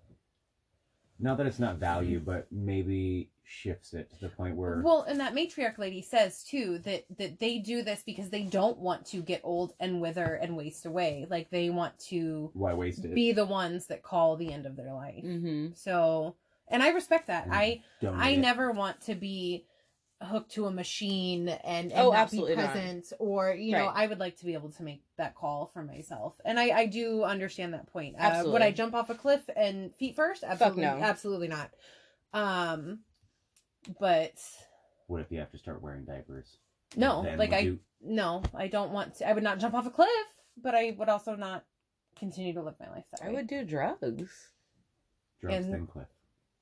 not 1.19 1.37
that 1.39 1.47
it's 1.47 1.59
not 1.59 1.77
value 1.77 2.21
but 2.21 2.47
maybe 2.51 3.31
shifts 3.49 3.95
it 3.95 4.11
to 4.11 4.21
the 4.21 4.29
point 4.29 4.55
where 4.57 4.83
Well, 4.85 5.03
and 5.09 5.19
that 5.21 5.35
matriarch 5.35 5.79
lady 5.79 6.03
says 6.03 6.45
too 6.45 6.79
that 6.81 7.05
that 7.17 7.41
they 7.41 7.59
do 7.59 7.83
this 7.83 8.03
because 8.05 8.29
they 8.29 8.43
don't 8.43 8.79
want 8.79 9.07
to 9.07 9.23
get 9.23 9.41
old 9.43 9.73
and 9.81 10.01
wither 10.01 10.35
and 10.35 10.57
waste 10.57 10.85
away. 10.85 11.27
Like 11.29 11.51
they 11.51 11.71
want 11.71 11.99
to 12.11 12.51
why 12.53 12.75
waste 12.75 13.05
it 13.05 13.15
be 13.15 13.33
the 13.33 13.47
ones 13.47 13.87
that 13.87 14.03
call 14.03 14.37
the 14.37 14.53
end 14.53 14.67
of 14.67 14.77
their 14.77 14.93
life. 14.93 15.25
Mm-hmm. 15.25 15.69
So, 15.75 16.37
and 16.69 16.83
I 16.83 16.91
respect 16.91 17.29
that. 17.29 17.49
Mm. 17.49 17.55
I 17.55 17.83
I 18.07 18.31
it. 18.31 18.39
never 18.39 18.71
want 18.71 19.01
to 19.03 19.15
be 19.15 19.65
hooked 20.21 20.51
to 20.53 20.67
a 20.67 20.71
machine 20.71 21.49
and, 21.49 21.93
and 21.93 21.93
Oh, 21.95 22.11
not 22.11 22.19
absolutely 22.19 22.57
be 22.57 22.63
not. 22.63 22.73
present 22.73 23.13
or 23.21 23.53
you 23.55 23.73
know 23.73 23.87
I 23.87 24.07
would 24.09 24.19
like 24.19 24.37
to 24.39 24.45
be 24.45 24.55
able 24.55 24.71
to 24.73 24.83
make 24.83 25.03
that 25.17 25.35
call 25.37 25.71
for 25.73 25.83
myself. 25.83 26.35
And 26.45 26.59
I 26.59 26.71
I 26.71 26.87
do 26.87 27.23
understand 27.23 27.73
that 27.75 27.87
point. 27.93 28.17
Uh, 28.19 28.43
would 28.47 28.61
I 28.63 28.73
jump 28.73 28.95
off 28.95 29.11
a 29.11 29.15
cliff 29.15 29.49
and 29.57 29.95
feet 29.95 30.17
first? 30.17 30.43
Absolutely 30.43 30.83
no. 30.83 30.99
absolutely 31.01 31.49
not. 31.49 31.71
Um 32.33 33.01
but 34.01 34.33
what 35.07 35.21
if 35.21 35.31
you 35.31 35.39
have 35.39 35.53
to 35.53 35.59
start 35.59 35.81
wearing 35.83 36.05
diapers 36.05 36.59
no, 36.97 37.23
Then 37.23 37.39
like 37.39 37.53
I 37.53 37.59
you- 37.61 37.79
no, 38.01 38.43
I 38.55 38.67
don't 38.69 38.91
want 38.93 39.17
to 39.17 39.29
I 39.29 39.33
would 39.35 39.43
not 39.45 39.59
jump 39.61 39.75
off 39.75 39.87
a 39.87 39.91
cliff, 39.91 40.09
but 40.61 40.75
I 40.75 40.97
would 40.99 41.09
also 41.09 41.37
not 41.37 41.65
continue 42.17 42.55
to 42.55 42.63
live 42.63 42.75
my 42.81 42.91
life 42.91 43.05
that 43.13 43.23
way. 43.23 43.29
I 43.29 43.33
would 43.35 43.47
do 43.47 43.63
drugs. 43.65 44.51
drugs 45.41 45.65
and- 45.65 45.73
then 45.75 45.87
cliff 45.87 46.09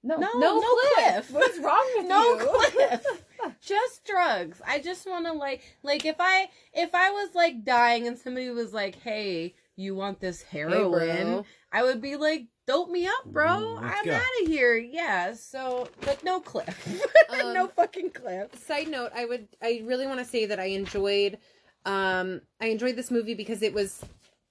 No, 0.02 0.16
No, 0.18 0.28
no, 0.34 0.61
no 0.61 0.74
cliff. 0.94 1.28
cliff. 1.28 1.30
What's 1.30 1.59
wrong 1.59 1.86
with 1.96 2.07
No 2.09 2.22
you? 2.22 2.70
cliff. 2.72 3.24
Just 3.61 4.05
drugs. 4.05 4.61
I 4.66 4.78
just 4.80 5.07
want 5.07 5.26
to 5.26 5.32
like 5.32 5.62
like 5.82 6.05
if 6.05 6.16
I 6.18 6.49
if 6.72 6.94
I 6.94 7.11
was 7.11 7.34
like 7.34 7.64
dying 7.64 8.07
and 8.07 8.18
somebody 8.18 8.51
was 8.51 8.72
like, 8.72 9.01
"Hey, 9.03 9.55
you 9.76 9.94
want 9.94 10.20
this 10.20 10.42
heroin?" 10.42 10.90
bro. 10.90 11.47
I 11.72 11.82
would 11.82 12.01
be 12.01 12.16
like, 12.16 12.47
"Dope 12.66 12.90
me 12.90 13.07
up, 13.07 13.24
bro. 13.26 13.47
Mm, 13.47 13.82
let's 13.82 13.97
I'm 14.01 14.14
out 14.14 14.42
of 14.42 14.49
here." 14.49 14.76
Yeah. 14.76 15.34
So, 15.34 15.88
but 16.03 16.22
no 16.24 16.40
cliff. 16.40 17.03
Um, 17.28 17.55
no 17.55 17.66
fucking 17.66 18.11
cliff. 18.11 18.55
side 18.55 18.86
note 18.88 19.11
i 19.14 19.24
would 19.24 19.49
i 19.61 19.82
really 19.84 20.07
want 20.07 20.20
to 20.20 20.24
say 20.24 20.47
that 20.47 20.61
i 20.61 20.66
enjoyed 20.66 21.38
um 21.84 22.40
i 22.61 22.66
enjoyed 22.66 22.94
this 22.94 23.11
movie 23.11 23.34
because 23.34 23.62
it 23.62 23.74
was 23.74 24.01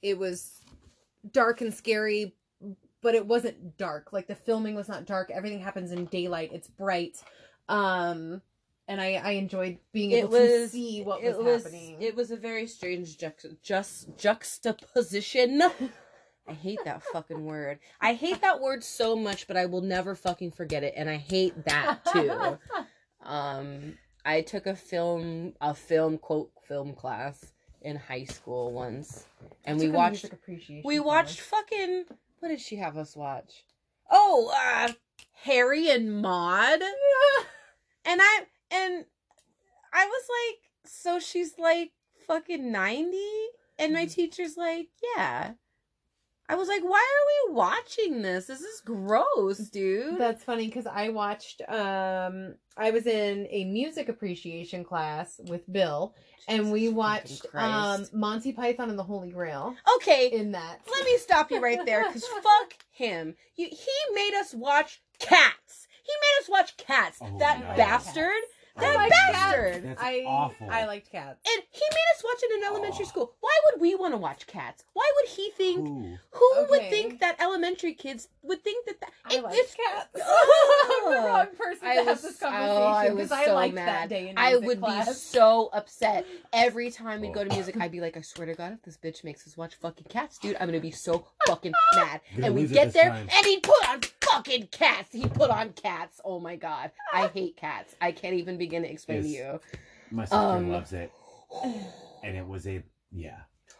it 0.01 0.17
was 0.19 0.59
dark 1.31 1.61
and 1.61 1.73
scary 1.73 2.35
but 3.01 3.15
it 3.15 3.25
wasn't 3.25 3.77
dark 3.77 4.11
like 4.11 4.27
the 4.27 4.35
filming 4.35 4.75
was 4.75 4.89
not 4.89 5.05
dark 5.05 5.31
everything 5.31 5.61
happens 5.61 5.91
in 5.93 6.03
daylight 6.05 6.51
it's 6.53 6.67
bright 6.67 7.17
um 7.69 8.41
and 8.87 9.01
i 9.01 9.13
i 9.23 9.31
enjoyed 9.31 9.77
being 9.91 10.11
able 10.11 10.29
to 10.29 10.67
see 10.67 11.01
what 11.01 11.21
was, 11.21 11.35
it 11.35 11.43
was 11.43 11.63
happening 11.63 12.01
it 12.01 12.15
was 12.15 12.31
a 12.31 12.37
very 12.37 12.67
strange 12.67 13.17
juxt- 13.17 13.57
just 13.61 14.17
juxtaposition. 14.17 15.61
I 16.47 16.53
hate 16.53 16.77
that 16.85 17.01
fucking 17.01 17.43
word. 17.43 17.79
I 17.99 18.13
hate 18.13 18.41
that 18.41 18.61
word 18.61 18.83
so 18.83 19.15
much, 19.15 19.47
but 19.47 19.57
I 19.57 19.65
will 19.65 19.81
never 19.81 20.13
fucking 20.13 20.51
forget 20.51 20.83
it, 20.83 20.93
and 20.95 21.09
I 21.09 21.17
hate 21.17 21.65
that 21.65 22.05
too. 22.13 22.59
um, 23.23 23.97
I 24.23 24.41
took 24.41 24.67
a 24.67 24.75
film 24.75 25.53
a 25.59 25.73
film 25.73 26.19
quote 26.19 26.51
film 26.67 26.93
class 26.93 27.51
in 27.81 27.95
high 27.95 28.25
school 28.25 28.71
once, 28.73 29.25
and 29.63 29.79
we 29.79 29.89
watched 29.89 30.25
appreciation 30.25 30.83
we 30.85 30.97
class. 30.97 31.05
watched 31.07 31.39
fucking 31.41 32.05
what 32.39 32.49
did 32.49 32.61
she 32.61 32.75
have 32.75 32.95
us 32.95 33.15
watch? 33.15 33.65
Oh, 34.11 34.53
uh 34.55 34.93
Harry 35.33 35.89
and 35.89 36.21
Maude. 36.21 36.83
And 38.07 38.21
I 38.21 38.45
and 38.75 39.05
I 39.93 40.05
was 40.05 40.23
like, 40.29 40.91
so 40.91 41.19
she's 41.19 41.57
like 41.57 41.91
fucking 42.27 42.71
90? 42.71 43.17
And 43.77 43.93
my 43.93 44.05
teacher's 44.05 44.57
like, 44.57 44.87
yeah. 45.15 45.53
I 46.47 46.55
was 46.55 46.67
like, 46.67 46.83
why 46.83 46.99
are 46.99 47.49
we 47.49 47.55
watching 47.55 48.21
this? 48.21 48.45
This 48.45 48.61
is 48.61 48.81
gross, 48.81 49.57
dude. 49.69 50.19
That's 50.19 50.43
funny 50.43 50.67
because 50.67 50.85
I 50.85 51.09
watched. 51.09 51.61
Um, 51.67 52.55
I 52.77 52.91
was 52.91 53.07
in 53.07 53.47
a 53.49 53.65
music 53.65 54.09
appreciation 54.09 54.83
class 54.83 55.41
with 55.45 55.61
Bill, 55.71 56.13
and 56.47 56.71
we 56.71 56.89
watched 56.89 57.47
um 57.55 58.05
Monty 58.13 58.51
Python 58.51 58.91
and 58.91 58.99
the 58.99 59.03
Holy 59.03 59.31
Grail. 59.31 59.75
okay, 59.95 60.29
In 60.31 60.51
that, 60.51 60.81
let 60.87 61.05
me 61.05 61.17
stop 61.17 61.49
you 61.49 61.59
right 61.59 61.83
there 61.83 62.05
because 62.05 62.23
fuck 62.43 62.75
him. 62.91 63.35
You, 63.55 63.67
he 63.71 64.13
made 64.13 64.35
us 64.39 64.53
watch 64.53 65.01
cats. 65.17 65.87
He 66.03 66.11
made 66.11 66.43
us 66.43 66.49
watch 66.49 66.77
cats. 66.77 67.17
Oh, 67.23 67.39
that 67.39 67.59
no. 67.59 67.75
bastard. 67.75 68.25
I 68.25 68.45
Oh 68.77 68.81
that 68.81 68.95
like 68.95 69.09
bastard. 69.11 69.83
That's 69.85 70.01
I, 70.01 70.23
awful. 70.27 70.69
I 70.69 70.85
liked 70.85 71.09
cats. 71.11 71.39
And 71.47 71.63
he 71.71 71.81
made 71.91 72.15
us 72.17 72.23
watch 72.23 72.43
it 72.43 72.57
in 72.57 72.63
elementary 72.65 73.05
Oh. 73.05 73.07
school. 73.09 73.33
Why 73.39 73.51
would 73.71 73.81
we 73.81 73.95
want 73.95 74.13
to 74.13 74.17
watch 74.17 74.47
cats? 74.47 74.83
Why 74.93 75.09
would 75.15 75.29
he 75.29 75.49
think? 75.51 75.87
Ooh. 75.87 76.17
Who 76.31 76.65
would 76.69 76.89
think 76.89 77.19
that 77.21 77.39
elementary 77.41 77.93
kids 77.93 78.27
would 78.43 78.63
think 78.63 78.85
that? 78.87 78.99
that 78.99 79.09
I 79.25 79.35
it- 79.35 79.43
like 79.43 79.55
it's 79.57 79.75
cats. 79.75 80.09
Ugh. 80.15 80.21
I'm 81.05 81.11
the 81.11 81.27
wrong 81.27 81.47
person 81.57 81.87
I 81.87 81.93
to 81.95 81.99
was, 81.99 82.07
have 82.07 82.21
this 82.21 82.37
oh, 82.43 82.49
conversation 82.49 82.83
I 82.83 83.03
because 83.09 83.17
was 83.17 83.31
I, 83.31 83.45
so 83.45 83.53
liked 83.55 83.75
mad. 83.75 83.87
that 83.87 84.09
day 84.09 84.29
in 84.29 84.37
I 84.37 84.49
music 84.51 84.67
would 84.67 84.81
be 84.81 85.03
so 85.13 85.69
upset 85.73 86.25
every 86.53 86.91
time 86.91 87.21
we 87.21 87.29
go 87.29 87.43
to 87.43 87.49
Oh. 87.51 87.55
music. 87.55 87.77
I'd 87.79 87.91
be 87.91 88.01
like, 88.01 88.17
I 88.17 88.21
swear 88.21 88.47
to 88.47 88.55
God, 88.55 88.73
if 88.73 88.81
this 88.83 88.97
bitch 88.97 89.23
makes 89.23 89.47
us 89.47 89.55
watch 89.55 89.75
fucking 89.75 90.07
cats, 90.09 90.37
dude, 90.37 90.57
I'm 90.59 90.67
gonna 90.67 90.79
be 90.81 90.91
so 90.91 91.25
fucking 91.47 91.73
mad. 91.95 92.21
And 92.41 92.53
we 92.55 92.67
get 92.67 92.91
there, 92.93 93.09
time. 93.09 93.29
and 93.35 93.45
he 93.45 93.59
put 93.59 93.89
on 93.89 94.01
fucking 94.35 94.67
cats. 94.71 95.09
He 95.11 95.27
put 95.27 95.49
on 95.49 95.71
cats. 95.73 96.19
Oh 96.23 96.39
my 96.39 96.55
God, 96.55 96.91
I 97.13 97.27
hate 97.33 97.57
cats. 97.57 97.95
I 98.01 98.11
can't 98.11 98.35
even 98.35 98.57
begin 98.57 98.83
to 98.83 98.91
explain 98.91 99.23
to 99.23 99.27
you. 99.27 99.59
My 100.11 100.25
sister 100.25 100.37
Um, 100.37 100.69
loves 100.69 100.93
it, 100.93 101.11
and 101.63 102.37
it 102.37 102.47
was 102.47 102.67
a 102.67 102.83
yeah. 103.11 103.39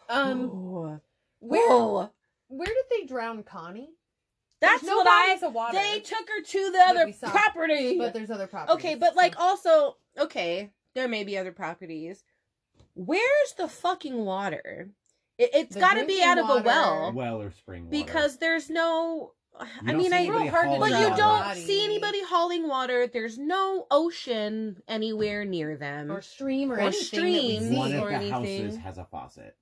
Um, 0.09 0.99
where 1.39 2.09
where 2.47 2.67
did 2.67 2.85
they 2.91 3.05
drown 3.05 3.43
Connie? 3.43 3.89
That's 4.61 4.83
no 4.83 4.95
what 4.97 5.07
I. 5.07 5.27
bodies 5.29 5.43
of 5.43 5.53
water, 5.53 5.77
They 5.77 5.99
took 5.99 6.27
her 6.29 6.41
to 6.43 6.65
the 6.65 6.71
that 6.71 6.95
other 6.95 7.11
saw. 7.11 7.29
property. 7.29 7.97
but 7.97 8.13
there's 8.13 8.31
other 8.31 8.47
properties. 8.47 8.75
Okay, 8.75 8.95
but 8.95 9.15
like 9.15 9.37
also, 9.39 9.97
okay, 10.17 10.71
there 10.95 11.07
may 11.07 11.23
be 11.23 11.37
other 11.37 11.51
properties. 11.51 12.23
Where's 12.93 13.53
the 13.57 13.67
fucking 13.67 14.23
water? 14.23 14.89
It, 15.37 15.49
it's 15.53 15.73
The 15.73 15.81
got 15.81 15.95
to 15.95 16.05
be 16.05 16.23
out 16.23 16.37
of 16.37 16.49
a 16.49 16.61
well 16.63 17.11
Well 17.13 17.41
or 17.41 17.51
spring 17.51 17.85
water. 17.85 17.97
because 18.05 18.37
there's 18.37 18.69
no. 18.69 19.33
I 19.85 19.93
mean, 19.93 20.11
I. 20.13 20.17
anybody 20.19 20.43
Real 20.43 20.51
hard 20.51 20.65
to 20.65 20.69
hauling 20.75 20.79
But 20.91 20.99
you 20.99 21.05
water. 21.09 21.17
don't 21.21 21.43
body. 21.43 21.61
see 21.61 21.83
anybody 21.83 22.23
hauling 22.23 22.67
water. 22.67 23.07
There's 23.07 23.37
no 23.37 23.87
ocean 23.91 24.81
anywhere 24.87 25.45
near 25.45 25.77
them. 25.77 26.11
or 26.11 26.21
stream 26.21 26.71
or, 26.71 26.75
or 26.75 26.79
anything 26.81 27.03
stream. 27.03 27.63
that 27.63 27.69
we 27.71 27.77
One 27.77 27.93
of 27.93 28.03
or 28.03 28.09
the 28.09 28.15
anything. 28.15 28.31
houses 28.63 28.77
has 28.77 28.97
a 28.97 29.05
faucet. 29.05 29.55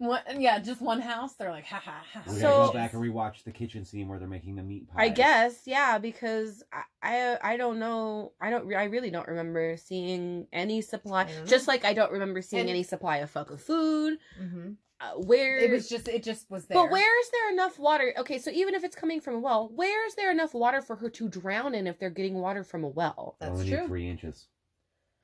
One, 0.00 0.20
yeah, 0.38 0.60
just 0.60 0.80
one 0.80 1.00
house. 1.00 1.34
They're 1.34 1.50
like, 1.50 1.66
ha 1.66 1.82
ha 1.84 2.04
ha. 2.12 2.22
We 2.28 2.34
So- 2.34 2.42
gotta 2.42 2.66
go 2.68 2.72
back 2.74 2.92
and 2.92 3.02
rewatch 3.02 3.42
the 3.42 3.50
kitchen 3.50 3.84
scene 3.84 4.06
where 4.06 4.20
they're 4.20 4.28
making 4.28 4.54
the 4.54 4.62
meat 4.62 4.86
pies. 4.88 4.96
I 4.96 5.08
guess, 5.08 5.62
yeah, 5.66 5.98
because 5.98 6.62
I, 6.72 6.82
I, 7.02 7.38
I 7.54 7.56
don't 7.56 7.80
know. 7.80 8.30
I 8.40 8.50
don't. 8.50 8.72
I 8.72 8.84
really 8.84 9.10
don't 9.10 9.26
remember 9.26 9.76
seeing 9.76 10.46
any 10.52 10.82
supply. 10.82 11.22
I 11.22 11.32
don't. 11.32 11.48
Just 11.48 11.66
like 11.66 11.84
I 11.84 11.94
don't 11.94 12.12
remember 12.12 12.42
seeing 12.42 12.60
And- 12.60 12.70
any 12.70 12.84
supply 12.84 13.16
of 13.18 13.30
fucking 13.30 13.56
food. 13.56 14.18
hmm 14.38 14.72
Uh, 15.00 15.12
where 15.12 15.58
It 15.58 15.70
was 15.70 15.88
just, 15.88 16.08
it 16.08 16.24
just 16.24 16.50
was 16.50 16.66
there. 16.66 16.74
But 16.76 16.90
where 16.90 17.20
is 17.20 17.30
there 17.30 17.52
enough 17.52 17.78
water? 17.78 18.12
Okay, 18.18 18.38
so 18.38 18.50
even 18.50 18.74
if 18.74 18.82
it's 18.82 18.96
coming 18.96 19.20
from 19.20 19.36
a 19.36 19.38
well, 19.38 19.70
where 19.74 20.04
is 20.08 20.16
there 20.16 20.30
enough 20.32 20.54
water 20.54 20.82
for 20.82 20.96
her 20.96 21.08
to 21.10 21.28
drown 21.28 21.74
in 21.74 21.86
if 21.86 22.00
they're 22.00 22.10
getting 22.10 22.34
water 22.34 22.64
from 22.64 22.82
a 22.82 22.88
well? 22.88 23.36
That's 23.38 23.52
only 23.60 23.70
true. 23.70 23.86
three 23.86 24.08
inches. 24.08 24.48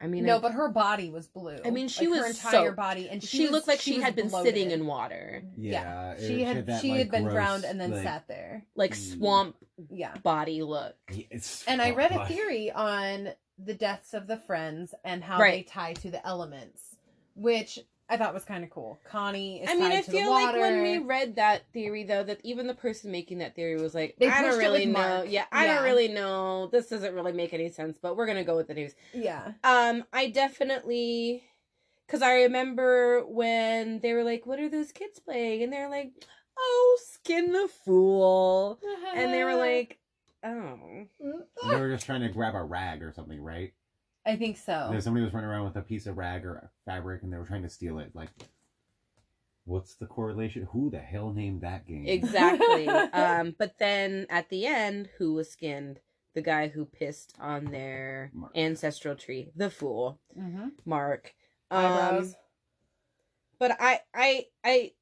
I 0.01 0.07
mean, 0.07 0.25
no, 0.25 0.37
I- 0.37 0.41
but 0.41 0.53
her 0.53 0.69
body 0.69 1.11
was 1.11 1.27
blue. 1.27 1.57
I 1.65 1.71
mean, 1.71 1.89
she 1.89 2.07
Like, 2.07 2.21
her 2.21 2.27
was 2.29 2.37
entire 2.37 2.67
soaked. 2.67 2.77
body, 2.77 3.09
and 3.09 3.21
she, 3.23 3.37
she, 3.39 3.43
was- 3.45 3.51
looked 3.53 3.69
like 3.69 3.81
she, 3.81 3.95
was 3.95 4.05
had 4.05 4.15
been 4.15 4.29
bloated. 4.29 4.55
sitting 4.55 4.71
in 4.71 4.87
water, 4.87 5.43
Yeah, 5.57 6.13
it 6.13 6.21
she 6.27 6.43
had 6.45 6.67
that, 6.67 6.81
she 6.81 6.91
like, 6.91 6.99
had 6.99 7.11
been 7.11 7.23
gross, 7.25 7.35
drowned 7.35 7.65
and 7.65 7.81
then 7.81 7.91
like, 7.93 8.03
sat 8.05 8.29
there. 8.29 8.65
like 8.77 8.93
Mm. 8.93 9.13
swamp 9.17 9.57
Yeah. 9.91 10.15
body 10.19 10.63
look. 10.63 10.95
yeah, 11.11 11.25
It's 11.31 11.65
And 11.67 11.83
I 11.83 11.91
read 11.93 12.13
a 12.13 12.27
theory 12.27 12.71
on 12.71 13.31
the 13.59 13.75
deaths 13.75 14.15
of 14.15 14.27
the 14.29 14.37
friends 14.37 14.95
and 15.05 15.25
how 15.25 15.39
Right. 15.41 15.65
they 15.67 15.71
tie 15.73 15.95
to 15.95 16.11
the 16.11 16.25
elements, 16.27 16.97
which 17.35 17.79
I 18.09 18.17
thought 18.17 18.35
was 18.35 18.45
kind 18.45 18.63
of 18.65 18.71
cool. 18.71 18.99
Connie 19.05 19.63
is 19.63 19.71
I 19.71 19.75
mean, 19.75 19.91
I 19.91 20.03
to 20.03 20.11
feel 20.11 20.31
like 20.31 20.55
when 20.55 20.83
we 20.83 20.99
read 20.99 21.37
that 21.37 21.63
theory, 21.73 22.05
though, 22.05 22.23
that 22.23 22.41
even 22.45 22.67
the 22.67 22.75
person 22.75 23.11
making 23.11 23.39
that 23.39 23.55
theory 23.55 23.81
was 23.81 23.95
like, 23.95 24.17
They 24.19 24.29
I 24.29 24.43
don't 24.43 24.51
pushed 24.51 24.63
it 24.63 24.67
really 24.69 24.87
with 24.87 24.95
know. 24.95 25.01
Mark. 25.01 25.27
Yeah, 25.31 25.45
I 25.51 25.67
Yeah. 25.67 25.75
don't 25.77 25.85
really 25.85 26.09
know. 26.09 26.69
This 26.71 26.89
doesn't 26.89 27.15
really 27.15 27.33
make 27.33 27.55
any 27.55 27.71
sense, 27.71 27.99
but 28.01 28.17
we're 28.17 28.27
gonna 28.27 28.45
go 28.45 28.57
with 28.57 28.69
the 28.69 28.75
news. 28.75 28.95
yeah, 29.15 29.53
Um, 29.63 30.05
I 30.13 30.29
definitely, 30.29 31.45
because 32.07 32.21
I 32.21 32.43
remember 32.43 33.25
when 33.27 34.01
they 34.01 34.13
were 34.13 34.25
like, 34.25 34.45
"What 34.45 34.61
are 34.61 34.69
those 34.69 34.93
kids 34.93 35.19
playing?" 35.19 35.63
and 35.63 35.73
they're 35.73 35.89
like, 35.89 36.13
"Oh, 36.59 36.99
Skin 37.03 37.53
the 37.53 37.69
Fool," 37.87 38.79
and 39.15 39.33
they 39.33 39.45
were 39.45 39.55
like, 39.57 39.99
"Oh." 40.45 41.07
They 41.71 41.81
were 41.81 41.91
just 41.91 42.05
trying 42.05 42.21
to 42.21 42.29
grab 42.29 42.55
a 42.55 42.63
rag 42.63 43.03
or 43.03 43.13
something, 43.13 43.41
right? 43.41 43.73
I 44.27 44.37
think 44.37 44.57
so. 44.57 44.89
There's 44.91 45.05
somebody 45.05 45.25
was 45.25 45.35
running 45.35 45.51
around 45.51 45.65
with 45.65 45.77
a 45.77 45.83
piece 45.83 46.07
of 46.07 46.17
rag 46.17 46.45
or 46.45 46.71
fabric, 46.87 47.23
and 47.23 47.33
they 47.33 47.37
were 47.37 47.45
trying 47.45 47.63
to 47.63 47.69
steal 47.69 47.99
it. 47.99 48.11
Like, 48.15 48.31
what's 49.65 49.95
the 49.95 50.07
correlation? 50.07 50.69
Who 50.73 50.91
the 50.91 50.99
hell 50.99 51.33
named 51.33 51.61
that 51.61 51.87
game? 51.87 52.07
Exactly. 52.07 52.89
um, 53.13 53.55
but 53.59 53.79
then 53.79 54.27
at 54.31 54.49
the 54.49 54.67
end, 54.67 55.11
who 55.19 55.35
was 55.35 55.51
skinned? 55.51 56.01
The 56.35 56.43
guy 56.43 56.69
who 56.69 56.85
pissed 56.85 57.35
on 57.39 57.67
their 57.67 58.33
Mark. 58.35 58.53
ancestral 58.57 59.15
tree, 59.15 59.53
the 59.55 59.71
fool, 59.71 60.19
mm-hmm. 60.37 60.69
Mark. 60.85 61.33
Um, 61.71 61.85
Eyebrows. 61.85 62.35
but 63.59 63.77
I, 63.79 64.01
I, 64.13 64.47
I, 64.65 64.93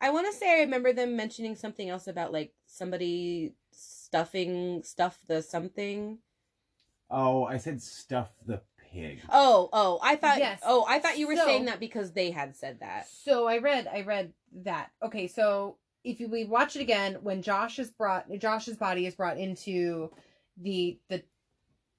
I 0.00 0.10
want 0.10 0.32
to 0.32 0.38
say 0.38 0.50
I 0.50 0.62
remember 0.62 0.94
them 0.94 1.14
mentioning 1.14 1.56
something 1.56 1.90
else 1.90 2.06
about 2.06 2.32
like 2.32 2.54
somebody 2.66 3.52
stuffing 3.72 4.82
stuff 4.82 5.18
the 5.26 5.42
something. 5.42 6.18
Oh, 7.12 7.44
I 7.44 7.58
said 7.58 7.80
stuff 7.82 8.30
the 8.46 8.60
pig. 8.92 9.20
Oh, 9.30 9.68
oh, 9.72 10.00
I 10.02 10.16
thought. 10.16 10.38
Yes. 10.38 10.60
Oh, 10.64 10.84
I 10.88 10.98
thought 10.98 11.18
you 11.18 11.28
were 11.28 11.36
So- 11.36 11.44
saying 11.46 11.66
that 11.66 11.78
because 11.80 12.12
they 12.12 12.30
had 12.30 12.56
said 12.56 12.80
that. 12.80 13.06
So 13.08 13.46
I 13.46 13.58
read, 13.58 13.86
I 13.86 14.00
read 14.02 14.32
that. 14.64 14.90
Okay, 15.02 15.28
so 15.28 15.76
if 16.04 16.18
you, 16.20 16.28
we 16.28 16.44
watch 16.44 16.74
it 16.74 16.80
again, 16.82 17.18
when 17.22 17.42
Josh 17.42 17.78
is 17.78 17.90
brought, 17.90 18.26
Josh's 18.38 18.76
body 18.76 19.06
is 19.06 19.14
brought 19.14 19.38
into 19.38 20.10
the 20.60 20.98
the 21.08 21.22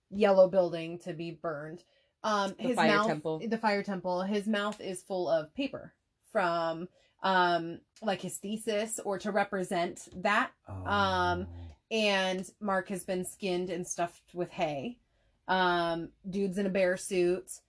yellow 0.10 0.48
building 0.50 1.00
to 1.00 1.14
be 1.14 1.32
burned. 1.32 1.84
Um, 2.24 2.54
The 2.58 2.64
his 2.70 2.76
fire 2.76 2.88
mouth, 2.98 3.08
temple. 3.08 3.40
the 3.48 3.58
fire 3.58 3.84
temple, 3.84 4.22
his 4.24 4.48
mouth 4.48 4.80
is 4.82 5.02
full 5.04 5.30
of 5.30 5.54
paper 5.54 5.94
from 6.32 6.88
um 7.24 7.80
like 8.02 8.22
his 8.22 8.38
thesis 8.38 9.00
or 9.06 9.18
to 9.20 9.32
represent 9.32 10.08
that. 10.24 10.52
Oh. 10.68 10.86
Um, 10.86 11.48
And 11.92 12.50
Mark 12.60 12.90
has 12.90 13.04
been 13.04 13.24
skinned 13.24 13.70
and 13.70 13.86
stuffed 13.88 14.34
with 14.34 14.50
hay. 14.52 14.98
Um, 15.48 16.10
dude's 16.30 16.58
in 16.58 16.66
a 16.66 16.70
bear 16.70 16.98
suit. 16.98 17.60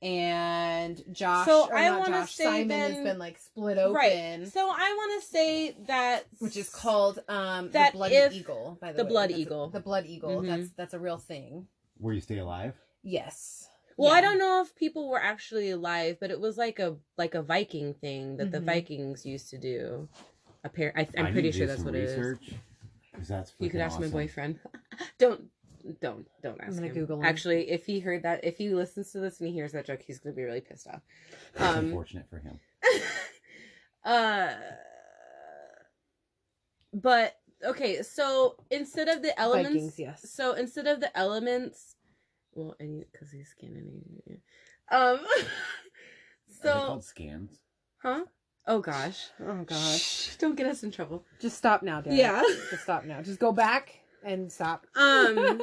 And 0.00 1.02
Josh, 1.12 1.46
So 1.46 1.66
or 1.68 1.76
I 1.76 1.90
wanna 1.98 2.24
say 2.26 2.44
Simon 2.44 2.68
then- 2.68 2.92
has 2.94 3.02
been 3.04 3.18
like 3.18 3.36
split 3.38 3.78
open, 3.78 3.94
Right. 3.94 4.46
So 4.48 4.60
I 4.70 4.94
want 4.96 5.20
to 5.22 5.28
say 5.28 5.76
that 5.88 6.24
which 6.38 6.56
is 6.56 6.68
called 6.70 7.18
um 7.28 7.70
That 7.72 7.92
the 7.92 7.98
bloody 7.98 8.14
if- 8.14 8.32
eagle. 8.32 8.78
By 8.80 8.92
the, 8.92 8.98
the 8.98 9.04
way. 9.04 9.08
blood 9.10 9.30
That's 9.30 9.38
a- 9.38 9.42
eagle. 9.42 9.68
the 9.70 9.80
blood 9.80 10.06
eagle. 10.06 10.40
Mhm. 10.42 10.46
That's 10.46 10.70
that's 10.76 10.94
a 10.94 11.00
real 11.00 11.18
thing. 11.18 11.66
Where 11.98 12.14
you 12.14 12.20
stay 12.20 12.38
alive? 12.38 12.74
Yes. 13.02 13.68
Well, 13.96 14.12
I 14.12 14.20
don't 14.20 14.38
know 14.38 14.62
if 14.64 14.76
people 14.76 15.08
were 15.08 15.20
actually 15.20 15.70
alive, 15.70 16.18
but 16.20 16.30
it 16.30 16.38
was 16.38 16.56
like 16.56 16.78
a 16.78 16.96
like 17.16 17.34
a 17.34 17.42
Viking 17.42 17.94
thing 17.94 18.36
that 18.36 18.52
the 18.52 18.60
Mhm. 18.60 18.66
Vikings 18.66 19.26
used 19.26 19.50
to 19.50 19.58
do. 19.58 20.08
Appar- 20.64 20.92
I, 20.94 21.00
I 21.18 21.22
I'm 21.24 21.32
pretty 21.32 21.50
sure 21.50 21.66
that's 21.66 21.78
some 21.80 21.86
what 21.86 21.96
it 21.96 22.04
is. 22.04 22.16
research, 22.16 22.52
'cause 23.14 23.26
that's 23.26 23.52
You 23.58 23.68
could 23.68 23.80
freaking 23.80 23.84
ask 23.84 23.98
my 23.98 24.06
boyfriend. 24.08 24.60
don't, 25.18 25.50
don't, 26.00 26.26
don't 26.42 26.60
ask 26.60 26.68
I'm 26.70 26.74
gonna 26.76 26.86
him. 26.88 26.94
Google 26.94 27.18
him. 27.20 27.24
Actually, 27.24 27.70
if 27.70 27.86
he 27.86 28.00
heard 28.00 28.22
that, 28.24 28.44
if 28.44 28.56
he 28.58 28.70
listens 28.70 29.12
to 29.12 29.20
this 29.20 29.40
and 29.40 29.48
he 29.48 29.54
hears 29.54 29.72
that 29.72 29.86
joke, 29.86 30.00
he's 30.06 30.18
gonna 30.18 30.34
be 30.34 30.42
really 30.44 30.60
pissed 30.60 30.86
off. 30.86 31.00
That's 31.54 31.76
Um, 31.76 31.86
unfortunate 31.86 32.26
for 32.30 32.38
him. 32.38 32.58
uh, 34.04 34.50
but 36.92 37.36
okay, 37.64 38.02
so 38.02 38.56
instead 38.70 39.08
of 39.08 39.22
the 39.22 39.38
elements, 39.38 39.70
Vikings, 39.72 39.98
yes. 39.98 40.30
so 40.30 40.52
instead 40.52 40.86
of 40.86 41.00
the 41.00 41.16
elements, 41.16 41.96
well, 42.54 42.74
and 42.80 43.04
because 43.12 43.30
he's 43.30 43.48
skinning, 43.48 44.02
um, 44.90 45.00
Are 45.00 45.18
they 46.62 46.68
so 46.70 46.72
called 46.72 47.04
scans? 47.04 47.58
huh? 48.02 48.24
Oh 48.66 48.80
gosh, 48.80 49.28
oh 49.46 49.64
gosh, 49.64 50.36
don't 50.36 50.54
get 50.56 50.66
us 50.66 50.82
in 50.82 50.90
trouble. 50.90 51.24
Just 51.40 51.56
stop 51.56 51.82
now, 51.82 52.00
Dad. 52.00 52.12
Yeah. 52.14 52.42
Just 52.70 52.82
stop 52.82 53.04
now. 53.04 53.22
Just 53.22 53.38
go 53.40 53.50
back 53.52 54.00
and 54.24 54.50
stop. 54.52 54.86
Um. 54.96 55.62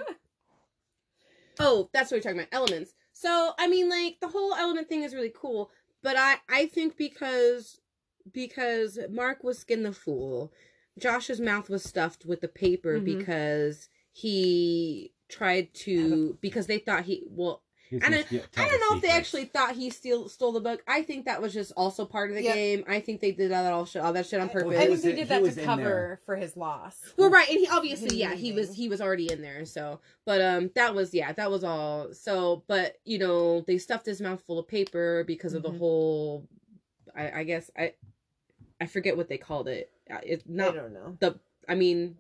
oh, 1.60 1.90
that's 1.94 2.12
what 2.12 2.18
we're 2.18 2.22
talking 2.22 2.40
about. 2.40 2.50
Elements. 2.52 2.94
So 3.14 3.54
I 3.58 3.68
mean, 3.68 3.90
like 3.90 4.20
the 4.22 4.28
whole 4.28 4.54
element 4.56 4.90
thing 4.90 5.04
is 5.04 5.14
really 5.14 5.34
cool, 5.36 5.72
but 6.04 6.16
I 6.18 6.36
I 6.50 6.68
think 6.68 6.98
because 6.98 7.80
because 8.32 8.98
Mark 9.10 9.44
was 9.44 9.60
skin 9.60 9.84
the 9.84 9.94
fool, 9.94 10.52
Josh's 11.00 11.40
mouth 11.40 11.70
was 11.70 11.84
stuffed 11.84 12.26
with 12.26 12.42
the 12.42 12.48
paper 12.48 13.00
Mhm. 13.00 13.06
because 13.06 13.90
he 14.12 15.14
tried 15.28 15.74
to 15.74 16.38
because 16.42 16.68
they 16.68 16.78
thought 16.80 17.06
he 17.06 17.24
well 17.28 17.62
I 18.04 18.10
don't, 18.10 18.26
I 18.58 18.68
don't 18.68 18.72
the 18.72 18.78
know 18.80 18.96
if 18.96 19.02
they 19.02 19.10
actually 19.10 19.46
thought 19.46 19.76
he 19.76 19.90
steal 19.90 20.28
stole 20.30 20.52
the 20.52 20.60
book. 20.60 20.82
I 20.88 21.02
think 21.04 21.26
that 21.26 21.42
was 21.42 21.54
just 21.54 21.72
also 21.78 22.06
part 22.06 22.30
of 22.30 22.36
the 22.36 22.44
Yep. 22.44 22.54
game. 22.56 22.84
I 22.88 23.00
think 23.00 23.22
they 23.22 23.32
did 23.32 23.52
that 23.52 23.72
all 23.72 23.86
shit, 23.86 24.02
all 24.02 24.14
that 24.14 24.26
shit 24.26 24.40
on 24.42 24.50
I- 24.50 24.54
purpose. 24.54 24.70
Well, 24.70 24.78
I 24.78 24.82
he 24.82 24.96
think 24.96 25.02
they 25.04 25.14
did 25.14 25.28
that 25.30 25.44
to 25.56 25.64
cover 25.64 26.20
for 26.26 26.36
his 26.36 26.58
loss. 26.58 26.98
Well, 27.18 27.30
right, 27.30 27.48
and 27.50 27.60
he 27.60 27.68
obviously, 27.68 28.18
yeah, 28.18 28.34
he 28.34 28.52
was 28.52 28.74
he 28.74 28.90
was 28.90 29.02
already 29.02 29.32
in 29.32 29.42
there. 29.42 29.66
So, 29.66 30.00
but 30.26 30.42
um, 30.42 30.72
that 30.76 30.94
was 30.96 31.14
yeah, 31.14 31.32
that 31.34 31.50
was 31.52 31.64
all. 31.64 32.14
So, 32.14 32.64
but 32.68 32.98
you 33.06 33.18
know, 33.20 33.62
they 33.62 33.78
stuffed 33.78 34.06
his 34.06 34.20
mouth 34.22 34.42
full 34.46 34.60
of 34.60 34.68
paper 34.68 35.24
because 35.26 35.54
of 35.54 35.62
Mhm. 35.64 35.72
the 35.72 35.78
whole. 35.78 36.48
I, 37.16 37.40
I 37.40 37.44
guess 37.44 37.72
I, 37.78 37.94
I 38.82 38.88
forget 38.88 39.16
what 39.16 39.30
they 39.30 39.38
called 39.38 39.68
it. 39.68 39.90
Uh, 40.12 40.18
It's 40.24 40.44
I 40.44 40.52
not 40.52 40.76
don't 40.76 40.94
know. 40.94 41.18
the. 41.20 41.40
I 41.70 41.76
mean, 41.76 42.18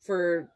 for 0.00 0.48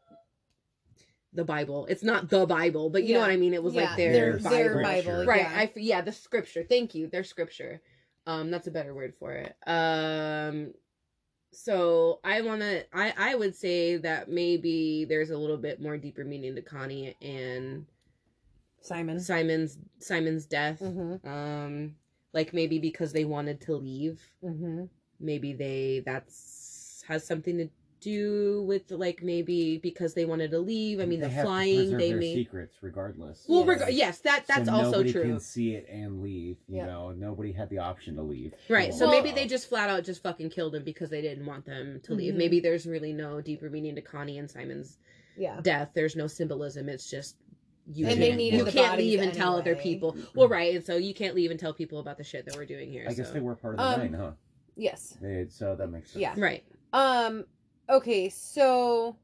the 1.37 1.45
Bible, 1.45 1.85
it's 1.89 2.03
not 2.03 2.29
the 2.29 2.45
Bible, 2.45 2.89
but 2.89 3.03
you 3.05 3.13
know 3.13 3.21
what 3.21 3.29
I 3.29 3.37
mean. 3.37 3.53
It 3.53 3.63
was 3.63 3.73
Yeah, 3.75 3.83
like 3.87 3.95
their, 3.97 4.33
their, 4.33 4.39
Bible. 4.39 4.49
their 4.49 4.83
Bible, 4.83 5.25
right 5.25 5.41
yeah. 5.41 5.53
I, 5.55 5.63
f- 5.63 5.77
yeah 5.77 6.01
the 6.01 6.11
scripture 6.11 6.63
thank 6.67 6.93
you 6.95 7.07
their 7.07 7.23
scripture 7.23 7.79
um 8.25 8.51
that's 8.51 8.67
a 8.67 8.71
better 8.71 8.93
word 8.93 9.13
for 9.17 9.31
it 9.33 9.55
um 9.67 10.73
so 11.53 12.19
i 12.25 12.41
want 12.41 12.59
to 12.61 12.83
i 12.93 13.13
i 13.17 13.35
would 13.35 13.55
say 13.55 13.95
that 13.97 14.29
maybe 14.29 15.05
there's 15.07 15.29
a 15.29 15.37
little 15.37 15.57
bit 15.57 15.81
more 15.81 15.95
deeper 15.97 16.25
meaning 16.25 16.53
to 16.55 16.61
connie 16.61 17.15
and 17.21 17.85
Simon. 18.81 19.19
simon's 19.19 19.77
simon's 19.99 20.45
death 20.45 20.81
Mm-hmm. 20.81 21.27
um 21.27 21.95
like 22.33 22.53
maybe 22.53 22.79
because 22.79 23.13
they 23.13 23.25
wanted 23.25 23.61
to 23.61 23.75
leave 23.75 24.19
Mm-hmm. 24.43 24.85
maybe 25.19 25.53
they 25.53 26.03
that's 26.05 27.03
has 27.07 27.25
something 27.25 27.57
to 27.57 27.69
do 27.99 28.63
with 28.67 28.89
like 28.91 29.23
maybe 29.23 29.77
because 29.79 30.13
they 30.13 30.25
wanted 30.25 30.51
to 30.51 30.59
leave 30.59 30.99
i 30.99 31.05
mean 31.05 31.19
the 31.19 31.27
have 31.29 31.45
flying 31.45 31.77
preserve 31.77 31.99
they 31.99 32.09
their 32.09 32.17
made 32.19 32.33
secrets 32.35 32.75
regardless. 32.81 33.45
well 33.47 33.65
Yes. 33.65 33.79
reg- 33.81 33.93
yes 33.93 34.19
that 34.19 34.45
that's 34.47 34.67
so 34.67 34.73
also 34.75 34.91
nobody 34.91 35.11
true 35.11 35.23
can 35.23 35.39
see 35.39 35.73
it 35.75 35.87
and 35.89 36.21
leave. 36.21 36.57
You 36.67 36.77
Yeah. 36.77 36.85
know, 36.85 37.11
nobody 37.11 37.51
had 37.51 37.69
the 37.69 37.79
option 37.79 38.15
to 38.15 38.21
leave. 38.21 38.53
Right. 38.69 38.93
So 38.93 39.07
Well- 39.07 39.15
maybe 39.21 39.33
they 39.33 39.47
just 39.47 39.67
flat 39.67 39.89
out 39.89 40.03
just 40.03 40.21
fucking 40.23 40.49
killed 40.51 40.75
him 40.75 40.83
because 40.83 41.09
they 41.09 41.21
didn't 41.21 41.45
want 41.45 41.65
them 41.65 41.99
to 42.03 42.13
leave. 42.13 42.33
Mhm. 42.33 42.37
Maybe 42.37 42.59
there's 42.59 42.85
really 42.85 43.13
no 43.13 43.41
deeper 43.41 43.69
meaning 43.69 43.95
to 43.95 44.01
Connie 44.01 44.37
and 44.37 44.49
Simon's 44.49 44.97
Yeah. 45.37 45.59
death. 45.61 45.91
There's 45.93 46.15
no 46.15 46.27
symbolism. 46.27 46.89
It's 46.89 47.09
just 47.09 47.35
you 47.93 48.05
And 48.05 48.17
can't, 48.17 48.19
they 48.19 48.35
needed 48.35 48.57
you 48.57 48.63
the 48.65 48.71
can't 48.71 48.97
leave 48.97 49.21
and 49.21 49.33
tell 49.33 49.55
other 49.55 49.75
people. 49.75 50.15
Well, 50.35 50.49
right. 50.49 50.75
And 50.75 50.85
so 50.85 50.97
you 50.97 51.13
can't 51.13 51.33
leave 51.35 51.51
and 51.51 51.59
tell 51.59 51.73
people 51.73 51.99
about 51.99 52.17
the 52.17 52.23
shit 52.23 52.45
that 52.45 52.55
we're 52.55 52.65
doing 52.65 52.91
here. 52.91 53.05
I 53.09 53.13
guess 53.13 53.31
they 53.31 53.39
were 53.39 53.55
part 53.55 53.75
of 53.75 53.77
the 53.79 53.85
Um, 54.03 54.11
nine, 54.11 54.13
huh? 54.13 54.31
Yes. 54.75 55.17
They, 55.21 55.47
so 55.49 55.75
that 55.75 55.87
makes 55.87 56.11
sense. 56.11 56.21
Yeah. 56.21 56.35
right. 56.37 56.63
Um. 56.93 57.45
Okay. 57.89 58.29
So 58.29 59.17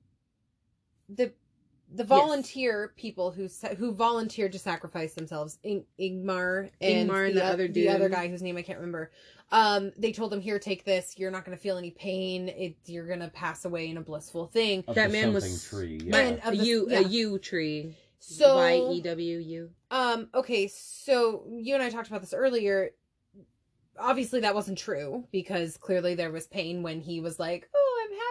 the 1.10 1.34
the 1.96 2.04
volunteer 2.04 2.94
people 2.98 3.30
who 3.32 3.48
who 3.78 3.94
volunteered 3.94 4.52
to 4.54 4.60
sacrifice 4.60 5.14
themselves, 5.14 5.60
In- 5.64 5.86
Ingmar 6.00 6.72
and, 6.82 7.10
Ingmar 7.10 7.28
and 7.28 7.38
the 7.38 7.44
o- 7.44 7.48
other 7.52 7.68
the 7.68 7.90
other 7.90 8.10
guy 8.10 8.28
whose 8.28 8.42
name 8.42 8.58
I 8.58 8.62
can't 8.64 8.80
remember. 8.80 9.12
Um, 9.52 9.92
they 9.98 10.12
told 10.12 10.34
him, 10.34 10.42
"Here, 10.42 10.58
take 10.58 10.86
this. 10.86 11.14
You're 11.20 11.30
not 11.30 11.46
going 11.46 11.56
to 11.56 11.62
feel 11.62 11.78
any 11.78 11.92
pain. 11.92 12.50
It, 12.50 12.76
you're 12.86 13.06
going 13.06 13.20
to 13.20 13.28
pass 13.30 13.66
away 13.66 13.90
in 13.90 13.98
a 13.98 14.02
blissful 14.02 14.48
thing." 14.48 14.84
Of 14.88 14.96
That 14.96 15.08
the 15.12 15.14
man 15.14 15.34
was- 15.34 15.44
something 15.62 16.00
tree. 16.00 16.10
Right. 16.12 16.24
Yeah. 16.24 16.30
And- 16.30 16.40
A 16.40 16.48
of 16.50 16.58
the- 16.58 16.66
U 16.66 16.88
yeah. 16.90 17.00
a 17.00 17.02
yew 17.04 17.38
tree. 17.38 17.96
So 18.20 18.56
Y 18.56 18.76
E 18.94 19.02
W 19.02 19.38
U. 19.38 19.70
Um, 19.92 20.30
okay, 20.34 20.68
so 20.68 21.44
you 21.52 21.74
and 21.76 21.84
I 21.84 21.90
talked 21.90 22.08
about 22.08 22.22
this 22.22 22.34
earlier. 22.34 22.92
Obviously 24.00 24.40
that 24.40 24.56
wasn't 24.56 24.78
true 24.80 25.28
because 25.32 25.78
clearly 25.78 26.16
there 26.16 26.32
was 26.32 26.48
pain 26.48 26.82
when 26.82 27.02
he 27.02 27.20
was 27.20 27.38
like, 27.38 27.70
"Oh, 27.76 27.80
I'm 27.80 27.83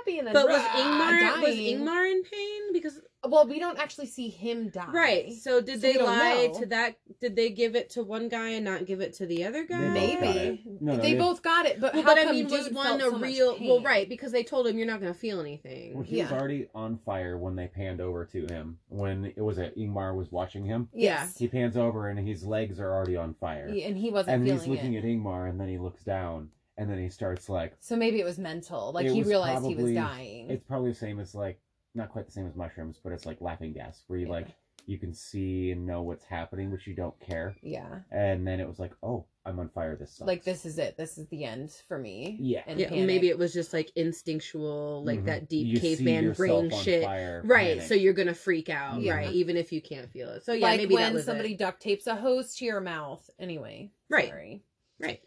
happy," 0.05 0.19
and 0.19 0.27
then 0.27 0.35
But 0.35 0.49
was 0.49 0.61
rah, 0.61 0.69
Ingmar 0.69 1.43
was. 1.43 1.55
Ingmar 1.57 2.11
in 2.11 2.23
pain 2.23 2.73
because 2.73 3.01
Well, 3.25 3.47
we 3.47 3.61
don't 3.61 3.79
actually 3.79 4.07
see 4.07 4.29
him 4.29 4.69
die. 4.71 4.91
right. 4.93 5.33
So 5.33 5.61
did 5.61 5.81
So 5.81 5.87
they 5.93 5.99
lie 5.99 6.49
know. 6.53 6.59
to 6.61 6.67
that? 6.67 6.97
Did 7.21 7.37
they 7.37 7.51
give 7.51 7.77
it 7.77 7.91
to 7.91 8.03
one 8.03 8.29
guy 8.29 8.49
and 8.51 8.65
not 8.65 8.85
give 8.85 9.01
it 9.01 9.13
to 9.15 9.27
the 9.27 9.45
other 9.45 9.63
guy? 9.65 9.81
They 9.95 10.17
Maybe. 10.17 10.63
No, 10.81 10.95
no, 10.95 11.01
they 11.01 11.13
they- 11.13 11.19
both 11.19 11.41
got 11.43 11.67
it, 11.67 11.81
but 11.81 11.95
Well, 11.95 12.03
how 12.03 12.09
but 12.15 12.19
I 12.19 12.25
come 12.25 12.35
mean, 12.35 12.49
was 12.49 12.65
dude 12.67 12.75
one 12.75 12.99
felt 12.99 13.01
a 13.01 13.11
so 13.11 13.19
real? 13.19 13.57
Well, 13.61 13.81
right, 13.81 14.09
because 14.09 14.33
they 14.33 14.43
told 14.43 14.67
him 14.67 14.77
you're 14.77 14.89
not 14.89 15.01
going 15.01 15.13
to 15.13 15.19
feel 15.19 15.41
anything. 15.41 15.95
Well, 15.95 16.03
he 16.03 16.21
was 16.21 16.33
already 16.33 16.67
on 16.75 16.99
fire 16.99 17.39
when 17.39 17.55
they 17.55 17.69
panned 17.69 18.01
over 18.01 18.25
to 18.27 18.47
him. 18.47 18.79
When 18.89 19.27
it 19.37 19.41
was 19.41 19.59
it 19.59 19.77
Ingmar 19.79 20.17
was 20.17 20.33
watching 20.33 20.65
him. 20.65 20.89
Yes. 20.93 21.39
He 21.39 21.47
pans 21.47 21.77
over 21.77 22.09
and 22.09 22.19
his 22.19 22.45
legs 22.45 22.81
are 22.81 22.93
already 22.93 23.17
on 23.17 23.35
fire. 23.35 23.69
He- 23.71 23.85
and 23.85 23.97
he 23.97 24.11
wasn't 24.11 24.35
and 24.37 24.45
feeling 24.45 24.59
he's 24.59 24.69
looking 24.69 24.95
it. 24.95 24.99
at 24.99 25.05
Ingmar, 25.05 25.49
and 25.49 25.61
then 25.61 25.69
he 25.69 25.79
looks 25.79 26.03
down, 26.03 26.51
and 26.79 26.91
then 26.91 26.99
he 26.99 27.09
starts 27.09 27.49
like. 27.49 27.75
So 27.81 27.97
maybe 27.97 28.21
it 28.21 28.25
was 28.25 28.39
mental. 28.39 28.93
Like 28.93 29.07
It 29.07 29.13
he 29.13 29.19
was 29.21 29.29
realized 29.29 29.63
he 29.67 29.75
was 29.75 29.77
probably- 29.85 29.95
dying. 29.95 30.51
It's 30.51 30.65
probably 30.65 30.91
the 30.91 30.97
same 30.99 31.21
as 31.21 31.35
like 31.35 31.61
not 31.95 32.11
quite 32.11 32.27
the 32.27 32.33
same 32.33 32.47
as 32.47 32.55
mushrooms, 32.57 32.99
but 33.03 33.13
it's 33.13 33.27
like 33.27 33.41
laughing 33.41 33.73
gas, 33.75 34.03
where 34.07 34.19
you 34.19 34.27
Yeah. 34.27 34.33
like 34.33 34.49
you 34.87 34.99
can 34.99 35.15
see 35.15 35.71
and 35.71 35.87
know 35.87 36.03
what's 36.03 36.25
happening, 36.25 36.69
but 36.69 36.85
you 36.89 36.95
don't 36.95 37.15
care. 37.21 37.55
yeah. 37.63 38.01
And 38.11 38.45
then 38.45 38.59
it 38.59 38.67
was 38.67 38.81
like, 38.81 38.91
oh, 39.05 39.27
I'm 39.47 39.61
on 39.61 39.69
fire. 39.69 39.95
This 39.95 40.11
sucks. 40.17 40.27
Like 40.27 40.43
this 40.43 40.67
is 40.67 40.77
it. 40.77 40.97
This 40.97 41.19
is 41.19 41.29
the 41.29 41.45
end 41.45 41.71
for 41.87 41.99
me. 41.99 42.37
Yeah. 42.41 42.63
And 42.67 42.81
Yeah, 42.81 42.89
panic. 42.89 43.07
maybe 43.07 43.29
it 43.29 43.39
was 43.39 43.53
just 43.53 43.73
like 43.73 43.93
instinctual, 43.95 45.05
like 45.05 45.21
Mhm. 45.21 45.27
that 45.27 45.49
deep 45.49 45.67
You 45.69 45.77
see 45.77 45.97
caveman 45.97 46.25
yourself 46.25 46.37
brain 46.39 46.73
on 46.73 46.83
shit. 46.83 47.05
fire, 47.05 47.43
Right, 47.45 47.75
panic. 47.77 47.83
so 47.89 47.95
you're 47.95 48.13
gonna 48.13 48.35
freak 48.35 48.71
out, 48.71 49.01
Yeah. 49.03 49.15
right? 49.17 49.33
Even 49.33 49.57
if 49.57 49.71
you 49.73 49.81
can't 49.81 50.11
feel 50.11 50.31
it. 50.31 50.43
So 50.45 50.53
yeah, 50.53 50.67
like 50.67 50.79
maybe 50.81 50.95
when 50.95 51.05
that 51.05 51.15
was 51.15 51.27
somebody 51.27 51.53
it. 51.53 51.59
duct 51.59 51.81
tapes 51.81 52.07
a 52.09 52.17
hose 52.17 52.57
to 52.57 52.65
your 52.65 52.81
mouth. 52.81 53.29
Anyway, 53.39 53.93
Right. 54.09 54.29
Sorry. 54.31 54.63
Right. 54.99 55.21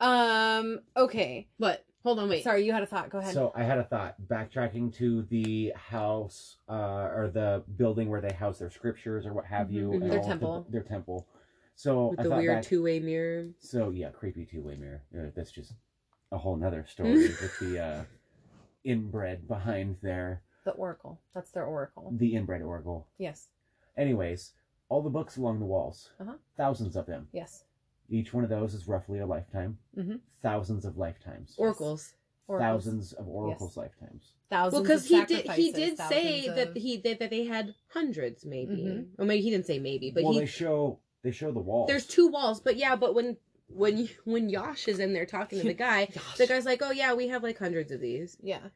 Um. 0.00 0.80
Okay. 0.96 1.48
But 1.58 1.84
hold 2.04 2.18
on, 2.18 2.28
wait. 2.28 2.44
Sorry, 2.44 2.64
you 2.64 2.72
had 2.72 2.82
a 2.82 2.86
thought. 2.86 3.10
Go 3.10 3.18
ahead. 3.18 3.34
So 3.34 3.52
I 3.54 3.62
had 3.64 3.78
a 3.78 3.84
thought. 3.84 4.16
Backtracking 4.28 4.94
to 4.96 5.22
the 5.30 5.72
house 5.76 6.58
uh, 6.68 6.72
or 7.14 7.30
the 7.32 7.64
building 7.76 8.08
where 8.08 8.20
they 8.20 8.32
house 8.32 8.58
their 8.58 8.70
scriptures 8.70 9.26
or 9.26 9.32
what 9.32 9.44
have 9.46 9.70
you. 9.70 9.88
Mhm. 9.90 9.94
and 9.94 10.02
Their 10.02 10.10
all 10.10 10.16
of 10.18 10.22
the- 10.22 10.28
temple. 10.28 10.66
their 10.70 10.82
temple. 10.82 11.26
So 11.74 12.08
With 12.08 12.20
I 12.20 12.22
the 12.24 12.30
weird 12.30 12.56
back- 12.56 12.64
two-way 12.64 12.98
mirror. 13.00 13.48
So 13.60 13.90
yeah, 13.90 14.10
creepy 14.10 14.44
two-way 14.46 14.76
mirror. 14.76 15.02
Uh, 15.16 15.30
that's 15.34 15.52
just 15.52 15.74
a 16.32 16.38
whole 16.38 16.56
nother 16.56 16.84
story 16.88 17.14
with 17.28 17.58
the 17.60 17.78
uh, 17.80 18.04
inbred 18.84 19.46
behind 19.48 19.96
there, 20.02 20.42
the 20.64 20.72
oracle. 20.72 21.20
That's 21.34 21.50
their 21.52 21.64
oracle. 21.64 22.12
the 22.16 22.34
inbred 22.34 22.62
oracle. 22.62 23.06
Yes. 23.18 23.48
Anyways, 23.96 24.52
all 24.88 25.02
the 25.02 25.10
books 25.10 25.36
along 25.36 25.60
the 25.60 25.66
walls, 25.66 26.10
Uh-huh. 26.20 26.34
thousands 26.56 26.96
of 26.96 27.06
them. 27.06 27.28
Yes. 27.32 27.64
Each 28.08 28.32
one 28.32 28.44
of 28.44 28.50
those 28.50 28.74
is 28.74 28.88
roughly 28.88 29.18
a 29.18 29.26
lifetime. 29.26 29.78
Mhm. 29.96 30.20
Thousands 30.42 30.84
of 30.84 30.96
lifetimes. 30.96 31.54
Oracles. 31.58 32.14
Oracles. 32.46 32.84
Thousands 32.84 33.12
of 33.12 33.28
oracles' 33.28 33.76
lifetimes. 33.76 34.32
Thousands. 34.48 34.72
Well, 34.72 34.82
because 34.82 35.06
he 35.06 35.24
did. 35.26 35.50
He 35.50 35.70
did 35.72 35.98
say 35.98 36.46
thousands 36.46 36.56
that 36.56 36.76
he 36.80 36.96
did 36.96 37.18
that 37.18 37.28
they 37.28 37.44
had 37.44 37.74
hundreds, 37.88 38.46
maybe. 38.46 38.76
Mhm. 38.76 39.08
Or 39.18 39.26
maybe 39.26 39.42
he 39.42 39.50
didn't 39.50 39.66
say 39.66 39.78
maybe, 39.78 40.10
but 40.10 40.22
well, 40.24 40.32
he. 40.32 40.40
they 40.40 40.46
show 40.46 40.98
they 41.22 41.30
show 41.30 41.52
the 41.52 41.60
walls. 41.60 41.88
There's 41.88 42.06
two 42.06 42.28
walls, 42.28 42.60
but 42.60 42.76
yeah, 42.76 42.96
but 42.96 43.14
when 43.14 43.36
when 43.68 43.98
you, 43.98 44.08
when 44.24 44.48
Yosh 44.48 44.88
is 44.88 44.98
in 44.98 45.12
there 45.12 45.26
talking 45.26 45.60
to 45.60 45.66
the 45.66 45.74
guy, 45.88 46.08
the 46.38 46.46
guy's 46.46 46.64
like, 46.64 46.80
"Oh 46.82 46.90
yeah, 46.90 47.12
we 47.12 47.28
have 47.28 47.42
like 47.42 47.58
hundreds 47.58 47.92
of 47.92 48.00
these." 48.00 48.38
Yeah. 48.42 48.68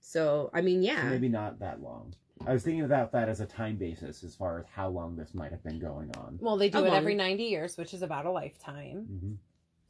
So 0.00 0.48
I 0.54 0.62
mean, 0.62 0.82
So 0.82 0.86
yeah, 0.86 1.10
maybe 1.10 1.28
not 1.28 1.58
that 1.58 1.82
long. 1.82 2.14
I 2.46 2.52
was 2.54 2.62
thinking 2.62 2.84
about 2.84 3.12
that 3.12 3.28
as 3.28 3.40
a 3.40 3.46
time 3.46 3.76
basis, 3.76 4.24
as 4.24 4.34
far 4.34 4.58
as 4.58 4.66
how 4.74 4.88
long 4.88 5.14
this 5.16 5.34
might 5.34 5.50
have 5.50 5.62
been 5.62 5.78
going 5.78 6.10
on. 6.16 6.38
Well, 6.40 6.56
they 6.56 6.70
do 6.70 6.78
How 6.78 6.84
it 6.84 6.88
long? 6.88 6.96
every 6.96 7.14
ninety 7.14 7.44
years, 7.44 7.76
which 7.76 7.92
is 7.94 8.02
about 8.02 8.26
a 8.26 8.30
lifetime. 8.30 9.06
hmm 9.20 9.32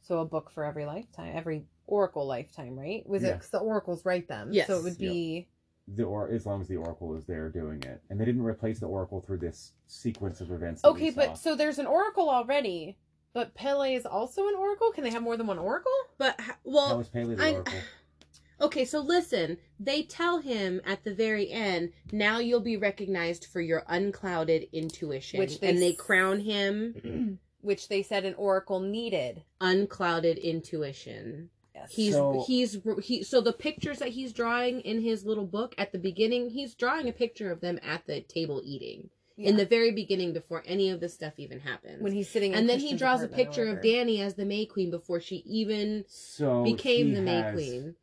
So 0.01 0.19
a 0.19 0.25
book 0.25 0.49
for 0.51 0.65
every 0.65 0.85
lifetime, 0.85 1.31
every 1.35 1.65
oracle 1.87 2.25
lifetime, 2.25 2.77
right? 2.77 3.07
Was 3.07 3.23
Yeah. 3.23 3.29
it 3.29 3.39
'cause 3.39 3.49
the 3.51 3.59
oracles 3.59 4.03
write 4.05 4.27
them? 4.27 4.49
Yes. 4.51 4.67
So 4.67 4.77
it 4.79 4.83
would 4.83 4.97
be. 4.97 5.47
The 5.87 6.03
or 6.03 6.29
as 6.29 6.45
long 6.45 6.61
as 6.61 6.67
the 6.67 6.77
oracle 6.77 7.15
is 7.15 7.25
there 7.25 7.49
doing 7.49 7.81
it, 7.83 8.01
and 8.09 8.19
they 8.19 8.25
didn't 8.25 8.43
replace 8.43 8.79
the 8.79 8.85
oracle 8.87 9.21
through 9.21 9.39
this 9.39 9.73
sequence 9.87 10.39
of 10.41 10.51
events. 10.51 10.83
Okay, 10.85 11.09
but 11.09 11.37
so 11.37 11.55
there's 11.55 11.79
an 11.79 11.87
oracle 11.87 12.29
already, 12.29 12.97
but 13.33 13.53
Pele 13.55 13.93
is 13.95 14.05
also 14.05 14.47
an 14.47 14.55
oracle. 14.55 14.91
Can 14.91 15.03
they 15.03 15.09
have 15.09 15.23
more 15.23 15.37
than 15.37 15.47
one 15.47 15.59
oracle? 15.59 15.91
but 16.17 16.39
well, 16.63 16.89
how 16.89 16.97
was 16.97 17.09
Pele 17.09 17.35
the 17.35 17.43
I- 17.43 17.51
oracle? 17.53 17.79
Okay, 18.61 18.85
so 18.85 18.99
listen, 18.99 19.57
they 19.79 20.03
tell 20.03 20.39
him 20.39 20.81
at 20.85 21.03
the 21.03 21.13
very 21.13 21.49
end, 21.51 21.91
now 22.11 22.39
you'll 22.39 22.59
be 22.59 22.77
recognized 22.77 23.45
for 23.45 23.59
your 23.61 23.83
unclouded 23.87 24.67
intuition. 24.71 25.39
Which 25.39 25.59
they 25.59 25.69
and 25.69 25.81
they 25.81 25.91
s- 25.93 25.97
crown 25.97 26.39
him 26.41 27.39
Which 27.61 27.89
they 27.89 28.01
said 28.03 28.25
an 28.25 28.33
oracle 28.35 28.79
needed. 28.79 29.43
unclouded 29.59 30.37
intuition. 30.39 31.49
Yes. 31.75 31.91
He's 31.91 32.13
So- 32.13 32.43
he's 32.47 32.79
he 33.03 33.23
so 33.23 33.41
the 33.41 33.53
pictures 33.53 33.99
that 33.99 34.09
he's 34.09 34.33
drawing 34.33 34.81
in 34.81 35.01
his 35.01 35.25
little 35.25 35.45
book 35.47 35.73
at 35.77 35.91
the 35.91 35.99
beginning, 35.99 36.49
he's 36.49 36.75
drawing 36.75 37.07
a 37.07 37.13
picture 37.13 37.51
of 37.51 37.61
them 37.61 37.79
at 37.83 38.05
the 38.05 38.21
table 38.21 38.61
eating. 38.63 39.09
In 39.37 39.57
the 39.57 39.65
very 39.65 39.91
beginning 39.91 40.33
before 40.33 40.61
any 40.67 40.91
of 40.91 40.99
this 40.99 41.15
stuff 41.15 41.33
even 41.37 41.61
happens. 41.61 41.99
when 42.03 42.11
he's 42.11 42.29
sitting, 42.29 42.53
and 42.53 42.69
then 42.69 42.79
he 42.79 42.95
draws 42.95 43.23
a 43.23 43.27
picture 43.27 43.67
of. 43.69 43.79
Dani 43.79 44.19
as 44.19 44.35
the 44.35 44.45
May 44.45 44.67
Queen 44.67 44.91
before 44.91 45.19
she 45.19 45.37
even 45.47 46.05
So 46.07 46.63
became 46.63 47.13
the 47.15 47.21
May 47.21 47.51
Queen, 47.51 47.95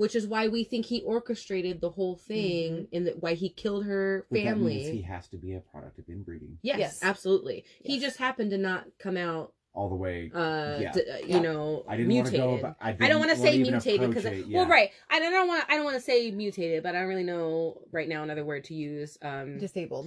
which 0.00 0.16
is 0.16 0.26
why 0.26 0.48
we 0.48 0.64
think 0.64 0.86
he 0.86 1.02
orchestrated 1.02 1.78
the 1.82 1.90
whole 1.90 2.16
thing 2.16 2.88
and 2.90 3.06
that 3.06 3.22
why 3.22 3.34
he 3.34 3.50
killed 3.50 3.84
her 3.84 4.26
but 4.30 4.36
that 4.36 4.56
means 4.58 4.84
family. 4.86 4.96
he 4.96 5.02
has 5.02 5.28
to 5.28 5.36
be 5.36 5.52
a 5.54 5.60
product 5.60 5.98
of 5.98 6.06
inbreeding, 6.08 6.56
Yes, 6.62 6.78
Yes. 6.78 6.98
absolutely. 7.02 7.64
He 7.82 8.00
just 8.00 8.16
happened 8.16 8.50
to 8.52 8.58
not 8.58 8.86
come 8.98 9.18
out, 9.18 9.52
all 9.74 9.90
the 9.90 9.94
way. 9.94 10.30
uh, 10.34 10.78
Yeah. 10.80 10.92
d- 10.92 11.02
uh, 11.10 11.16
you 11.18 11.24
Yeah. 11.28 11.38
know, 11.40 11.84
I 11.86 11.96
didn't 11.98 12.14
want 12.14 12.26
to 12.28 12.32
mutated. 12.32 12.40
go. 12.40 12.54
About, 12.56 12.76
I, 12.80 12.96
I 12.98 13.08
don't 13.08 13.18
want 13.20 13.30
to 13.32 13.36
say 13.36 13.58
mutated 13.58 14.08
because 14.08 14.24
it, 14.24 14.48
well, 14.48 14.66
right. 14.66 14.90
I 15.10 15.20
don't 15.20 15.46
want. 15.46 15.64
I 15.68 15.76
don't 15.76 15.84
want 15.84 15.96
to 15.96 16.02
say 16.02 16.30
mutated, 16.30 16.82
but 16.82 16.96
I 16.96 17.00
don't 17.00 17.08
really 17.08 17.22
know 17.22 17.82
right 17.92 18.08
now 18.08 18.22
another 18.22 18.44
word 18.44 18.64
to 18.64 18.74
use. 18.74 19.18
Um, 19.22 19.58
disabled. 19.58 20.06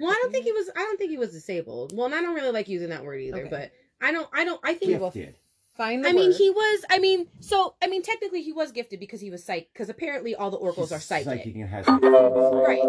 Well, 0.00 0.10
I 0.10 0.18
don't 0.22 0.32
think 0.32 0.44
he 0.46 0.52
was. 0.52 0.70
I 0.74 0.80
don't 0.80 0.98
think 0.98 1.10
he 1.10 1.18
was 1.18 1.30
disabled. 1.32 1.92
Well, 1.94 2.06
and 2.06 2.14
I 2.14 2.22
don't 2.22 2.34
really 2.34 2.50
like 2.50 2.68
using 2.68 2.88
that 2.88 3.04
word 3.04 3.20
either. 3.20 3.42
Okay. 3.42 3.50
But 3.50 3.70
I 4.00 4.10
don't. 4.12 4.28
I 4.32 4.44
don't. 4.44 4.60
I 4.64 4.74
think. 4.74 4.98
Gifted. 4.98 5.36
Find 5.76 6.04
the 6.04 6.10
I 6.10 6.12
mean, 6.12 6.28
word. 6.30 6.36
he 6.36 6.50
was. 6.50 6.84
I 6.90 6.98
mean, 6.98 7.28
so 7.40 7.74
I 7.82 7.86
mean, 7.86 8.02
technically, 8.02 8.42
he 8.42 8.52
was 8.52 8.72
gifted 8.72 9.00
because 9.00 9.20
he 9.20 9.30
was 9.30 9.42
psychic. 9.42 9.72
Because 9.72 9.88
apparently, 9.88 10.34
all 10.34 10.50
the 10.50 10.58
oracles 10.58 10.90
He's 10.90 10.98
are 10.98 11.00
psychic. 11.00 11.46
and 11.46 11.68
has 11.68 11.86
Right. 11.88 12.82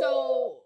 So, 0.00 0.58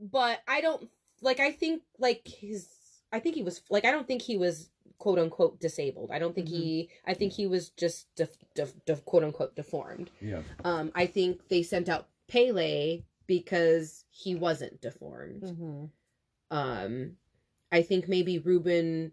but 0.00 0.40
I 0.48 0.60
don't 0.60 0.88
like. 1.20 1.38
I 1.40 1.52
think 1.52 1.82
like 1.98 2.26
his. 2.26 2.68
I 3.12 3.20
think 3.20 3.36
he 3.36 3.42
was 3.42 3.62
like. 3.70 3.84
I 3.84 3.90
don't 3.92 4.06
think 4.08 4.22
he 4.22 4.36
was 4.36 4.70
quote 4.98 5.20
unquote 5.20 5.60
disabled. 5.60 6.10
I 6.12 6.18
don't 6.18 6.34
think 6.34 6.48
he. 6.48 6.88
I 7.06 7.14
think 7.14 7.32
he 7.32 7.46
was 7.46 7.68
just 7.70 8.12
def, 8.16 8.30
def, 8.54 8.72
def, 8.84 9.04
quote 9.04 9.22
unquote 9.22 9.54
deformed. 9.54 10.10
Yeah. 10.20 10.40
Um, 10.64 10.90
I 10.96 11.06
think 11.06 11.48
they 11.48 11.62
sent 11.62 11.88
out 11.88 12.08
Pele 12.28 13.02
because 13.28 14.04
he 14.10 14.34
wasn't 14.34 14.80
deformed. 14.80 15.42
Mhm. 15.42 15.90
Um, 16.50 17.16
I 17.70 17.82
think 17.82 18.08
maybe 18.08 18.38
Ruben 18.38 19.12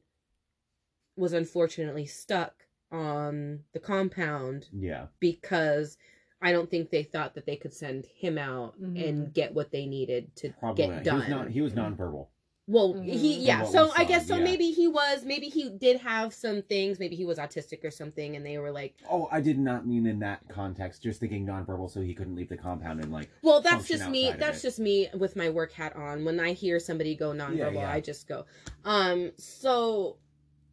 was 1.16 1.34
unfortunately 1.34 2.06
stuck 2.06 2.66
on 2.92 3.62
the 3.74 3.80
compound 3.80 4.68
Yeah. 4.72 5.08
because 5.20 5.98
I 6.42 6.52
don't 6.52 6.70
think 6.70 6.90
they 6.92 7.04
thought 7.04 7.34
that 7.36 7.46
they 7.46 7.56
could 7.56 7.74
send 7.74 8.06
him 8.06 8.38
out 8.38 8.80
Mhm. 8.80 9.10
and 9.10 9.34
get 9.34 9.54
what 9.54 9.72
they 9.72 9.86
needed 9.86 10.36
to 10.38 10.50
Probably. 10.60 10.86
get 10.86 10.96
not. 10.96 11.04
done. 11.04 11.22
He 11.22 11.22
was 11.22 11.30
non, 11.30 11.52
he 11.52 11.62
was 11.62 11.74
nonverbal. 11.74 12.28
well, 12.68 12.94
Mhm. 12.96 13.06
he 13.10 13.40
yeah. 13.46 13.64
So 13.64 13.90
I 13.92 13.98
saw, 13.98 14.04
guess 14.06 14.28
so. 14.28 14.38
yeah. 14.38 14.44
Maybe 14.44 14.72
he 14.72 14.88
was. 14.88 15.24
Maybe 15.24 15.48
he 15.50 15.70
did 15.70 15.98
have 16.02 16.34
some 16.34 16.62
things. 16.64 17.00
Maybe 17.00 17.16
he 17.16 17.24
was 17.26 17.38
autistic 17.38 17.84
or 17.84 17.92
something, 17.92 18.36
and 18.36 18.44
they 18.46 18.58
were 18.58 18.72
like, 18.72 18.96
Oh, 19.10 19.28
I 19.32 19.40
did 19.42 19.58
not 19.60 19.86
mean 19.88 20.06
in 20.08 20.20
that 20.20 20.48
context. 20.50 21.02
Just 21.04 21.20
thinking 21.20 21.46
nonverbal, 21.46 21.90
so 21.92 22.02
he 22.02 22.14
couldn't 22.14 22.36
leave 22.36 22.50
the 22.50 22.58
compound 22.58 23.02
and 23.02 23.12
like. 23.12 23.30
Well, 23.44 23.62
that's 23.62 23.88
just 23.88 24.10
me. 24.10 24.32
That's 24.38 24.62
just 24.64 24.80
me 24.80 25.10
with 25.18 25.36
my 25.36 25.50
work 25.50 25.72
hat 25.74 25.96
on. 25.96 26.26
When 26.26 26.40
I 26.40 26.54
hear 26.54 26.80
somebody 26.80 27.16
go 27.16 27.32
nonverbal, 27.34 27.76
yeah. 27.76 27.92
I 27.92 28.02
just 28.02 28.28
go. 28.28 28.46
Um. 28.84 29.32
So, 29.38 30.18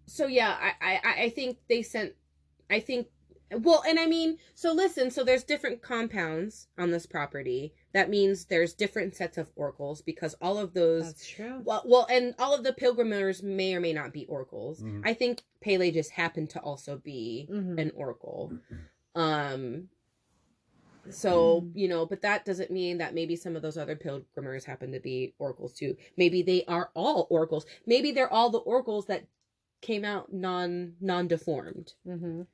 so 0.06 0.26
yeah, 0.26 0.56
I, 0.60 0.72
I 1.04 1.22
I 1.24 1.28
think 1.30 1.58
they 1.68 1.82
sent. 1.82 2.14
I 2.70 2.80
think. 2.80 3.08
Well, 3.54 3.82
and 3.86 3.98
I 4.00 4.06
mean, 4.06 4.38
so 4.54 4.72
listen. 4.72 5.10
So 5.10 5.24
there's 5.24 5.44
different 5.44 5.82
compounds 5.82 6.68
on 6.78 6.90
this 6.90 7.04
property. 7.04 7.74
That 7.92 8.08
means 8.08 8.46
there's 8.46 8.72
different 8.72 9.14
sets 9.14 9.36
of 9.36 9.48
oracles 9.56 10.00
because 10.00 10.34
all 10.40 10.56
of 10.56 10.72
those. 10.72 11.04
That's 11.04 11.26
true. 11.28 11.60
Well, 11.62 11.82
well, 11.84 12.06
and 12.10 12.34
all 12.38 12.54
of 12.54 12.64
the 12.64 12.72
pilgrimers 12.72 13.42
may 13.42 13.74
or 13.74 13.80
may 13.80 13.92
not 13.92 14.12
be 14.14 14.24
oracles. 14.26 14.82
Mhm. 14.82 15.02
I 15.04 15.12
think 15.12 15.42
Pele 15.62 15.90
just 15.90 16.12
happened 16.12 16.48
to 16.50 16.60
also 16.60 16.96
be 16.96 17.48
Mhm. 17.50 17.78
an 17.80 17.92
oracle. 17.94 18.52
Um 19.14 19.90
so, 21.10 21.68
you 21.74 21.88
know, 21.88 22.06
but 22.06 22.22
that 22.22 22.44
doesn't 22.44 22.70
mean 22.70 22.98
that 22.98 23.12
maybe 23.14 23.34
some 23.34 23.56
of 23.56 23.62
those 23.62 23.76
other 23.76 23.96
pilgrimers 23.96 24.64
happen 24.64 24.92
to 24.92 25.00
be 25.00 25.34
oracles 25.38 25.72
too. 25.74 25.96
Maybe 26.16 26.42
they 26.42 26.64
are 26.66 26.90
all 26.94 27.26
oracles. 27.28 27.66
Maybe 27.86 28.12
they're 28.12 28.32
all 28.32 28.50
the 28.50 28.58
oracles 28.60 29.06
that 29.06 29.26
came 29.82 30.04
out 30.04 30.32
non 30.32 30.94
non 31.00 31.28
deformed. 31.28 31.92
Mhm. 32.06 32.46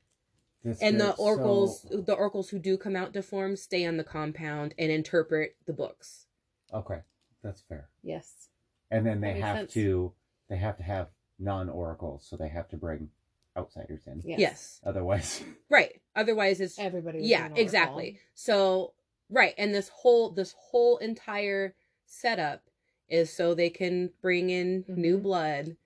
That's 0.65 0.83
And 0.83 1.01
the 1.01 1.11
good. 1.11 1.17
So- 1.17 1.23
oracles 1.23 1.83
the 1.89 2.15
oracles 2.15 2.51
who 2.51 2.59
do 2.59 2.77
come 2.77 2.97
out 2.97 3.13
deformed 3.13 3.61
stay 3.61 3.87
on 3.87 3.97
the 3.97 4.05
compound 4.05 4.75
and 4.77 4.91
interpret 4.91 5.57
the 5.67 5.73
books. 5.73 6.27
okay, 6.75 7.03
that's 7.43 7.61
fair. 7.63 7.89
Yes. 8.03 8.49
And 8.91 9.07
then 9.07 9.21
they 9.21 9.39
have 9.41 9.57
sense. 9.59 9.73
to. 9.75 10.13
They 10.49 10.57
have 10.57 10.77
to 10.79 10.83
have 10.83 11.11
non-oracles, 11.39 12.27
so 12.27 12.37
they 12.37 12.49
have 12.49 12.69
to 12.71 12.77
bring 12.77 13.11
outsiders 13.57 14.07
in. 14.07 14.23
Yes. 14.25 14.39
Yes. 14.41 14.81
Otherwise, 14.85 15.43
Right. 15.71 16.01
Otherwise 16.17 16.61
it's 16.61 16.79
Everybody. 16.79 17.21
yeah 17.23 17.47
an 17.47 17.57
exactly 17.57 18.19
so 18.35 18.95
right 19.31 19.55
and 19.59 19.73
this 19.75 19.89
whole 19.89 20.31
this 20.31 20.53
whole 20.59 20.97
entire 20.99 21.75
setup 22.07 22.63
is 23.09 23.31
so 23.33 23.55
they 23.55 23.71
can 23.71 24.11
bring 24.23 24.49
in 24.51 24.85
new 24.89 25.19
Mhm. 25.19 25.23
blood 25.23 25.77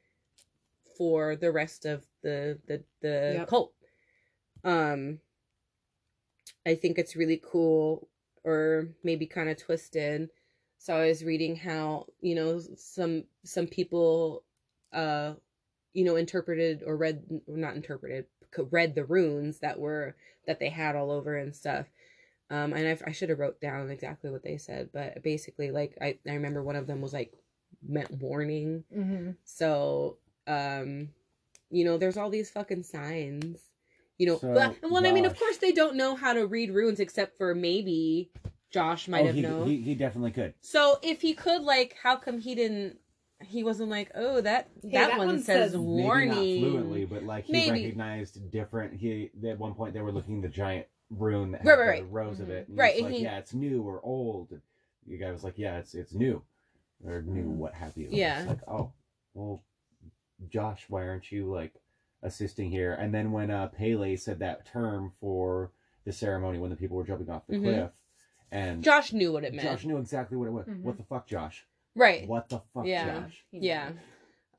for 0.97 1.37
the 1.37 1.51
rest 1.53 1.85
of 1.85 2.05
the 2.23 2.59
the 2.67 2.83
the 3.01 3.35
Yep. 3.39 3.49
cult 3.49 3.73
um 4.65 5.19
i 6.67 6.75
think 6.75 6.99
it's 6.99 7.17
really 7.17 7.41
cool 7.45 8.09
or 8.45 8.89
maybe 9.03 9.27
kind 9.27 9.49
of 9.49 9.57
twisted 9.57 10.29
so 10.79 10.95
i 10.97 11.07
was 11.07 11.25
reading 11.25 11.57
how 11.57 12.07
you 12.21 12.35
know 12.35 12.61
some 12.77 13.25
some 13.45 13.67
people 13.67 14.43
uh 14.93 15.35
you 15.93 16.05
know 16.05 16.17
interpreted 16.17 16.83
or 16.87 16.97
read 16.97 17.23
not 17.47 17.77
interpreted 17.77 18.27
read 18.71 18.95
the 18.95 19.05
runes 19.05 19.61
that 19.61 19.79
were 19.79 20.15
that 20.47 20.59
they 20.61 20.69
had 20.69 20.97
all 20.97 21.11
over 21.11 21.37
and 21.37 21.55
stuff 21.55 21.87
um 22.51 22.73
and 22.73 22.87
i, 22.89 23.09
I 23.09 23.13
should 23.13 23.31
have 23.31 23.39
wrote 23.39 23.61
down 23.61 23.91
exactly 23.91 24.31
what 24.31 24.43
they 24.43 24.57
said 24.59 24.91
but 24.93 25.23
basically 25.23 25.71
like 25.71 25.97
i 26.01 26.19
i 26.29 26.33
remember 26.35 26.63
one 26.63 26.77
of 26.77 26.87
them 26.87 27.01
was 27.01 27.13
like 27.13 27.33
meant 27.87 28.11
warning 28.21 28.85
Mhm. 28.95 29.37
so 29.45 30.19
um 30.47 31.09
you 31.71 31.85
know 31.85 31.99
there's 31.99 32.17
all 32.17 32.31
these 32.31 32.51
fucking 32.51 32.83
signs 32.83 33.59
you 34.19 34.27
know 34.27 34.39
So, 34.39 34.53
but, 34.55 34.91
well 34.91 35.07
i 35.07 35.13
mean 35.13 35.25
of 35.25 35.39
course 35.39 35.59
they 35.59 35.73
don't 35.73 35.97
know 35.97 36.17
how 36.17 36.33
to 36.33 36.47
read 36.47 36.71
runes 36.73 37.01
except 37.01 37.37
for 37.39 37.55
maybe 37.55 38.31
josh 38.71 39.09
might 39.09 39.23
oh, 39.23 39.27
have 39.27 39.35
he, 39.35 39.43
known 39.43 39.67
he 39.67 39.77
he 39.81 39.95
definitely 39.95 40.33
could. 40.33 40.55
so 40.61 40.99
if 41.03 41.21
he 41.21 41.35
could 41.35 41.63
like 41.63 41.97
how 42.03 42.17
come 42.17 42.39
he 42.41 42.55
didn't 42.55 42.99
he 43.45 43.65
wasn't 43.65 43.89
like 43.91 44.11
oh 44.15 44.41
that 44.41 44.69
Hey, 44.83 44.91
that, 44.93 45.09
that 45.11 45.19
one, 45.19 45.27
one 45.27 45.39
says, 45.43 45.73
says- 45.73 45.77
warning 45.79 46.29
Maybe 46.31 46.61
not 46.61 46.71
fluently, 46.71 47.05
but 47.07 47.23
like 47.25 47.45
he 47.45 47.53
Maybe. 47.53 47.71
recognized 47.87 48.51
different. 48.53 48.95
He 48.95 49.31
at 49.49 49.59
one 49.59 49.75
point 49.75 49.95
they 49.95 50.01
were 50.01 50.13
looking 50.13 50.41
the 50.41 50.49
giant 50.49 50.87
rune 51.11 51.51
that 51.51 51.63
had 51.63 51.69
Right, 51.71 51.79
right, 51.79 51.99
the 51.99 52.05
right. 52.05 52.13
rows 52.13 52.39
of 52.39 52.47
Mhm. 52.47 52.51
it. 52.53 52.69
And 52.69 52.79
Right, 52.79 52.85
Right. 52.93 52.95
and 52.99 53.05
Like, 53.07 53.15
he- 53.17 53.23
yeah, 53.25 53.39
it's 53.39 53.53
new 53.53 53.83
or 53.83 54.01
old. 54.05 54.53
And 54.53 54.61
the 55.09 55.19
guy 55.19 55.33
was 55.33 55.43
like, 55.43 55.59
yeah, 55.59 55.79
it's 55.79 55.93
it's 55.97 56.15
new 56.15 56.41
or 57.05 57.21
new, 57.23 57.43
Mhm. 57.47 57.57
what 57.57 57.75
have 57.75 57.97
you. 57.97 58.07
Yeah. 58.13 58.39
It's 58.43 58.49
like, 58.49 58.69
oh, 58.69 58.93
well, 59.35 59.61
Josh, 60.49 60.85
why 60.89 61.07
aren't 61.07 61.31
you 61.33 61.51
like 61.53 61.75
assisting 62.23 62.71
here? 62.71 62.95
And 62.95 63.15
then 63.15 63.33
when 63.33 63.51
uh, 63.51 63.69
Pele 63.69 64.17
said 64.17 64.39
that 64.41 64.67
term 64.67 65.13
for 65.21 65.73
the 66.05 66.13
ceremony 66.13 66.59
when 66.59 66.71
the 66.71 66.77
people 66.77 66.97
were 66.97 67.05
jumping 67.05 67.31
off 67.31 67.47
the 67.47 67.55
Mhm. 67.57 67.63
cliff, 67.63 67.91
and 68.51 68.83
josh 68.83 69.13
knew 69.13 69.33
what 69.33 69.45
it 69.45 69.55
meant 69.55 69.69
Josh 69.69 69.85
knew 69.85 69.99
exactly 69.99 70.37
what 70.37 70.49
it 70.49 70.53
was. 70.53 70.67
Mhm. 70.67 70.83
What 70.83 70.97
the 70.97 71.05
fuck, 71.05 71.27
Josh? 71.27 71.67
right 71.95 72.27
What 72.27 72.49
the 72.49 72.61
fuck, 72.75 72.87
Yeah. 72.87 73.21
Josh? 73.23 73.45
He 73.51 73.59
yeah 73.61 73.93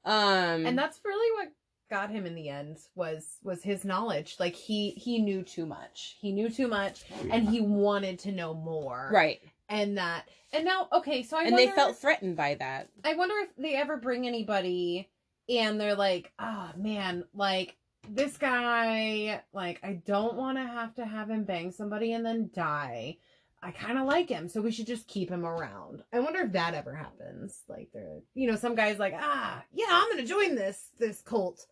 um 0.05 0.65
and 0.65 0.77
that's 0.77 0.99
really 1.05 1.31
what 1.45 1.53
got 1.89 2.09
him 2.09 2.25
in 2.25 2.35
the 2.35 2.49
end 2.49 2.77
was 2.95 3.37
was 3.43 3.61
his 3.63 3.85
knowledge 3.85 4.35
like 4.39 4.55
he 4.55 4.91
he 4.91 5.19
knew 5.19 5.43
too 5.43 5.65
much 5.65 6.17
he 6.19 6.31
knew 6.31 6.49
too 6.49 6.67
much 6.67 7.03
Oh, 7.11 7.27
and 7.31 7.47
he 7.47 7.61
wanted 7.61 8.19
to 8.19 8.31
know 8.31 8.53
more 8.53 9.09
right 9.13 9.41
and 9.69 9.97
that 9.97 10.27
and 10.51 10.65
now 10.65 10.87
okay 10.91 11.23
so 11.23 11.37
i 11.37 11.43
and 11.43 11.51
wonder, 11.53 11.67
they 11.69 11.75
felt 11.75 11.95
threatened 11.97 12.35
by 12.35 12.55
that 12.55 12.89
i 13.03 13.13
wonder 13.13 13.35
if 13.43 13.55
they 13.57 13.75
ever 13.75 13.95
bring 13.97 14.27
anybody 14.27 15.07
and 15.49 15.79
they're 15.79 15.95
like 15.95 16.31
oh 16.39 16.69
man 16.77 17.23
like 17.33 17.75
this 18.09 18.37
guy 18.37 19.41
like 19.53 19.79
i 19.83 19.93
don't 20.05 20.35
want 20.35 20.57
to 20.57 20.63
have 20.63 20.93
to 20.95 21.05
have 21.05 21.29
him 21.29 21.43
bang 21.43 21.71
somebody 21.71 22.13
and 22.13 22.25
then 22.25 22.49
die 22.53 23.17
i 23.61 23.71
kind 23.71 23.97
of 23.97 24.05
like 24.05 24.27
him 24.29 24.47
so 24.49 24.61
we 24.61 24.71
should 24.71 24.87
just 24.87 25.07
keep 25.07 25.29
him 25.29 25.45
around 25.45 26.01
i 26.11 26.19
wonder 26.19 26.41
if 26.41 26.51
that 26.51 26.73
ever 26.73 26.93
happens 26.93 27.61
like 27.69 27.89
they're 27.93 28.19
you 28.33 28.49
know 28.49 28.55
some 28.57 28.75
guys 28.75 28.99
like 28.99 29.13
ah 29.17 29.63
yeah 29.73 29.85
i'm 29.89 30.09
gonna 30.09 30.25
join 30.25 30.55
this 30.55 30.89
this 30.99 31.21
cult 31.21 31.65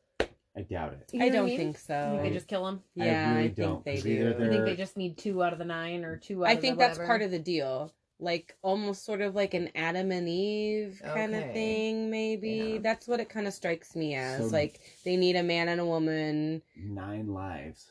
I 0.53 0.63
doubt 0.63 0.91
it. 0.91 1.09
You 1.13 1.19
know 1.19 1.26
i 1.26 1.30
don't 1.30 1.45
mean? 1.45 1.57
think 1.57 1.78
so 1.78 1.93
You 1.93 2.09
think 2.19 2.24
they 2.24 2.34
just 2.38 2.47
kill 2.49 2.67
him? 2.67 2.82
Yeah 2.95 3.32
i, 3.32 3.36
really 3.36 3.43
think 3.49 3.55
don't, 3.57 3.86
they 3.86 3.93
'cause 3.95 4.03
do 4.03 4.36
I 4.38 4.47
think 4.49 4.65
they 4.65 4.76
just 4.76 4.97
need 4.97 5.17
two 5.17 5.41
out 5.43 5.53
of 5.53 5.59
the 5.59 5.65
nine 5.65 6.03
or 6.03 6.17
two 6.17 6.43
out 6.45 6.49
i 6.49 6.53
of 6.53 6.59
think 6.61 6.78
the 6.78 6.80
that's 6.80 6.97
whatever. 6.97 7.07
part 7.07 7.22
of 7.22 7.32
the 7.32 7.39
deal 7.39 7.93
like 8.22 8.55
almost 8.61 9.03
sort 9.03 9.19
of 9.19 9.34
like 9.36 9.53
an 9.55 9.69
adam 9.76 10.11
and 10.11 10.30
eve 10.30 11.01
kind 11.03 11.34
of 11.36 11.43
thing 11.53 12.09
maybe 12.11 12.74
Yeah. 12.76 12.80
that's 12.82 13.07
what 13.07 13.19
it 13.19 13.30
kind 13.30 13.47
of 13.47 13.53
strikes 13.53 13.95
me 13.95 14.13
as 14.15 14.41
So- 14.49 14.55
like 14.55 14.80
they 15.03 15.17
need 15.17 15.36
a 15.36 15.43
man 15.43 15.67
and 15.67 15.82
a 15.82 15.86
woman 15.86 16.61
Nine 16.76 17.28
lives 17.34 17.89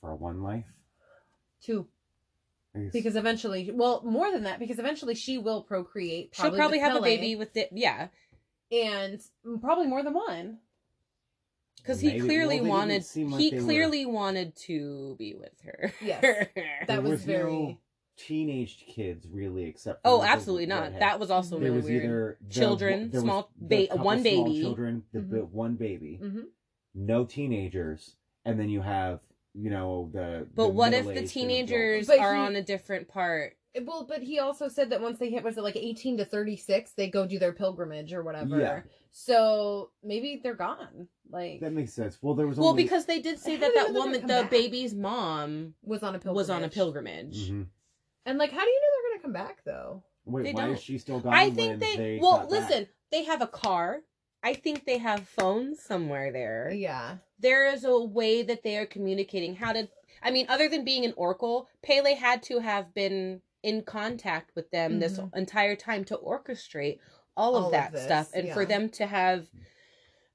for 0.00 0.14
one 0.14 0.42
life. 0.42 0.64
two 1.60 1.88
It's- 2.74 2.92
because 2.92 3.16
eventually, 3.16 3.70
well, 3.72 4.02
more 4.04 4.30
than 4.32 4.44
that 4.44 4.58
because 4.58 4.78
eventually 4.78 5.14
she 5.14 5.38
will 5.38 5.62
procreate. 5.62 6.34
she'll 6.34 6.54
probably 6.54 6.78
with 6.78 6.86
have 6.86 6.96
a 6.96 7.02
baby 7.02 7.34
with 7.36 7.56
it 7.56 7.70
yeah 7.72 8.08
and 8.72 9.20
probably 9.60 9.86
more 9.88 10.02
than 10.02 10.14
one. 10.14 10.58
because 11.78 12.00
he 12.00 12.18
clearly 12.20 12.60
well, 12.60 12.70
wanted 12.70 13.04
like 13.16 13.40
he 13.40 13.50
they 13.50 13.56
were- 13.58 13.62
clearly 13.64 14.06
wanted 14.06 14.54
to 14.56 15.16
be 15.18 15.34
with 15.34 15.60
her 15.64 15.92
Yes. 16.00 16.48
That 16.86 17.02
was, 17.02 17.10
was 17.12 17.24
very. 17.24 17.52
no 17.52 17.78
teenage 18.16 18.84
kids 18.86 19.26
really, 19.30 19.64
except 19.64 20.00
oh 20.04 20.22
absolutely 20.22 20.66
not 20.66 20.82
redhead. 20.84 21.02
that 21.02 21.20
was 21.20 21.30
also 21.30 21.56
there 21.58 21.64
really 21.70 21.76
was 21.76 21.84
weird 21.86 22.04
either 22.04 22.38
the- 22.46 22.54
Children, 22.54 23.10
there 23.10 23.20
small 23.20 23.50
the 23.60 23.76
ba- 23.82 23.86
couple 23.88 24.04
one 24.04 24.22
small 24.22 24.44
baby. 24.44 24.60
children, 24.60 25.02
the 25.12 25.18
Mhm. 25.20 25.30
the 25.30 25.44
one 25.44 25.74
baby, 25.74 26.20
Mhm. 26.22 26.44
no 26.94 27.24
teenagers, 27.24 28.16
and 28.44 28.58
then 28.58 28.68
you 28.68 28.80
have 28.82 29.20
you 29.54 29.70
know 29.70 30.10
the. 30.12 30.46
but 30.54 30.64
the 30.64 30.68
what 30.68 30.92
if 30.92 31.06
the 31.06 31.26
teenagers 31.26 32.06
But 32.06 32.18
are 32.18 32.34
he- 32.34 32.40
on 32.40 32.56
a 32.56 32.62
different 32.62 33.08
part 33.08 33.56
Well, 33.84 34.04
but 34.08 34.22
he 34.22 34.38
also 34.38 34.68
said 34.68 34.90
that 34.90 35.00
once 35.00 35.18
they 35.18 35.30
hit 35.30 35.42
was 35.42 35.56
it 35.58 35.62
like 35.64 35.74
eighteen 35.76 36.16
to 36.18 36.24
thirty 36.24 36.56
six, 36.56 36.92
they 36.92 37.08
go 37.10 37.26
do 37.26 37.40
their 37.40 37.52
pilgrimage 37.52 38.12
or 38.12 38.22
whatever. 38.22 38.58
Yeah. 38.60 38.82
So 39.10 39.90
maybe 40.02 40.40
they're 40.42 40.54
gone. 40.54 41.08
Like 41.30 41.58
That 41.60 41.72
makes 41.72 41.92
sense. 41.92 42.18
Well, 42.22 42.34
there 42.34 42.46
was 42.46 42.56
well 42.58 42.68
only, 42.68 42.84
because 42.84 43.06
they 43.06 43.20
did 43.20 43.38
say 43.40 43.56
that 43.56 43.72
that 43.74 43.92
woman 43.92 44.20
the 44.22 44.26
back? 44.42 44.50
baby's 44.50 44.94
mom 44.94 45.74
was 45.82 46.02
on 46.04 46.14
a 46.14 46.18
pilgrimage. 46.20 46.36
was 46.36 46.50
on 46.50 46.62
a 46.64 46.68
pilgrimage 46.68 47.50
Mhm. 47.50 47.66
And 48.26 48.38
like, 48.38 48.50
how 48.52 48.60
do 48.60 48.70
you 48.70 48.80
know 48.80 48.86
they're 49.02 49.10
gonna 49.18 49.22
come 49.22 49.32
back 49.32 49.64
though? 49.64 50.02
Wait, 50.24 50.44
They 50.44 50.52
why 50.52 50.62
don't. 50.62 50.70
is 50.74 50.80
she 50.82 50.98
still 50.98 51.20
gone? 51.20 51.34
I 51.34 51.46
when 51.46 51.54
think 51.54 51.80
they, 51.80 51.96
they 51.96 52.18
well 52.20 52.38
got 52.38 52.50
back? 52.50 52.70
listen, 52.70 52.88
they 53.10 53.24
have 53.24 53.42
a 53.42 53.46
car. 53.46 54.00
I 54.42 54.54
think 54.54 54.84
they 54.84 54.98
have 54.98 55.26
phones 55.28 55.82
somewhere 55.82 56.32
there. 56.32 56.70
Yeah. 56.72 57.16
There 57.38 57.66
is 57.72 57.84
a 57.84 57.98
way 57.98 58.42
that 58.42 58.62
they 58.62 58.76
are 58.78 58.86
communicating. 58.86 59.56
How 59.56 59.72
did 59.72 59.88
I 60.22 60.30
mean, 60.30 60.46
other 60.48 60.68
than 60.68 60.84
being 60.84 61.04
an 61.04 61.12
Oracle, 61.16 61.68
Pele 61.82 62.14
had 62.14 62.42
to 62.44 62.60
have 62.60 62.94
been 62.94 63.42
in 63.62 63.82
contact 63.82 64.54
with 64.54 64.70
them 64.70 65.00
this 65.00 65.18
Mhm. 65.18 65.34
entire 65.36 65.76
time 65.76 66.04
to 66.04 66.16
orchestrate 66.16 66.98
all 67.36 67.56
of 67.56 67.62
All 67.64 67.68
of 67.68 67.72
that 67.72 67.92
this, 67.92 68.04
stuff, 68.04 68.30
and 68.32 68.50
for 68.50 68.64
them 68.64 68.88
to 68.90 69.06
have, 69.06 69.48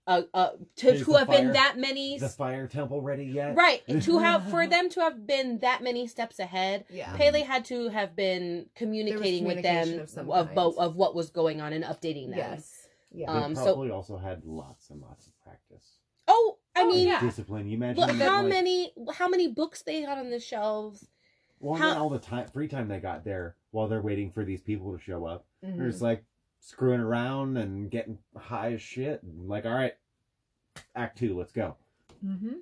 uh, 0.10 0.24
uh, 0.34 0.50
to 0.78 0.90
Is 0.94 1.06
to 1.06 1.14
have 1.14 1.28
fire- 1.28 1.38
been 1.38 1.54
that 1.54 1.78
many, 1.78 2.18
the 2.18 2.28
fire 2.30 2.68
temple 2.68 3.00
ready 3.02 3.26
yet? 3.26 3.56
right? 3.56 3.82
To 4.02 4.18
have 4.18 4.50
for 4.50 4.66
them 4.68 4.90
to 4.90 5.00
have 5.02 5.26
been 5.28 5.60
that 5.60 5.84
many 5.84 6.08
steps 6.08 6.40
ahead, 6.40 6.86
Yeah. 6.90 7.16
Pele 7.16 7.44
had 7.44 7.64
to 7.66 7.90
have 7.90 8.16
been 8.16 8.66
communicating 8.76 9.46
with 9.46 9.62
them 9.62 10.00
of 10.00 10.30
of, 10.30 10.56
bo- 10.56 10.76
of 10.78 10.96
what 10.96 11.14
was 11.16 11.30
going 11.30 11.62
on 11.62 11.74
and 11.74 11.84
updating 11.86 12.30
them. 12.32 12.40
Yes. 12.40 12.88
Yeah. 13.12 13.32
They 13.32 13.40
Um, 13.40 13.56
so- 13.56 13.64
probably 13.66 13.92
also 13.92 14.18
had 14.18 14.44
lots 14.46 14.90
and 14.90 15.00
lots 15.02 15.28
of 15.28 15.34
practice. 15.44 15.86
Oh, 16.28 16.58
I 16.76 16.82
Oh, 16.82 16.88
mean, 16.90 17.08
yeah. 17.08 17.22
Discipline. 17.22 17.68
You 17.68 17.78
imagine 17.78 18.02
look 18.06 18.16
how 18.18 18.40
like, 18.42 18.50
many 18.50 18.94
how 19.14 19.28
many 19.28 19.48
books 19.48 19.84
they 19.84 20.02
had 20.02 20.18
on 20.18 20.30
the 20.32 20.40
shelves. 20.40 21.08
Well, 21.60 21.78
how- 21.78 21.90
then 21.90 21.98
all 21.98 22.10
the 22.10 22.20
time, 22.20 22.48
free 22.48 22.68
time 22.68 22.88
they 22.88 23.00
got 23.00 23.24
there 23.24 23.56
while 23.72 23.88
they're 23.88 24.02
waiting 24.02 24.32
for 24.32 24.44
these 24.44 24.62
people 24.62 24.92
to 24.96 25.00
show 25.04 25.26
up. 25.26 25.46
They're 25.62 25.72
Mhm. 25.74 25.92
just 25.92 26.02
like 26.02 26.24
screwing 26.60 27.00
around 27.00 27.58
and 27.58 27.90
getting 27.90 28.20
high 28.36 28.74
as 28.74 28.82
shit. 28.82 29.24
And 29.24 29.48
like, 29.48 29.66
all 29.66 29.74
right, 29.74 29.96
act 30.96 31.18
two, 31.18 31.38
let's 31.38 31.52
go. 31.52 31.76
Mhm. 32.24 32.62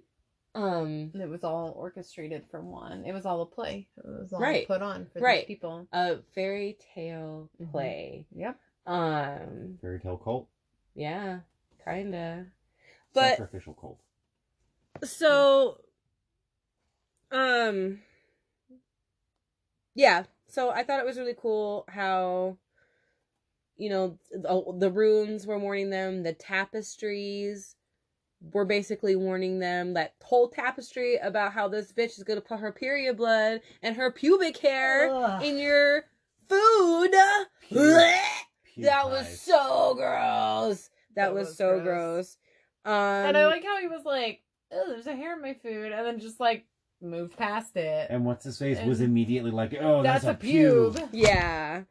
Um, 0.56 1.12
And 1.14 1.22
it 1.22 1.30
was 1.30 1.44
all 1.44 1.72
orchestrated 1.72 2.46
for 2.50 2.62
one. 2.62 3.06
It 3.06 3.12
was 3.14 3.26
all 3.26 3.42
a 3.42 3.46
play. 3.46 3.88
It 3.98 4.06
was 4.06 4.34
all 4.34 4.40
Right. 4.42 4.66
put 4.68 4.82
on 4.82 5.06
for 5.08 5.20
Right. 5.20 5.42
these 5.48 5.56
people. 5.56 5.88
a 5.92 6.22
fairy 6.34 6.78
tale 6.94 7.50
Mhm. 7.60 7.72
play. 7.72 8.26
Yep. 8.32 8.60
Um, 8.88 9.78
Fairy 9.82 10.00
tale 10.00 10.18
cult, 10.18 10.48
yeah, 10.96 11.42
kinda. 11.84 12.48
But 13.14 13.38
sacrificial 13.38 13.74
cult. 13.74 14.00
so, 15.04 15.82
um, 17.32 18.02
yeah. 19.94 20.26
So 20.48 20.70
I 20.70 20.84
thought 20.84 21.00
it 21.02 21.06
was 21.06 21.18
really 21.20 21.36
cool 21.36 21.84
how, 21.90 22.58
you 23.78 23.90
know, 23.90 24.18
the, 24.32 24.64
the 24.80 24.92
runes 24.92 25.46
were 25.48 25.60
warning 25.60 25.90
them. 25.90 26.24
The 26.24 26.34
tapestries 26.34 27.76
were 28.54 28.66
basically 28.66 29.16
warning 29.16 29.60
them. 29.60 29.94
That 29.94 30.14
whole 30.24 30.50
tapestry 30.50 31.18
about 31.18 31.54
how 31.54 31.68
this 31.68 31.92
bitch 31.92 32.18
is 32.18 32.24
gonna 32.24 32.42
put 32.42 32.60
her 32.60 32.72
period 32.72 33.18
blood 33.18 33.62
and 33.82 33.96
her 33.96 34.12
pubic 34.12 34.58
hair 34.58 35.10
Ugh. 35.12 35.44
in 35.44 35.58
your 35.58 36.06
food. 36.50 37.12
Puke. 37.62 37.80
Blech! 37.80 38.20
Puke 38.74 38.86
That 38.86 39.10
was 39.10 39.40
so 39.42 39.94
gross. 39.96 40.90
That, 41.16 41.28
That 41.28 41.34
was, 41.34 41.48
was 41.48 41.58
so 41.58 41.80
gross. 41.80 41.84
gross. 41.84 42.38
Um, 42.86 42.94
and 43.28 43.38
I 43.38 43.48
like 43.48 43.64
how 43.64 43.80
he 43.82 43.88
was 43.88 44.06
like, 44.06 44.42
"Oh, 44.72 44.86
there's 44.88 45.08
a 45.08 45.16
hair 45.16 45.36
in 45.36 45.42
my 45.42 45.54
food," 45.56 45.92
and 45.92 46.06
then 46.06 46.20
just 46.20 46.40
like 46.40 46.66
moved 47.02 47.36
past 47.38 47.76
it. 47.76 48.08
And 48.10 48.24
what's 48.26 48.46
his 48.46 48.58
face 48.58 48.80
was 48.86 49.02
immediately 49.02 49.52
like, 49.52 49.76
oh, 49.80 50.02
that's, 50.04 50.24
That's 50.24 50.44
a, 50.44 50.48
a 50.48 50.52
pube. 50.52 50.96
pube. 50.96 51.10
yeah. 51.12 51.84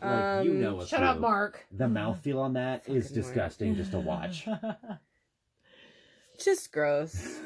Like, 0.00 0.10
Um, 0.10 0.46
you 0.46 0.52
know 0.54 0.80
a 0.80 0.86
Shut 0.86 1.02
up. 1.02 1.18
Mark. 1.20 1.66
The 1.72 1.84
mouthfeel 1.86 2.38
on 2.38 2.52
that 2.54 2.88
is 2.88 3.08
Fucking 3.08 3.22
Mark. 3.22 3.26
disgusting 3.34 3.74
just 3.76 3.90
to 3.92 3.98
watch. 4.00 4.46
just 6.42 6.72
gross. 6.72 7.38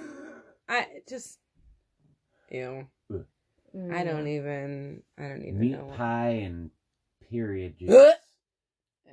I 0.68 0.86
just, 1.08 1.38
ew. 2.50 2.86
I 3.92 4.02
don't 4.04 4.26
even. 4.26 5.02
I 5.18 5.22
don't 5.28 5.42
even 5.42 5.58
Meat 5.60 5.72
know. 5.72 5.84
what- 5.86 5.96
pie 5.96 6.40
and 6.44 6.70
period 7.30 7.76
juice. 7.78 7.90
Ugh. 7.90 8.14
Ew. 9.06 9.12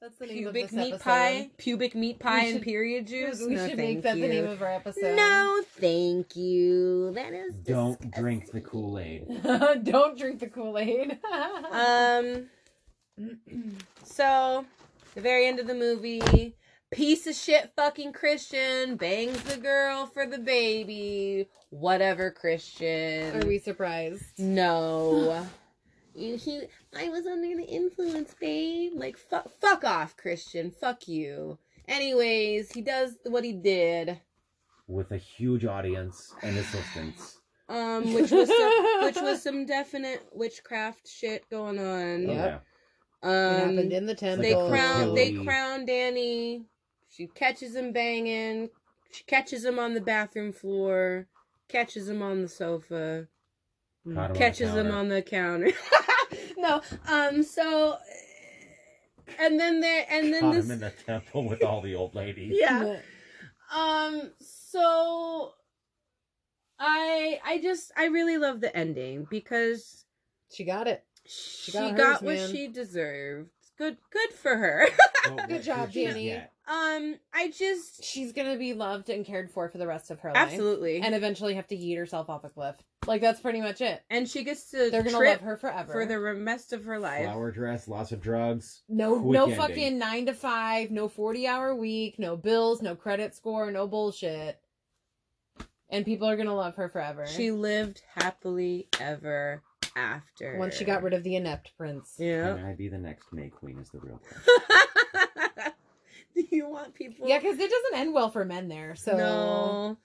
That's 0.00 0.16
the 0.18 0.26
name 0.26 0.36
Pubic 0.38 0.64
of 0.64 0.70
this 0.70 0.72
meat 0.76 0.92
episode. 0.94 1.04
pie, 1.04 1.50
pubic 1.56 1.94
meat 1.94 2.18
pie, 2.18 2.40
and 2.46 2.54
should- 2.54 2.62
period 2.62 3.06
juice. 3.06 3.40
We 3.40 3.54
no, 3.54 3.68
should 3.68 3.76
thank 3.76 3.96
make 3.96 4.02
that 4.02 4.16
you. 4.16 4.22
the 4.22 4.28
name 4.28 4.46
of 4.46 4.60
our 4.62 4.72
episode. 4.72 5.16
No, 5.16 5.62
thank 5.78 6.34
you. 6.36 7.12
That 7.12 7.32
is 7.32 7.54
Don't 7.54 7.98
disgusting. 8.00 8.22
drink 8.22 8.50
the 8.50 8.60
Kool 8.60 8.98
Aid. 8.98 9.28
Don't 9.84 10.18
drink 10.18 10.40
the 10.40 10.48
Kool 10.48 10.78
Aid. 10.78 11.18
Um. 11.70 12.48
So, 14.04 14.64
the 15.14 15.20
very 15.20 15.46
end 15.46 15.58
of 15.60 15.66
the 15.66 15.74
movie, 15.74 16.54
piece 16.90 17.26
of 17.26 17.34
shit 17.34 17.72
fucking 17.76 18.12
Christian 18.12 18.96
bangs 18.96 19.40
the 19.42 19.56
girl 19.56 20.06
for 20.06 20.26
the 20.26 20.38
baby. 20.38 21.48
Whatever, 21.70 22.30
Christian. 22.30 23.42
Are 23.42 23.46
we 23.46 23.58
surprised? 23.58 24.24
No. 24.38 25.46
You, 26.14 26.36
he, 26.36 26.62
I 26.98 27.08
was 27.10 27.26
under 27.26 27.56
the 27.56 27.66
influence, 27.68 28.34
babe. 28.40 28.92
Like, 28.94 29.18
fuck, 29.18 29.50
fuck 29.60 29.84
off, 29.84 30.16
Christian. 30.16 30.70
Fuck 30.70 31.08
you. 31.08 31.58
Anyways, 31.88 32.72
he 32.72 32.80
does 32.80 33.16
what 33.24 33.44
he 33.44 33.52
did, 33.52 34.18
With 34.88 35.12
a 35.12 35.18
huge 35.18 35.64
audience 35.64 36.34
and 36.42 36.56
assistants. 36.56 37.38
um, 37.68 38.12
which 38.14 38.30
was 38.30 38.48
some, 38.48 39.04
which 39.04 39.20
was 39.20 39.42
some 39.42 39.66
definite 39.66 40.26
witchcraft 40.32 41.06
shit 41.08 41.48
going 41.50 41.78
on. 41.78 42.30
Oh, 42.30 42.32
Yep. 42.32 42.64
Um, 43.22 43.32
it 43.32 43.58
happened 43.58 43.92
in 43.92 44.06
the 44.06 44.14
temple. 44.14 44.42
they 44.42 44.54
crown 44.54 45.14
they 45.14 45.32
crown 45.32 45.86
Dani. 45.86 46.64
She 47.08 47.26
catches 47.28 47.74
him 47.74 47.92
banging. 47.92 48.68
She 49.10 49.24
catches 49.24 49.64
him 49.64 49.78
on 49.78 49.94
the 49.94 50.00
bathroom 50.00 50.52
floor. 50.52 51.26
Catches 51.68 52.08
him 52.08 52.20
on 52.22 52.42
the 52.42 52.48
sofa. 52.48 53.28
Caught 54.04 54.10
him 54.12 54.18
on 54.18 54.32
the 54.32 54.38
catches 54.38 54.70
him 54.70 54.86
counter. 54.86 54.92
on 54.92 55.08
the 55.08 55.22
counter. 55.22 55.72
no, 56.58 56.82
um. 57.10 57.42
So, 57.42 57.96
and 59.40 59.58
then 59.58 59.80
there, 59.80 60.06
and 60.10 60.32
then 60.32 60.42
Caught 60.42 60.54
this, 60.54 60.64
him 60.66 60.70
in 60.72 60.80
the 60.80 60.92
temple 61.06 61.48
with 61.48 61.64
all 61.64 61.80
the 61.80 61.94
old 61.94 62.14
ladies. 62.14 62.54
yeah. 62.60 62.98
Um. 63.74 64.30
So, 64.38 65.54
I 66.78 67.40
I 67.44 67.58
just 67.62 67.92
I 67.96 68.06
really 68.06 68.36
love 68.36 68.60
the 68.60 68.76
ending 68.76 69.26
because 69.30 70.04
She 70.52 70.64
got 70.64 70.86
it. 70.86 71.05
She, 71.28 71.72
got 71.72 71.96
got, 71.96 72.12
hers, 72.14 72.22
what 72.22 72.34
man. 72.36 72.50
she 72.50 72.68
deserved. 72.68 73.50
Good, 73.78 73.98
good 74.10 74.30
for 74.32 74.56
her. 74.56 74.88
But 75.36 75.48
Good 75.48 75.62
job, 75.62 75.90
Dani. 75.92 76.40
um, 76.66 77.16
I 77.34 77.50
just 77.50 78.02
She's 78.02 78.32
gonna 78.32 78.56
be 78.56 78.72
loved 78.72 79.10
and 79.10 79.22
cared 79.26 79.50
for 79.50 79.68
for 79.68 79.76
the 79.76 79.86
rest 79.86 80.10
of 80.10 80.20
her 80.20 80.30
life. 80.32 80.38
absolutely, 80.38 81.02
And 81.02 81.14
eventually 81.14 81.54
have 81.54 81.66
to 81.68 81.76
yeet 81.76 81.98
herself 81.98 82.30
off 82.30 82.44
a 82.44 82.48
cliff. 82.48 82.76
Like 83.06 83.20
that's 83.20 83.40
pretty 83.40 83.60
much 83.60 83.82
it. 83.82 84.02
and 84.08 84.26
she 84.26 84.44
gets 84.44 84.70
to 84.70 84.88
They're 84.90 85.02
gonna 85.02 85.18
trip 85.18 85.32
love 85.32 85.40
her 85.42 85.56
forever. 85.58 85.92
for 85.92 86.06
the 86.06 86.18
rest 86.18 86.72
of 86.72 86.84
her 86.86 86.98
life. 86.98 87.24
Flower 87.24 87.50
dress, 87.50 87.86
lots 87.86 88.12
of 88.12 88.22
drugs. 88.22 88.82
no 88.88 89.16
no 89.18 89.42
ending. 89.44 89.58
fucking 89.58 89.98
nine 89.98 90.24
to 90.24 90.32
five, 90.32 90.90
no 90.90 91.06
forty 91.06 91.46
hour 91.46 91.74
week, 91.74 92.18
no 92.18 92.34
bills, 92.34 92.80
no 92.80 92.94
credit 92.96 93.34
score, 93.34 93.70
no 93.70 93.86
bullshit. 93.86 94.58
And 95.90 96.04
people 96.04 96.28
are 96.28 96.36
gonna 96.36 96.56
love 96.56 96.76
her 96.76 96.88
forever. 96.88 97.26
She 97.26 97.50
lived 97.50 98.00
happily 98.14 98.88
ever 98.98 99.62
after. 99.96 100.56
once 100.58 100.76
she 100.76 100.84
got 100.84 101.02
rid 101.02 101.12
of 101.14 101.22
the 101.24 101.34
inept 101.36 101.72
prince. 101.76 102.14
Yeah. 102.18 102.54
Can 102.56 102.64
I 102.66 102.74
be 102.74 102.88
the 102.88 102.98
next 102.98 103.32
May 103.32 103.48
Queen? 103.48 103.78
Is 103.80 103.88
the 103.90 103.98
real 104.00 104.18
question. 104.18 105.72
Do 106.34 106.44
you 106.50 106.68
want 106.68 106.94
people? 106.94 107.26
Yeah, 107.28 107.38
because 107.38 107.58
it 107.58 107.70
doesn't 107.70 107.98
end 107.98 108.12
well 108.14 108.30
for 108.30 108.44
men 108.44 108.68
there. 108.68 108.94
So 108.94 109.16
No. 109.16 109.96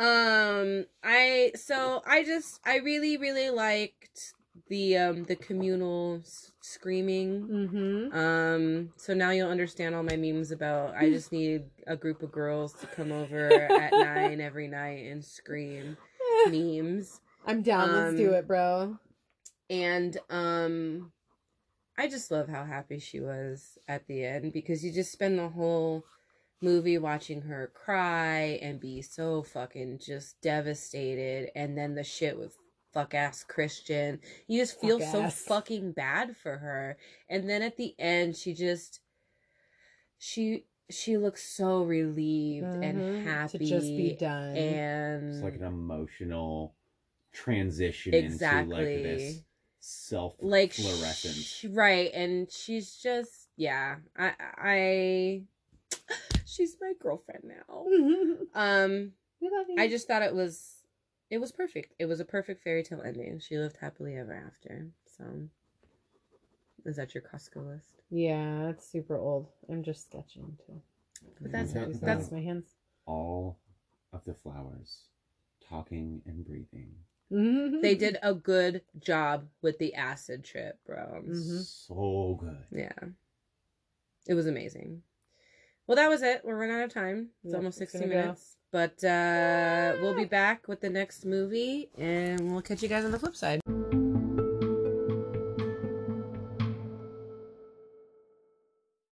Um 0.00 0.84
I 1.02 1.52
so 1.56 2.02
I 2.06 2.22
just 2.22 2.60
I 2.64 2.76
really 2.78 3.16
really 3.16 3.50
liked 3.50 4.34
the 4.68 4.96
um 4.98 5.24
the 5.24 5.36
communal 5.36 6.20
s- 6.22 6.52
screaming. 6.60 7.48
Mm-hmm. 7.48 8.16
Um 8.16 8.90
so 8.96 9.12
now 9.14 9.30
you'll 9.30 9.50
understand 9.50 9.94
all 9.94 10.02
my 10.02 10.16
memes 10.16 10.50
about 10.52 10.94
I 10.94 11.10
just 11.10 11.32
need 11.32 11.64
a 11.86 11.96
group 11.96 12.22
of 12.22 12.30
girls 12.30 12.74
to 12.74 12.86
come 12.86 13.10
over 13.10 13.48
at 13.50 13.92
9 13.92 14.40
every 14.40 14.68
night 14.68 15.06
and 15.10 15.24
scream 15.24 15.96
memes. 16.48 17.20
I'm 17.46 17.62
down. 17.62 17.92
Let's 17.92 18.16
do 18.16 18.28
Um, 18.30 18.34
it, 18.34 18.46
bro. 18.46 18.98
And 19.68 20.16
um 20.30 21.12
I 21.98 22.08
just 22.08 22.30
love 22.30 22.48
how 22.48 22.64
happy 22.64 22.98
she 22.98 23.20
was 23.20 23.78
at 23.88 24.06
the 24.06 24.24
end 24.24 24.52
because 24.52 24.84
you 24.84 24.92
just 24.92 25.12
spend 25.12 25.38
the 25.38 25.48
whole 25.48 26.04
movie 26.60 26.98
watching 26.98 27.42
her 27.42 27.70
cry 27.74 28.58
and 28.62 28.80
be 28.80 29.02
so 29.02 29.42
fucking 29.42 29.98
just 30.04 30.40
devastated 30.40 31.50
and 31.54 31.76
then 31.76 31.94
the 31.94 32.04
shit 32.04 32.38
with 32.38 32.56
fuck 32.92 33.14
ass 33.14 33.44
Christian. 33.44 34.20
You 34.46 34.60
just 34.60 34.80
feel 34.80 34.98
Fuck 34.98 35.08
so 35.08 35.22
ass. 35.22 35.42
fucking 35.46 35.92
bad 35.92 36.36
for 36.36 36.58
her. 36.58 36.96
And 37.28 37.48
then 37.48 37.62
at 37.62 37.76
the 37.76 37.94
end 37.98 38.36
she 38.36 38.54
just 38.54 39.00
she 40.18 40.64
she 40.90 41.16
looks 41.16 41.42
so 41.42 41.82
relieved 41.82 42.66
and 42.82 43.02
Mhm. 43.02 43.24
happy 43.24 43.58
to 43.58 43.64
just 43.64 43.96
be 43.96 44.12
done. 44.12 44.56
and 44.56 45.28
It's 45.34 45.42
like 45.42 45.56
an 45.56 45.64
emotional 45.64 46.74
transition 47.32 48.14
Exactly. 48.14 48.72
into 48.72 48.74
like 48.78 48.92
this 49.02 49.42
self 49.80 50.34
like 50.40 50.72
fluorescence. 50.72 51.36
sh- 51.36 51.66
right 51.70 52.10
and 52.14 52.50
she's 52.50 52.96
just 52.96 53.48
yeah 53.56 53.96
i 54.16 54.32
i 54.58 55.42
she's 56.44 56.76
my 56.80 56.92
girlfriend 57.00 57.44
now 57.44 57.84
um 58.54 59.12
we 59.40 59.48
love 59.50 59.66
you. 59.68 59.76
i 59.78 59.86
just 59.88 60.08
thought 60.08 60.22
it 60.22 60.34
was 60.34 60.82
it 61.30 61.38
was 61.38 61.52
perfect 61.52 61.94
it 61.98 62.06
was 62.06 62.20
a 62.20 62.24
perfect 62.24 62.62
fairy 62.62 62.82
tale 62.82 63.02
ending 63.04 63.38
she 63.38 63.56
lived 63.58 63.76
happily 63.80 64.16
ever 64.16 64.34
after 64.46 64.88
so 65.16 65.24
Is 66.84 66.96
that 66.96 67.14
your 67.14 67.22
Costco 67.24 67.66
list? 67.66 68.02
Yeah, 68.10 68.68
it's 68.70 68.86
super 68.88 69.18
old. 69.18 69.48
I'm 69.68 69.82
just 69.82 70.04
sketching 70.04 70.56
too. 70.66 70.80
But 71.42 71.50
that's 71.52 71.72
Yeah, 71.74 71.86
that's 71.86 71.98
that's 71.98 72.30
my 72.30 72.40
hands. 72.40 72.76
all 73.06 73.58
of 74.12 74.24
the 74.24 74.34
flowers 74.34 75.08
talking 75.68 76.22
and 76.26 76.44
breathing. 76.44 76.94
They 77.30 77.94
did 77.94 78.18
a 78.22 78.32
good 78.34 78.82
job 79.00 79.48
with 79.62 79.78
the 79.78 79.94
acid 79.94 80.44
trip, 80.44 80.78
bro. 80.86 81.22
Mhm. 81.26 81.62
So 81.64 82.38
good. 82.40 82.64
Yeah. 82.70 83.08
It 84.26 84.34
was 84.34 84.46
amazing. 84.46 85.02
Well, 85.86 85.96
that 85.96 86.08
was 86.08 86.22
it. 86.22 86.44
We're 86.44 86.56
running 86.56 86.76
out 86.76 86.84
of 86.84 86.92
time. 86.92 87.30
It's 87.44 87.52
Yep, 87.52 87.58
almost 87.58 87.78
60 87.78 87.98
gonna 88.00 88.12
go. 88.12 88.20
minutes. 88.22 88.56
But 88.72 89.02
uh, 89.04 89.96
we'll 90.02 90.14
be 90.16 90.24
back 90.24 90.66
with 90.68 90.80
the 90.80 90.90
next 90.90 91.24
movie 91.24 91.90
and 91.96 92.52
we'll 92.52 92.62
catch 92.62 92.82
you 92.82 92.88
guys 92.88 93.04
on 93.04 93.12
the 93.12 93.18
flip 93.18 93.36
side. 93.36 93.60